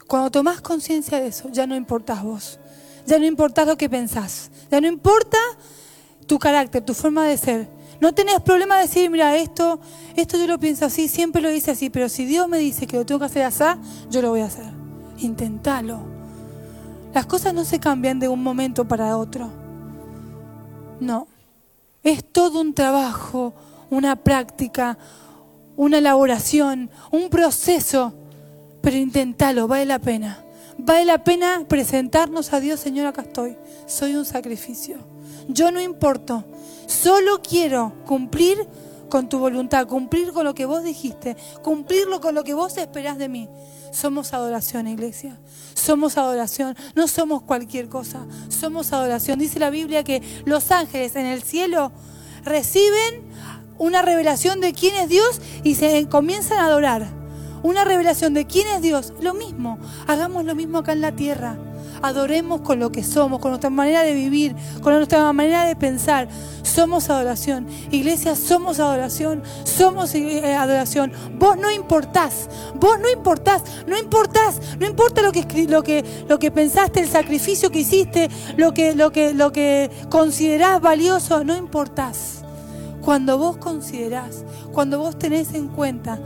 cuando 0.08 0.32
tomás 0.32 0.60
conciencia 0.60 1.20
de 1.20 1.28
eso, 1.28 1.48
ya 1.52 1.68
no 1.68 1.76
importás 1.76 2.24
vos. 2.24 2.58
Ya 3.06 3.20
no 3.20 3.24
importa 3.24 3.64
lo 3.64 3.76
que 3.76 3.88
pensás. 3.88 4.50
Ya 4.68 4.80
no 4.80 4.88
importa 4.88 5.38
tu 6.26 6.40
carácter, 6.40 6.84
tu 6.84 6.92
forma 6.92 7.24
de 7.26 7.36
ser. 7.36 7.77
No 8.00 8.14
tenés 8.14 8.40
problema 8.40 8.76
de 8.76 8.82
decir, 8.82 9.10
mira, 9.10 9.36
esto, 9.36 9.80
esto 10.16 10.38
yo 10.38 10.46
lo 10.46 10.58
pienso 10.58 10.84
así, 10.84 11.08
siempre 11.08 11.42
lo 11.42 11.52
hice 11.52 11.72
así, 11.72 11.90
pero 11.90 12.08
si 12.08 12.24
Dios 12.24 12.48
me 12.48 12.58
dice 12.58 12.86
que 12.86 12.96
lo 12.96 13.04
tengo 13.04 13.18
que 13.18 13.26
hacer 13.26 13.42
así, 13.42 13.64
yo 14.10 14.22
lo 14.22 14.30
voy 14.30 14.40
a 14.40 14.46
hacer. 14.46 14.72
Intentalo. 15.18 16.00
Las 17.12 17.26
cosas 17.26 17.54
no 17.54 17.64
se 17.64 17.80
cambian 17.80 18.20
de 18.20 18.28
un 18.28 18.42
momento 18.42 18.86
para 18.86 19.16
otro. 19.16 19.50
No. 21.00 21.26
Es 22.04 22.24
todo 22.24 22.60
un 22.60 22.74
trabajo, 22.74 23.52
una 23.90 24.16
práctica, 24.16 24.96
una 25.76 25.98
elaboración, 25.98 26.90
un 27.10 27.28
proceso 27.28 28.14
pero 28.80 28.96
inténtalo, 28.96 29.68
vale 29.68 29.84
la 29.86 29.98
pena. 29.98 30.44
Vale 30.78 31.04
la 31.04 31.24
pena 31.24 31.64
presentarnos 31.68 32.52
a 32.52 32.60
Dios, 32.60 32.80
Señor, 32.80 33.06
acá 33.06 33.22
estoy. 33.22 33.56
Soy 33.86 34.14
un 34.14 34.24
sacrificio. 34.24 34.96
Yo 35.48 35.70
no 35.70 35.80
importo. 35.80 36.44
Solo 36.86 37.40
quiero 37.42 37.92
cumplir 38.06 38.58
con 39.08 39.28
tu 39.28 39.38
voluntad, 39.38 39.86
cumplir 39.86 40.32
con 40.32 40.44
lo 40.44 40.54
que 40.54 40.66
vos 40.66 40.84
dijiste, 40.84 41.36
cumplirlo 41.62 42.20
con 42.20 42.34
lo 42.34 42.44
que 42.44 42.54
vos 42.54 42.76
esperás 42.76 43.18
de 43.18 43.28
mí. 43.28 43.48
Somos 43.90 44.34
adoración, 44.34 44.86
iglesia. 44.86 45.38
Somos 45.74 46.18
adoración. 46.18 46.76
No 46.94 47.08
somos 47.08 47.42
cualquier 47.42 47.88
cosa. 47.88 48.26
Somos 48.48 48.92
adoración. 48.92 49.38
Dice 49.38 49.58
la 49.58 49.70
Biblia 49.70 50.04
que 50.04 50.22
los 50.44 50.70
ángeles 50.70 51.16
en 51.16 51.26
el 51.26 51.42
cielo 51.42 51.92
reciben 52.44 53.22
una 53.78 54.02
revelación 54.02 54.60
de 54.60 54.72
quién 54.72 54.94
es 54.96 55.08
Dios 55.08 55.40
y 55.64 55.76
se 55.76 56.06
comienzan 56.08 56.58
a 56.58 56.66
adorar 56.66 57.06
una 57.62 57.84
revelación 57.84 58.34
de 58.34 58.46
quién 58.46 58.66
es 58.68 58.82
Dios. 58.82 59.12
Lo 59.20 59.34
mismo, 59.34 59.78
hagamos 60.06 60.44
lo 60.44 60.54
mismo 60.54 60.78
acá 60.78 60.92
en 60.92 61.00
la 61.00 61.12
tierra. 61.12 61.58
Adoremos 62.02 62.60
con 62.60 62.78
lo 62.78 62.90
que 62.92 63.02
somos, 63.02 63.40
con 63.40 63.50
nuestra 63.50 63.70
manera 63.70 64.02
de 64.02 64.14
vivir, 64.14 64.54
con 64.82 64.94
nuestra 64.94 65.32
manera 65.32 65.64
de 65.64 65.76
pensar. 65.76 66.28
Somos 66.62 67.10
adoración. 67.10 67.66
Iglesia, 67.90 68.36
somos 68.36 68.78
adoración. 68.78 69.42
Somos 69.64 70.14
eh, 70.14 70.54
adoración. 70.54 71.12
Vos 71.38 71.56
no 71.56 71.70
importás. 71.70 72.48
Vos 72.74 72.98
no 73.00 73.10
importás. 73.10 73.62
No 73.86 73.98
importás. 73.98 74.60
No 74.78 74.86
importa 74.86 75.22
lo 75.22 75.32
que, 75.32 75.66
lo 75.66 75.82
que, 75.82 76.04
lo 76.28 76.38
que 76.38 76.50
pensaste, 76.50 77.00
el 77.00 77.08
sacrificio 77.08 77.70
que 77.70 77.80
hiciste, 77.80 78.28
lo 78.56 78.72
que, 78.74 78.94
lo 78.94 79.10
que, 79.10 79.34
lo 79.34 79.52
que 79.52 79.90
considerás 80.08 80.80
valioso. 80.80 81.42
No 81.44 81.56
importás. 81.56 82.44
Cuando 83.02 83.38
vos 83.38 83.56
considerás, 83.56 84.44
cuando 84.72 84.98
vos 84.98 85.18
tenés 85.18 85.54
en 85.54 85.68
cuenta 85.68 86.18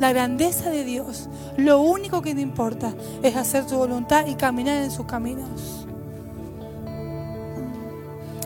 la 0.00 0.12
grandeza 0.12 0.70
de 0.70 0.84
Dios, 0.84 1.28
lo 1.56 1.80
único 1.80 2.22
que 2.22 2.34
te 2.34 2.40
importa 2.40 2.92
es 3.22 3.36
hacer 3.36 3.66
tu 3.66 3.76
voluntad 3.76 4.26
y 4.26 4.34
caminar 4.34 4.82
en 4.82 4.90
sus 4.90 5.06
caminos. 5.06 5.86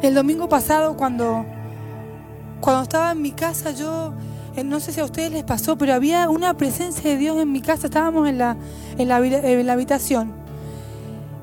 El 0.03 0.15
domingo 0.15 0.49
pasado 0.49 0.97
cuando, 0.97 1.45
cuando 2.61 2.83
estaba 2.83 3.13
en 3.13 3.23
mi 3.23 3.33
casa, 3.33 3.73
yo, 3.73 4.13
eh, 4.55 4.63
no 4.63 4.79
sé 4.79 4.93
si 4.93 5.01
a 5.01 5.05
ustedes 5.05 5.33
les 5.33 5.45
pasó, 5.45 5.77
pero 5.77 5.95
había 5.95 6.29
una 6.29 6.55
presencia 6.57 7.11
de 7.11 7.17
Dios 7.17 7.37
en 7.39 7.51
mi 7.51 7.61
casa, 7.61 7.87
estábamos 7.89 8.29
en 8.29 8.39
la, 8.39 8.57
en 8.97 9.09
la, 9.09 9.73
habitación. 9.73 10.33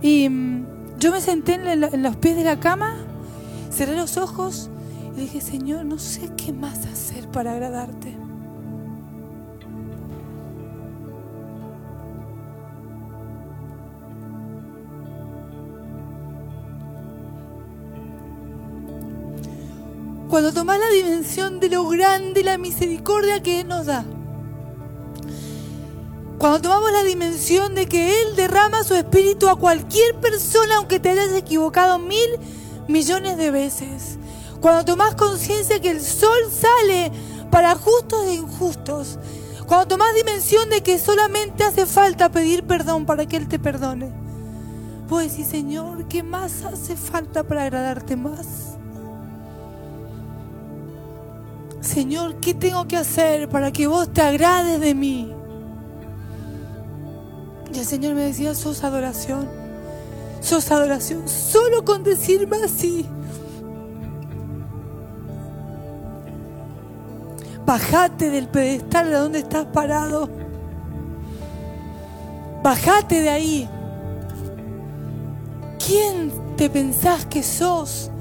Y 0.01 0.30
mm, 0.30 0.66
yo 0.99 1.12
me 1.12 1.20
senté 1.20 1.56
en, 1.56 1.84
en 1.84 2.03
los 2.03 2.16
pies 2.16 2.38
de 2.38 2.45
la 2.45 2.60
cama, 2.60 2.95
cerré 3.72 3.97
los 3.97 4.16
ojos 4.16 4.70
y 5.18 5.22
dije, 5.22 5.41
Señor, 5.41 5.84
no 5.84 5.99
sé 5.99 6.30
qué 6.38 6.53
más 6.53 6.86
hacer 6.86 7.28
para 7.30 7.51
agradarte. 7.51 8.14
Cuando 20.36 20.51
tomas 20.51 20.77
la 20.77 20.89
dimensión 20.89 21.61
de 21.61 21.69
lo 21.69 21.88
grande 21.88 22.43
la 22.43 22.57
misericordia 22.57 23.41
que 23.41 23.61
Él 23.61 23.69
nos 23.69 23.86
da. 23.86 24.03
Cuando 26.38 26.59
tomamos 26.59 26.91
la 26.91 27.03
dimensión 27.03 27.73
de 27.73 27.86
que 27.86 28.21
Él 28.21 28.36
derrama 28.36 28.83
su 28.83 28.95
espíritu 28.95 29.47
a 29.47 29.55
cualquier 29.55 30.13
persona, 30.15 30.75
aunque 30.75 30.99
te 30.99 31.11
hayas 31.11 31.31
equivocado 31.31 31.99
mil 31.99 32.27
millones 32.89 33.38
de 33.38 33.49
veces. 33.49 34.17
Cuando 34.59 34.83
tomas 34.83 35.15
conciencia 35.15 35.79
que 35.79 35.91
el 35.91 36.01
sol 36.01 36.51
sale 36.51 37.13
para 37.49 37.73
justos 37.75 38.25
e 38.25 38.33
injustos. 38.33 39.17
Cuando 39.65 39.88
tomas 39.88 40.13
dimensión 40.15 40.69
de 40.69 40.83
que 40.83 40.99
solamente 40.99 41.63
hace 41.63 41.86
falta 41.86 42.27
pedir 42.27 42.65
perdón 42.65 43.05
para 43.05 43.25
que 43.25 43.38
Él 43.38 43.47
te 43.47 43.57
perdone. 43.57 44.11
Pues 45.07 45.31
sí, 45.31 45.45
Señor, 45.45 46.09
¿qué 46.09 46.23
más 46.23 46.65
hace 46.65 46.97
falta 46.97 47.45
para 47.45 47.63
agradarte 47.63 48.17
más? 48.17 48.74
Señor, 51.95 52.41
¿qué 52.41 52.53
tengo 52.53 52.85
que 52.89 52.97
hacer 52.97 53.47
para 53.47 53.71
que 53.71 53.87
vos 53.87 54.11
te 54.11 54.21
agrades 54.21 54.81
de 54.81 54.93
mí? 54.93 55.33
Y 57.73 57.79
el 57.79 57.85
Señor 57.85 58.15
me 58.15 58.23
decía, 58.23 58.53
sos 58.53 58.83
adoración, 58.83 59.47
sos 60.41 60.69
adoración, 60.71 61.29
solo 61.29 61.85
con 61.85 62.03
decirme 62.03 62.57
así. 62.65 63.05
Bajate 67.65 68.29
del 68.29 68.49
pedestal 68.49 69.09
de 69.09 69.15
donde 69.15 69.39
estás 69.39 69.65
parado. 69.67 70.27
Bajate 72.61 73.21
de 73.21 73.29
ahí. 73.29 73.69
¿Quién 75.79 76.33
te 76.57 76.69
pensás 76.69 77.25
que 77.25 77.41
sos? 77.41 78.11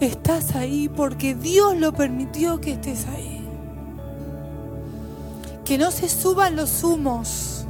Estás 0.00 0.54
ahí 0.54 0.88
porque 0.88 1.34
Dios 1.34 1.76
lo 1.76 1.92
permitió 1.92 2.58
que 2.58 2.72
estés 2.72 3.06
ahí. 3.06 3.46
Que 5.64 5.76
no 5.76 5.90
se 5.90 6.08
suban 6.08 6.56
los 6.56 6.82
humos. 6.82 7.66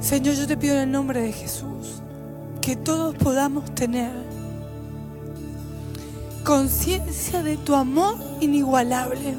Señor, 0.00 0.34
yo 0.34 0.46
te 0.48 0.56
pido 0.56 0.74
en 0.74 0.80
el 0.82 0.90
nombre 0.90 1.20
de 1.22 1.32
Jesús 1.32 2.02
que 2.60 2.76
todos 2.76 3.14
podamos 3.14 3.72
tener 3.74 4.10
conciencia 6.44 7.42
de 7.42 7.56
tu 7.56 7.74
amor 7.74 8.16
inigualable. 8.40 9.36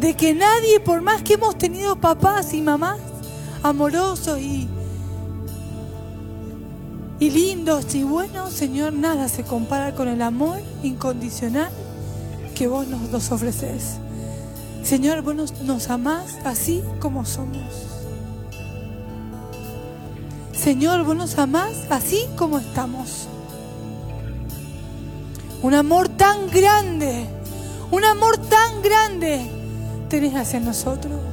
De 0.00 0.14
que 0.14 0.34
nadie, 0.34 0.80
por 0.80 1.02
más 1.02 1.22
que 1.22 1.34
hemos 1.34 1.58
tenido 1.58 1.96
papás 1.96 2.54
y 2.54 2.62
mamás, 2.62 2.98
amorosos 3.62 4.38
y, 4.38 4.68
y 7.18 7.30
lindos 7.30 7.94
y 7.94 8.02
buenos, 8.02 8.52
Señor, 8.52 8.92
nada 8.92 9.28
se 9.28 9.42
compara 9.42 9.94
con 9.94 10.08
el 10.08 10.22
amor 10.22 10.60
incondicional 10.82 11.70
que 12.54 12.66
vos 12.66 12.86
nos, 12.88 13.10
nos 13.10 13.30
ofreces. 13.32 13.96
Señor, 14.82 15.22
vos 15.22 15.34
nos, 15.34 15.60
nos 15.62 15.90
amás 15.90 16.36
así 16.44 16.82
como 17.00 17.24
somos. 17.24 17.86
Señor, 20.52 21.04
vos 21.04 21.16
nos 21.16 21.38
amás 21.38 21.86
así 21.90 22.26
como 22.36 22.58
estamos. 22.58 23.28
Un 25.62 25.74
amor 25.74 26.08
tan 26.08 26.50
grande, 26.50 27.26
un 27.90 28.04
amor 28.04 28.38
tan 28.38 28.82
grande 28.82 29.40
tenés 30.08 30.34
hacia 30.34 30.60
nosotros. 30.60 31.29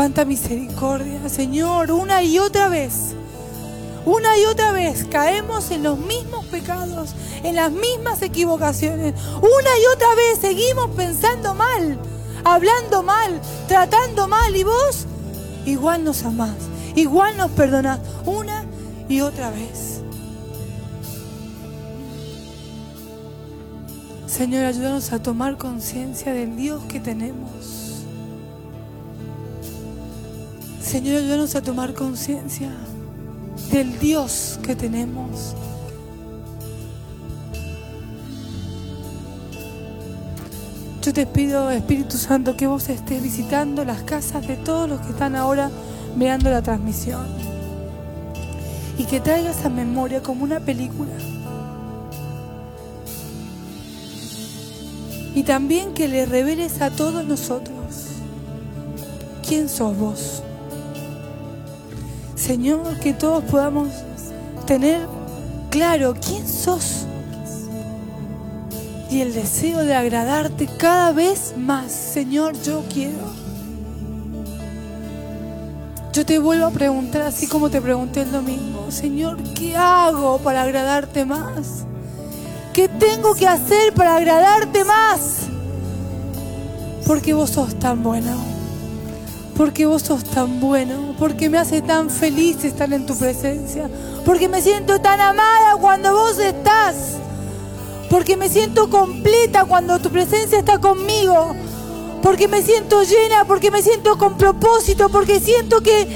Cuánta 0.00 0.24
misericordia, 0.24 1.28
Señor, 1.28 1.92
una 1.92 2.22
y 2.22 2.38
otra 2.38 2.70
vez. 2.70 3.14
Una 4.06 4.38
y 4.38 4.46
otra 4.46 4.72
vez 4.72 5.04
caemos 5.04 5.70
en 5.70 5.82
los 5.82 5.98
mismos 5.98 6.46
pecados, 6.46 7.10
en 7.42 7.54
las 7.54 7.70
mismas 7.70 8.22
equivocaciones. 8.22 9.14
Una 9.36 9.78
y 9.78 9.94
otra 9.94 10.14
vez 10.14 10.38
seguimos 10.40 10.88
pensando 10.96 11.52
mal, 11.52 11.98
hablando 12.44 13.02
mal, 13.02 13.42
tratando 13.68 14.26
mal. 14.26 14.56
Y 14.56 14.64
vos 14.64 15.04
igual 15.66 16.02
nos 16.02 16.24
amás, 16.24 16.56
igual 16.96 17.36
nos 17.36 17.50
perdonás. 17.50 18.00
Una 18.24 18.64
y 19.06 19.20
otra 19.20 19.50
vez. 19.50 20.00
Señor, 24.26 24.64
ayúdanos 24.64 25.12
a 25.12 25.22
tomar 25.22 25.58
conciencia 25.58 26.32
del 26.32 26.56
Dios 26.56 26.82
que 26.84 27.00
tenemos. 27.00 27.79
Señor, 30.90 31.18
ayúdanos 31.18 31.54
a 31.54 31.62
tomar 31.62 31.94
conciencia 31.94 32.68
del 33.70 33.96
Dios 34.00 34.58
que 34.60 34.74
tenemos. 34.74 35.54
Yo 41.00 41.12
te 41.12 41.26
pido, 41.26 41.70
Espíritu 41.70 42.16
Santo, 42.16 42.56
que 42.56 42.66
vos 42.66 42.88
estés 42.88 43.22
visitando 43.22 43.84
las 43.84 44.02
casas 44.02 44.44
de 44.48 44.56
todos 44.56 44.88
los 44.88 45.00
que 45.02 45.10
están 45.10 45.36
ahora 45.36 45.70
mirando 46.16 46.50
la 46.50 46.60
transmisión. 46.60 47.24
Y 48.98 49.04
que 49.04 49.20
traigas 49.20 49.64
a 49.64 49.68
memoria 49.68 50.24
como 50.24 50.42
una 50.42 50.58
película. 50.58 51.12
Y 55.36 55.44
también 55.44 55.94
que 55.94 56.08
le 56.08 56.26
reveles 56.26 56.80
a 56.80 56.90
todos 56.90 57.24
nosotros 57.24 57.76
quién 59.46 59.68
sos 59.68 59.96
vos. 59.96 60.42
Señor, 62.40 62.98
que 63.00 63.12
todos 63.12 63.44
podamos 63.44 63.88
tener 64.66 65.06
claro 65.68 66.14
quién 66.14 66.48
sos 66.48 67.04
y 69.10 69.20
el 69.20 69.34
deseo 69.34 69.84
de 69.84 69.94
agradarte 69.94 70.66
cada 70.78 71.12
vez 71.12 71.52
más. 71.58 71.92
Señor, 71.92 72.54
yo 72.62 72.82
quiero. 72.90 73.30
Yo 76.14 76.24
te 76.24 76.38
vuelvo 76.38 76.64
a 76.64 76.70
preguntar 76.70 77.22
así 77.22 77.46
como 77.46 77.68
te 77.68 77.80
pregunté 77.82 78.22
el 78.22 78.32
domingo, 78.32 78.90
Señor, 78.90 79.36
¿qué 79.54 79.76
hago 79.76 80.38
para 80.38 80.62
agradarte 80.62 81.26
más? 81.26 81.84
¿Qué 82.72 82.88
tengo 82.88 83.34
que 83.34 83.46
hacer 83.46 83.92
para 83.92 84.16
agradarte 84.16 84.82
más? 84.84 85.40
Porque 87.06 87.34
vos 87.34 87.50
sos 87.50 87.78
tan 87.78 88.02
bueno 88.02 88.59
porque 89.56 89.86
vos 89.86 90.02
sos 90.02 90.24
tan 90.24 90.60
bueno, 90.60 91.14
porque 91.18 91.48
me 91.48 91.58
hace 91.58 91.82
tan 91.82 92.10
feliz 92.10 92.64
estar 92.64 92.92
en 92.92 93.06
tu 93.06 93.16
presencia, 93.16 93.88
porque 94.24 94.48
me 94.48 94.62
siento 94.62 95.00
tan 95.00 95.20
amada 95.20 95.76
cuando 95.80 96.12
vos 96.12 96.38
estás, 96.38 97.16
porque 98.08 98.36
me 98.36 98.48
siento 98.48 98.90
completa 98.90 99.64
cuando 99.64 99.98
tu 99.98 100.10
presencia 100.10 100.58
está 100.58 100.78
conmigo, 100.78 101.54
porque 102.22 102.48
me 102.48 102.62
siento 102.62 103.02
llena, 103.02 103.44
porque 103.46 103.70
me 103.70 103.82
siento 103.82 104.18
con 104.18 104.36
propósito, 104.36 105.08
porque 105.08 105.40
siento 105.40 105.80
que 105.80 106.06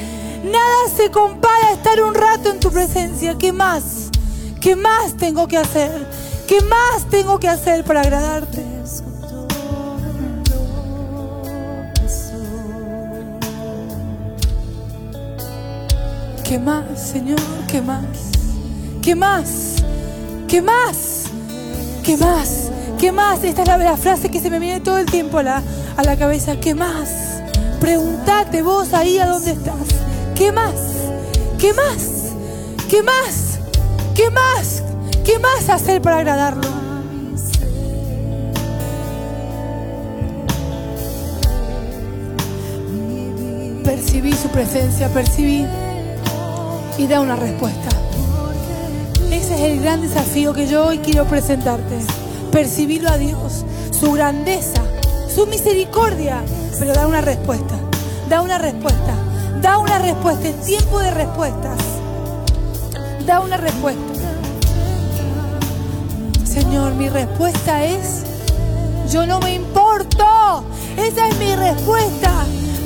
nada 0.45 0.89
se 0.95 1.11
compara 1.11 1.69
a 1.69 1.73
estar 1.73 2.03
un 2.03 2.15
rato 2.15 2.51
en 2.51 2.61
tu 2.61 2.71
presencia. 2.71 3.37
¿Qué 3.39 3.53
más? 3.53 4.11
¿Qué 4.61 4.77
más 4.77 5.17
tengo 5.17 5.47
que 5.49 5.59
hacer? 5.59 6.09
¿Qué 6.47 6.61
más 6.63 7.09
tengo 7.11 7.39
que 7.39 7.49
hacer 7.49 7.85
para 7.85 8.01
agradarte? 8.03 8.74
¿Qué 16.55 16.61
más, 16.61 16.85
Señor? 16.97 17.41
¿Qué 17.67 17.83
más? 17.83 18.05
¿Qué 19.03 19.17
más? 19.17 19.83
¿Qué 20.47 20.63
más? 20.63 21.25
¿Qué 22.05 22.17
más? 22.17 22.71
¿Qué 22.97 23.11
más? 23.11 23.43
Esta 23.43 23.63
es 23.63 23.69
la, 23.69 23.97
frase 23.97 24.31
que 24.31 24.39
se 24.39 24.51
me 24.51 24.61
viene 24.61 24.79
todo 24.79 24.99
el 24.99 25.07
tiempo 25.07 25.39
a 25.39 25.43
la, 25.43 25.63
a 25.97 26.05
la 26.05 26.17
cabeza. 26.17 26.61
¿Qué 26.61 26.73
más? 26.73 27.43
Pregúntate 27.81 28.63
vos 28.63 28.95
ahí 28.95 29.19
a 29.19 29.27
dónde 29.27 29.51
estás. 29.51 29.75
¿Qué 30.37 30.53
más? 30.53 30.75
¿Qué 31.59 31.73
más? 31.73 32.35
¿Qué 32.89 33.03
más? 33.03 33.59
¿Qué 34.15 34.31
más? 34.31 34.83
¿Qué 35.25 35.41
más 35.41 35.69
hacer 35.69 36.01
para 36.03 36.19
agradarlo? 36.19 36.69
Percibí 43.83 44.33
su 44.35 44.49
presencia, 44.51 45.09
percibí 45.09 45.67
y 46.99 47.07
da 47.07 47.21
una 47.21 47.37
respuesta. 47.37 47.89
Ese 49.31 49.55
es 49.55 49.61
el 49.61 49.81
gran 49.81 50.01
desafío 50.01 50.53
que 50.53 50.67
yo 50.67 50.87
hoy 50.87 50.99
quiero 50.99 51.25
presentarte. 51.25 51.99
Percibirlo 52.53 53.11
a 53.11 53.19
Dios, 53.19 53.65
su 53.91 54.13
grandeza, 54.13 54.83
su 55.33 55.47
misericordia, 55.47 56.43
pero 56.79 56.93
da 56.93 57.07
una 57.07 57.21
respuesta. 57.21 57.75
Da 58.29 58.43
una 58.43 58.59
respuesta. 58.59 59.15
Da 59.61 59.79
una 59.79 59.99
respuesta. 59.99 60.49
Es 60.49 60.61
tiempo 60.63 61.01
de 61.01 61.11
respuestas. 61.11 61.79
Da 63.27 63.41
una 63.41 63.57
respuesta. 63.57 64.01
Señor, 66.45 66.95
mi 66.95 67.09
respuesta 67.09 67.85
es, 67.85 68.23
yo 69.11 69.27
no 69.27 69.41
me 69.41 69.55
importo. 69.55 70.65
Esa 70.97 71.29
es 71.29 71.39
mi 71.39 71.57
respuesta. 71.57 72.31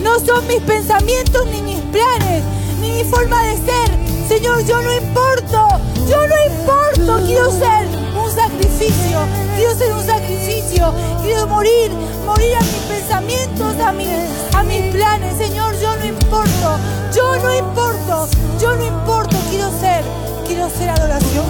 No 0.03 0.19
son 0.21 0.47
mis 0.47 0.61
pensamientos 0.61 1.47
ni 1.47 1.61
mis 1.61 1.81
planes 1.81 2.58
ni 2.81 2.93
mi 2.93 3.05
forma 3.05 3.43
de 3.43 3.57
ser. 3.57 4.29
Señor, 4.29 4.65
yo 4.65 4.81
no 4.83 4.93
importo, 4.93 5.69
yo 6.09 6.27
no 6.27 6.35
importo, 6.53 7.27
quiero 7.27 7.51
ser 7.51 7.87
un 8.15 8.31
sacrificio, 8.31 9.21
quiero 9.57 9.75
ser 9.75 9.95
un 9.95 10.05
sacrificio, 10.05 10.93
quiero 11.23 11.47
morir, 11.47 11.91
morir 12.27 12.55
a 12.57 12.61
mis 12.61 12.83
pensamientos, 12.89 13.81
a 13.81 13.93
mis, 13.93 14.09
a 14.55 14.63
mis 14.63 14.95
planes. 14.95 15.39
Señor, 15.39 15.75
yo 15.81 15.97
no 15.97 16.05
importo, 16.05 16.79
yo 17.15 17.37
no 17.39 17.55
importo, 17.57 18.29
yo 18.61 18.77
no 18.77 18.87
importo, 18.87 19.37
quiero 19.51 19.71
ser, 19.81 20.05
quiero 20.47 20.69
ser 20.69 20.91
adoración. 20.91 21.47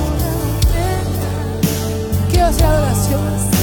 Quiero 2.30 2.52
ser 2.52 2.66
adoración. 2.66 3.57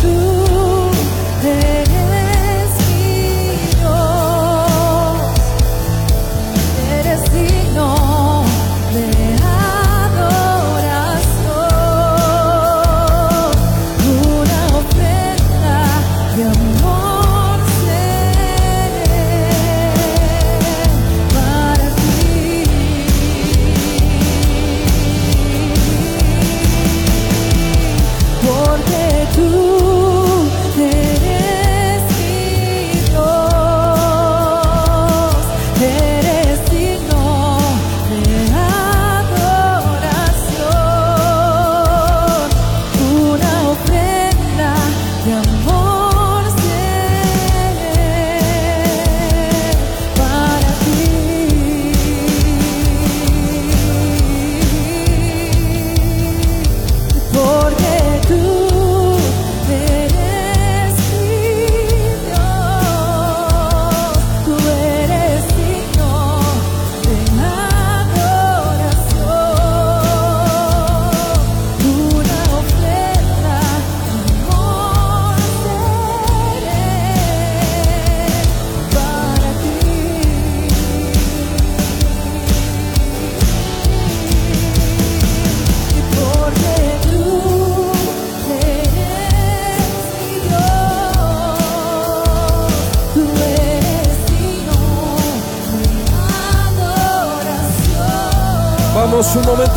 today. 0.00 1.99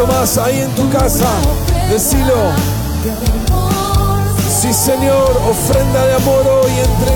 Más 0.08 0.38
ahí 0.38 0.60
en 0.62 0.74
tu 0.76 0.90
casa. 0.90 1.28
Decilo. 1.90 2.52
Sí, 4.62 4.74
Señor, 4.74 5.42
ofrenda 5.50 6.06
de 6.06 6.14
amor 6.16 6.48
hoy 6.48 6.72
entregada. 6.72 7.13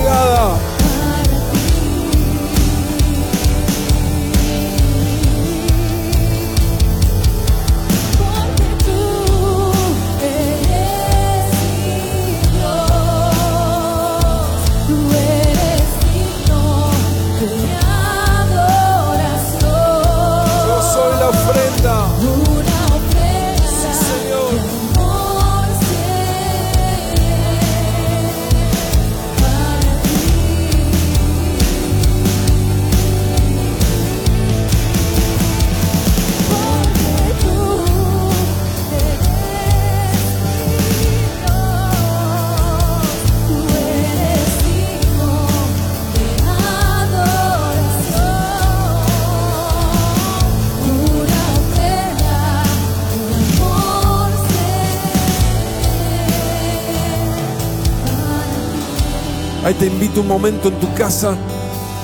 Invito 59.88 60.20
un 60.20 60.28
momento 60.28 60.68
en 60.68 60.74
tu 60.74 60.92
casa 60.94 61.34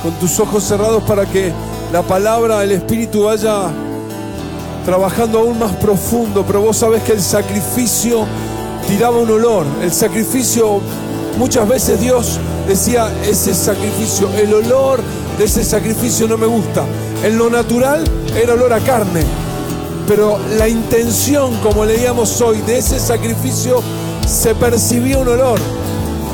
con 0.03 0.13
tus 0.15 0.39
ojos 0.41 0.65
cerrados 0.65 1.03
para 1.05 1.25
que 1.27 1.53
la 1.93 2.03
palabra, 2.03 2.63
el 2.65 2.73
Espíritu 2.73 3.25
vaya 3.25 3.71
trabajando 4.85 5.39
aún 5.39 5.59
más 5.59 5.73
profundo. 5.77 6.45
Pero 6.47 6.61
vos 6.61 6.77
sabés 6.77 7.03
que 7.03 7.13
el 7.13 7.23
sacrificio 7.23 8.27
tiraba 8.89 9.19
un 9.19 9.31
olor. 9.31 9.65
El 9.83 9.93
sacrificio, 9.93 10.81
muchas 11.39 11.69
veces 11.69 12.01
Dios 12.01 12.39
decía, 12.67 13.13
ese 13.25 13.55
sacrificio, 13.55 14.29
el 14.37 14.53
olor 14.53 15.01
de 15.39 15.45
ese 15.45 15.65
sacrificio 15.65 16.27
no 16.29 16.37
me 16.37 16.47
gusta. 16.47 16.85
En 17.23 17.39
lo 17.39 17.49
natural 17.49 18.05
era 18.37 18.55
olor 18.55 18.73
a 18.73 18.81
carne. 18.81 19.23
Pero 20.07 20.39
la 20.59 20.69
intención, 20.69 21.57
como 21.63 21.85
leíamos 21.85 22.41
hoy, 22.41 22.59
de 22.63 22.79
ese 22.79 23.01
sacrificio 23.01 23.83
se 24.27 24.55
percibía 24.55 25.19
un 25.19 25.29
olor. 25.29 25.59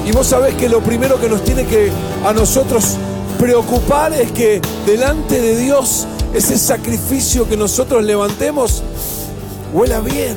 Y 0.07 0.13
vos 0.13 0.27
sabés 0.27 0.55
que 0.55 0.69
lo 0.69 0.81
primero 0.81 1.21
que 1.21 1.29
nos 1.29 1.45
tiene 1.45 1.65
que 1.67 1.91
a 2.25 2.33
nosotros 2.33 2.97
preocupar 3.39 4.13
es 4.13 4.33
que 4.33 4.61
delante 4.87 5.41
de 5.41 5.57
Dios 5.57 6.07
ese 6.35 6.59
sacrificio 6.59 7.49
que 7.49 7.57
nosotros 7.57 8.05
levantemos 8.05 8.83
huela 9.73 10.01
bien. 10.01 10.37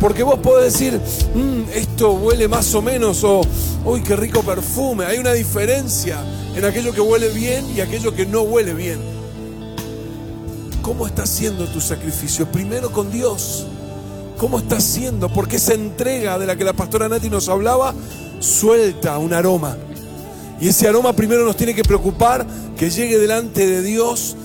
Porque 0.00 0.24
vos 0.24 0.40
podés 0.40 0.72
decir, 0.72 1.00
mm, 1.34 1.70
esto 1.74 2.12
huele 2.12 2.48
más 2.48 2.74
o 2.74 2.82
menos, 2.82 3.22
o, 3.22 3.42
uy, 3.84 4.02
qué 4.02 4.16
rico 4.16 4.42
perfume. 4.42 5.04
Hay 5.06 5.18
una 5.18 5.32
diferencia 5.32 6.18
en 6.56 6.64
aquello 6.64 6.92
que 6.92 7.00
huele 7.00 7.28
bien 7.28 7.64
y 7.74 7.80
aquello 7.80 8.12
que 8.12 8.26
no 8.26 8.42
huele 8.42 8.74
bien. 8.74 8.98
¿Cómo 10.82 11.06
está 11.06 11.24
siendo 11.24 11.66
tu 11.68 11.80
sacrificio? 11.80 12.50
Primero 12.50 12.90
con 12.90 13.12
Dios. 13.12 13.66
¿Cómo 14.38 14.58
está 14.58 14.80
siendo? 14.80 15.28
Porque 15.28 15.56
esa 15.56 15.74
entrega 15.74 16.36
de 16.36 16.46
la 16.46 16.56
que 16.56 16.64
la 16.64 16.72
pastora 16.72 17.08
Nati 17.08 17.30
nos 17.30 17.48
hablaba 17.48 17.94
suelta 18.42 19.18
un 19.18 19.32
aroma. 19.32 19.76
Y 20.60 20.68
ese 20.68 20.88
aroma 20.88 21.12
primero 21.12 21.44
nos 21.44 21.56
tiene 21.56 21.74
que 21.74 21.82
preocupar 21.82 22.46
que 22.76 22.90
llegue 22.90 23.18
delante 23.18 23.66
de 23.66 23.82
Dios 23.82 24.36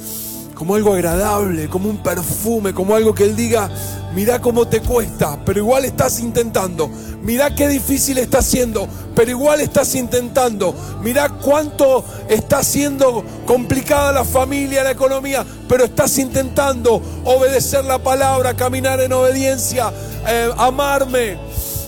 como 0.55 0.73
algo 0.73 0.93
agradable, 0.93 1.69
como 1.69 1.87
un 1.87 2.01
perfume, 2.01 2.73
como 2.73 2.95
algo 2.95 3.13
que 3.13 3.23
Él 3.23 3.35
diga, 3.35 3.69
mira 4.15 4.41
cómo 4.41 4.67
te 4.67 4.81
cuesta, 4.81 5.37
pero 5.45 5.59
igual 5.59 5.85
estás 5.85 6.19
intentando. 6.19 6.89
Mira 7.21 7.53
qué 7.53 7.67
difícil 7.67 8.17
está 8.17 8.41
siendo, 8.41 8.87
pero 9.15 9.29
igual 9.29 9.61
estás 9.61 9.93
intentando. 9.93 10.73
Mira 11.03 11.29
cuánto 11.29 12.03
está 12.27 12.63
siendo 12.63 13.23
complicada 13.45 14.11
la 14.11 14.23
familia, 14.23 14.83
la 14.83 14.91
economía, 14.91 15.45
pero 15.69 15.83
estás 15.83 16.17
intentando 16.17 16.99
obedecer 17.25 17.85
la 17.85 17.99
palabra, 17.99 18.55
caminar 18.55 18.99
en 19.01 19.13
obediencia, 19.13 19.93
eh, 20.27 20.49
amarme. 20.57 21.37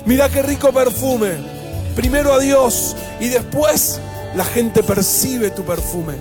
Mira 0.05 0.30
qué 0.30 0.43
rico 0.43 0.72
perfume 0.72 1.48
primero 1.99 2.33
a 2.33 2.39
Dios 2.39 2.95
y 3.19 3.27
después 3.27 3.99
la 4.33 4.45
gente 4.45 4.83
percibe 4.83 5.49
tu 5.49 5.65
perfume. 5.65 6.13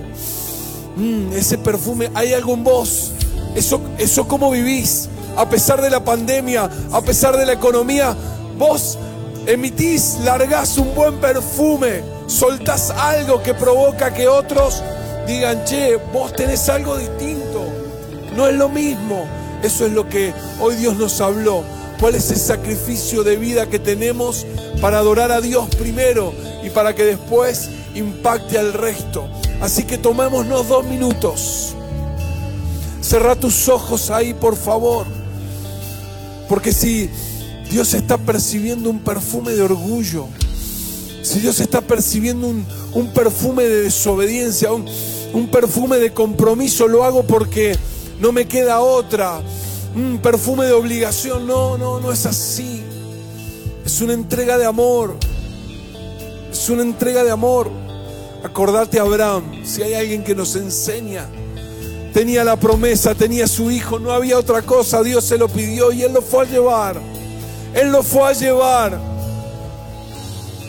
Mm, 0.97 1.31
ese 1.31 1.57
perfume, 1.57 2.11
hay 2.15 2.33
algo 2.33 2.53
en 2.53 2.65
vos. 2.65 3.13
Eso, 3.55 3.79
eso 3.97 4.27
cómo 4.27 4.51
vivís. 4.51 5.07
A 5.37 5.49
pesar 5.49 5.81
de 5.81 5.89
la 5.89 6.03
pandemia, 6.03 6.69
a 6.91 7.01
pesar 7.01 7.37
de 7.37 7.45
la 7.45 7.53
economía, 7.53 8.13
vos 8.57 8.97
emitís, 9.45 10.17
largás 10.25 10.77
un 10.77 10.93
buen 10.93 11.15
perfume, 11.21 12.01
soltás 12.27 12.89
algo 12.89 13.41
que 13.41 13.53
provoca 13.53 14.13
que 14.13 14.27
otros 14.27 14.83
digan, 15.27 15.63
che, 15.63 15.95
vos 16.11 16.33
tenés 16.33 16.67
algo 16.67 16.97
distinto. 16.97 17.63
No 18.35 18.49
es 18.49 18.55
lo 18.55 18.67
mismo. 18.67 19.25
Eso 19.63 19.85
es 19.85 19.93
lo 19.93 20.09
que 20.09 20.33
hoy 20.59 20.75
Dios 20.75 20.97
nos 20.97 21.21
habló. 21.21 21.63
¿Cuál 21.99 22.15
es 22.15 22.31
el 22.31 22.37
sacrificio 22.37 23.23
de 23.23 23.35
vida 23.35 23.67
que 23.67 23.77
tenemos 23.77 24.45
para 24.79 24.99
adorar 24.99 25.33
a 25.33 25.41
Dios 25.41 25.67
primero 25.75 26.33
y 26.63 26.69
para 26.69 26.95
que 26.95 27.03
después 27.03 27.69
impacte 27.93 28.57
al 28.57 28.71
resto? 28.71 29.27
Así 29.59 29.83
que 29.83 29.97
tomémonos 29.97 30.69
dos 30.69 30.85
minutos. 30.85 31.73
Cerra 33.01 33.35
tus 33.35 33.67
ojos 33.67 34.11
ahí, 34.11 34.33
por 34.33 34.55
favor. 34.55 35.07
Porque 36.47 36.71
si 36.71 37.09
Dios 37.69 37.93
está 37.93 38.17
percibiendo 38.17 38.89
un 38.89 38.99
perfume 38.99 39.51
de 39.51 39.61
orgullo, 39.61 40.27
si 41.21 41.41
Dios 41.41 41.59
está 41.59 41.81
percibiendo 41.81 42.47
un, 42.47 43.07
perfume 43.13 43.63
de 43.63 43.83
desobediencia, 43.83 44.71
un, 44.71 44.85
un 45.33 45.47
perfume 45.51 45.97
de 45.97 46.13
compromiso, 46.13 46.87
lo 46.87 47.03
hago 47.03 47.23
porque 47.23 47.77
no 48.21 48.31
me 48.31 48.47
queda 48.47 48.79
otra 48.79 49.41
un 49.95 50.19
perfume 50.21 50.65
de 50.65 50.73
obligación. 50.73 51.47
No, 51.47 51.77
no, 51.77 51.99
no 51.99 52.11
es 52.11 52.25
así. 52.25 52.83
Es 53.85 54.01
una 54.01 54.13
entrega 54.13 54.57
de 54.57 54.65
amor. 54.65 55.15
Es 56.51 56.69
una 56.69 56.81
entrega 56.81 57.23
de 57.23 57.31
amor. 57.31 57.69
Acordate 58.43 58.99
Abraham, 58.99 59.65
si 59.65 59.81
hay 59.81 59.93
alguien 59.93 60.23
que 60.23 60.35
nos 60.35 60.55
enseña. 60.55 61.25
Tenía 62.13 62.43
la 62.43 62.55
promesa, 62.55 63.13
tenía 63.13 63.47
su 63.47 63.69
hijo, 63.69 63.99
no 63.99 64.11
había 64.11 64.37
otra 64.37 64.61
cosa. 64.61 65.03
Dios 65.03 65.23
se 65.25 65.37
lo 65.37 65.47
pidió 65.47 65.91
y 65.91 66.03
él 66.03 66.13
lo 66.13 66.21
fue 66.21 66.45
a 66.45 66.49
llevar. 66.49 66.99
Él 67.73 67.91
lo 67.91 68.01
fue 68.01 68.29
a 68.29 68.33
llevar. 68.33 68.99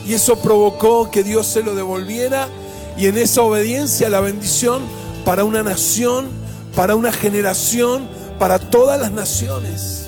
Y 0.06 0.14
eso 0.14 0.36
provocó 0.36 1.10
que 1.10 1.22
Dios 1.22 1.46
se 1.46 1.62
lo 1.62 1.74
devolviera 1.74 2.48
y 2.96 3.06
en 3.06 3.16
esa 3.16 3.42
obediencia 3.42 4.10
la 4.10 4.20
bendición 4.20 4.82
para 5.24 5.44
una 5.44 5.62
nación, 5.62 6.28
para 6.74 6.96
una 6.96 7.12
generación, 7.12 8.08
para 8.40 8.58
todas 8.58 8.98
las 8.98 9.12
naciones. 9.12 10.06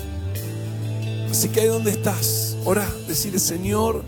Así 1.29 1.49
que 1.49 1.61
ahí 1.61 1.67
donde 1.67 1.91
estás, 1.91 2.57
ora, 2.65 2.83
decirle, 3.07 3.37
Señor, 3.37 4.03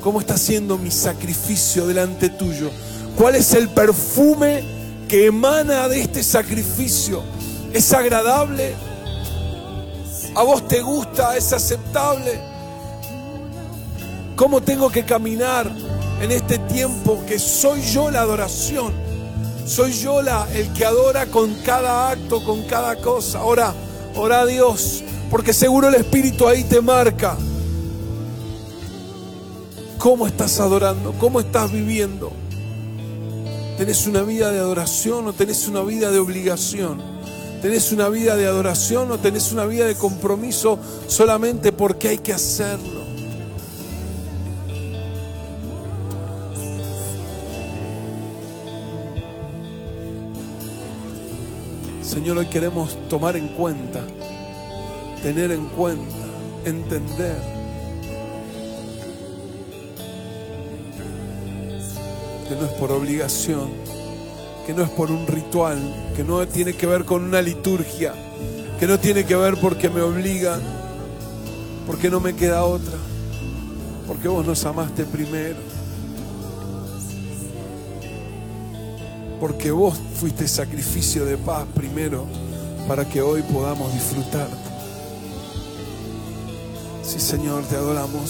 ¿cómo 0.00 0.20
está 0.20 0.38
siendo 0.38 0.78
mi 0.78 0.92
sacrificio 0.92 1.88
delante 1.88 2.28
tuyo? 2.28 2.70
¿Cuál 3.18 3.34
es 3.34 3.52
el 3.54 3.68
perfume 3.68 4.62
que 5.08 5.26
emana 5.26 5.88
de 5.88 6.02
este 6.02 6.22
sacrificio? 6.22 7.24
¿Es 7.72 7.92
agradable? 7.92 8.74
¿A 10.36 10.44
vos 10.44 10.68
te 10.68 10.80
gusta? 10.80 11.36
¿Es 11.36 11.52
aceptable? 11.52 12.40
¿Cómo 14.36 14.60
tengo 14.60 14.88
que 14.88 15.04
caminar 15.04 15.68
en 16.22 16.30
este 16.30 16.58
tiempo 16.58 17.20
que 17.26 17.40
soy 17.40 17.82
yo 17.82 18.08
la 18.08 18.20
adoración? 18.20 19.09
Soy 19.66 19.92
yo 19.92 20.22
la, 20.22 20.48
el 20.52 20.72
que 20.72 20.84
adora 20.84 21.26
con 21.26 21.54
cada 21.62 22.10
acto, 22.10 22.44
con 22.44 22.62
cada 22.64 22.96
cosa. 22.96 23.44
Ora, 23.44 23.74
ora 24.16 24.40
a 24.40 24.46
Dios, 24.46 25.02
porque 25.30 25.52
seguro 25.52 25.88
el 25.88 25.94
Espíritu 25.94 26.48
ahí 26.48 26.64
te 26.64 26.80
marca. 26.80 27.36
¿Cómo 29.98 30.26
estás 30.26 30.58
adorando? 30.60 31.12
¿Cómo 31.18 31.40
estás 31.40 31.70
viviendo? 31.70 32.32
¿Tenés 33.76 34.06
una 34.06 34.22
vida 34.22 34.50
de 34.50 34.58
adoración 34.58 35.26
o 35.28 35.32
tenés 35.32 35.68
una 35.68 35.82
vida 35.82 36.10
de 36.10 36.18
obligación? 36.18 37.02
¿Tenés 37.62 37.92
una 37.92 38.08
vida 38.08 38.36
de 38.36 38.46
adoración 38.46 39.10
o 39.10 39.18
tenés 39.18 39.52
una 39.52 39.66
vida 39.66 39.86
de 39.86 39.94
compromiso 39.94 40.78
solamente 41.06 41.72
porque 41.72 42.08
hay 42.08 42.18
que 42.18 42.32
hacerlo? 42.32 42.99
Señor, 52.20 52.36
hoy 52.36 52.46
queremos 52.48 52.98
tomar 53.08 53.34
en 53.34 53.48
cuenta, 53.48 54.02
tener 55.22 55.50
en 55.52 55.64
cuenta, 55.68 56.16
entender. 56.66 57.38
Que 62.46 62.54
no 62.56 62.66
es 62.66 62.72
por 62.72 62.92
obligación, 62.92 63.70
que 64.66 64.74
no 64.74 64.82
es 64.82 64.90
por 64.90 65.10
un 65.10 65.26
ritual, 65.26 65.78
que 66.14 66.22
no 66.22 66.46
tiene 66.46 66.74
que 66.74 66.84
ver 66.86 67.06
con 67.06 67.24
una 67.24 67.40
liturgia, 67.40 68.12
que 68.78 68.86
no 68.86 68.98
tiene 68.98 69.24
que 69.24 69.36
ver 69.36 69.56
porque 69.56 69.88
me 69.88 70.02
obligan, 70.02 70.60
porque 71.86 72.10
no 72.10 72.20
me 72.20 72.36
queda 72.36 72.64
otra, 72.64 72.98
porque 74.06 74.28
vos 74.28 74.44
nos 74.44 74.62
amaste 74.66 75.06
primero, 75.06 75.56
porque 79.40 79.70
vos 79.70 79.98
fuiste 80.16 80.46
sacrificio 80.46 81.24
de 81.24 81.38
paz 81.38 81.66
primero 81.74 82.26
para 82.86 83.08
que 83.08 83.22
hoy 83.22 83.42
podamos 83.42 83.92
disfrutar. 83.94 84.48
Sí, 87.02 87.18
Señor, 87.18 87.64
te 87.64 87.76
adoramos. 87.76 88.28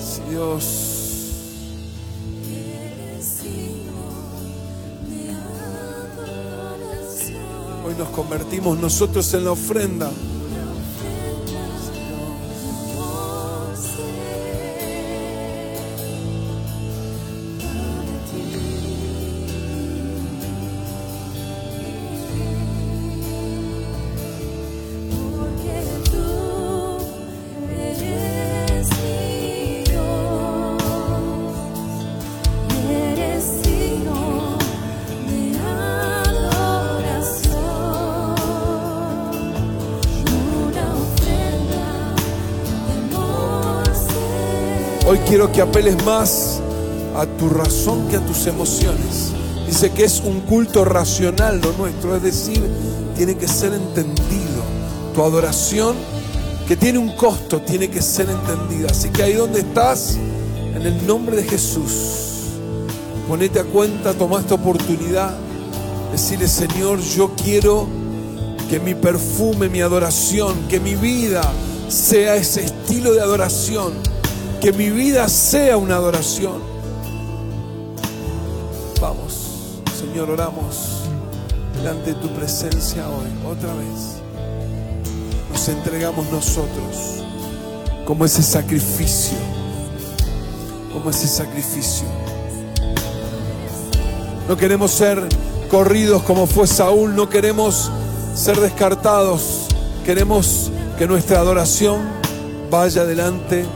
Sí, 0.00 0.20
Dios. 0.28 0.88
Hoy 7.86 7.94
nos 7.96 8.08
convertimos 8.10 8.78
nosotros 8.78 9.32
en 9.34 9.44
la 9.44 9.52
ofrenda. 9.52 10.10
Quiero 45.42 45.52
que 45.52 45.60
apeles 45.60 46.04
más 46.04 46.60
a 47.16 47.26
tu 47.26 47.48
razón 47.48 48.06
que 48.08 48.16
a 48.16 48.20
tus 48.24 48.46
emociones. 48.46 49.32
Dice 49.66 49.90
que 49.90 50.04
es 50.04 50.20
un 50.20 50.40
culto 50.42 50.84
racional 50.84 51.60
lo 51.60 51.72
nuestro, 51.72 52.14
es 52.14 52.22
decir, 52.22 52.62
tiene 53.16 53.36
que 53.36 53.48
ser 53.48 53.72
entendido. 53.72 54.62
Tu 55.12 55.20
adoración, 55.20 55.96
que 56.68 56.76
tiene 56.76 57.00
un 57.00 57.16
costo, 57.16 57.60
tiene 57.60 57.90
que 57.90 58.00
ser 58.00 58.28
entendida. 58.30 58.90
Así 58.90 59.08
que 59.08 59.24
ahí 59.24 59.32
donde 59.32 59.60
estás, 59.60 60.16
en 60.76 60.82
el 60.82 61.04
nombre 61.08 61.34
de 61.34 61.42
Jesús, 61.42 62.50
ponete 63.26 63.58
a 63.58 63.64
cuenta, 63.64 64.14
toma 64.14 64.38
esta 64.38 64.54
oportunidad, 64.54 65.34
decirle, 66.12 66.46
Señor, 66.46 67.00
yo 67.00 67.32
quiero 67.42 67.88
que 68.70 68.78
mi 68.78 68.94
perfume, 68.94 69.68
mi 69.68 69.80
adoración, 69.80 70.68
que 70.68 70.78
mi 70.78 70.94
vida 70.94 71.42
sea 71.88 72.36
ese 72.36 72.64
estilo 72.64 73.12
de 73.12 73.20
adoración, 73.22 74.11
que 74.62 74.72
mi 74.72 74.90
vida 74.90 75.28
sea 75.28 75.76
una 75.76 75.96
adoración. 75.96 76.62
Vamos, 79.00 79.80
Señor, 79.98 80.30
oramos 80.30 81.00
delante 81.74 82.14
de 82.14 82.20
tu 82.20 82.28
presencia 82.28 83.08
hoy, 83.08 83.26
otra 83.44 83.74
vez. 83.74 84.22
Nos 85.50 85.68
entregamos 85.68 86.30
nosotros 86.30 87.24
como 88.06 88.24
ese 88.24 88.40
sacrificio, 88.40 89.36
como 90.92 91.10
ese 91.10 91.26
sacrificio. 91.26 92.06
No 94.48 94.56
queremos 94.56 94.92
ser 94.92 95.28
corridos 95.72 96.22
como 96.22 96.46
fue 96.46 96.68
Saúl, 96.68 97.16
no 97.16 97.28
queremos 97.28 97.90
ser 98.36 98.60
descartados, 98.60 99.66
queremos 100.06 100.70
que 100.98 101.08
nuestra 101.08 101.40
adoración 101.40 102.00
vaya 102.70 103.04
delante 103.04 103.66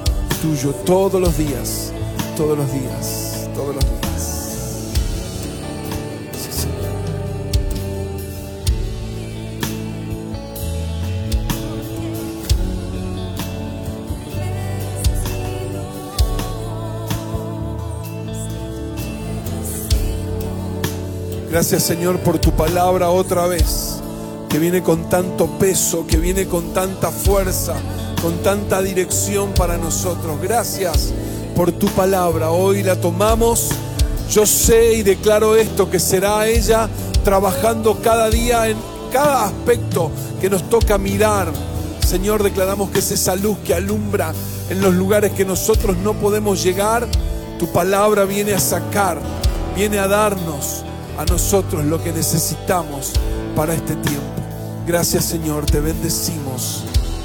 tuyo 0.42 0.72
todos 0.84 1.20
los 1.20 1.36
días, 1.36 1.92
todos 2.36 2.56
los 2.56 2.72
días, 2.72 3.48
todos 3.54 3.74
los 3.74 3.84
días. 3.84 3.96
Gracias 21.50 21.84
Señor 21.84 22.18
por 22.18 22.38
tu 22.38 22.50
palabra 22.52 23.08
otra 23.08 23.46
vez, 23.46 23.98
que 24.50 24.58
viene 24.58 24.82
con 24.82 25.08
tanto 25.08 25.46
peso, 25.58 26.06
que 26.06 26.18
viene 26.18 26.46
con 26.46 26.74
tanta 26.74 27.10
fuerza, 27.10 27.76
con 28.26 28.38
tanta 28.38 28.82
dirección 28.82 29.54
para 29.54 29.78
nosotros. 29.78 30.42
Gracias 30.42 31.12
por 31.54 31.70
tu 31.70 31.86
palabra. 31.86 32.50
Hoy 32.50 32.82
la 32.82 33.00
tomamos. 33.00 33.68
Yo 34.28 34.44
sé 34.44 34.94
y 34.94 35.04
declaro 35.04 35.54
esto, 35.54 35.88
que 35.88 36.00
será 36.00 36.44
ella 36.48 36.88
trabajando 37.22 38.00
cada 38.02 38.28
día 38.28 38.66
en 38.66 38.78
cada 39.12 39.44
aspecto 39.44 40.10
que 40.40 40.50
nos 40.50 40.68
toca 40.68 40.98
mirar. 40.98 41.52
Señor, 42.04 42.42
declaramos 42.42 42.90
que 42.90 42.98
es 42.98 43.12
esa 43.12 43.36
luz 43.36 43.58
que 43.64 43.74
alumbra 43.74 44.32
en 44.70 44.80
los 44.80 44.92
lugares 44.92 45.30
que 45.30 45.44
nosotros 45.44 45.96
no 45.98 46.14
podemos 46.14 46.64
llegar. 46.64 47.06
Tu 47.60 47.70
palabra 47.70 48.24
viene 48.24 48.54
a 48.54 48.58
sacar, 48.58 49.20
viene 49.76 50.00
a 50.00 50.08
darnos 50.08 50.82
a 51.16 51.24
nosotros 51.26 51.84
lo 51.84 52.02
que 52.02 52.12
necesitamos 52.12 53.12
para 53.54 53.72
este 53.72 53.94
tiempo. 53.94 54.42
Gracias 54.84 55.26
Señor, 55.26 55.64
te 55.66 55.78
bendecimos 55.78 56.85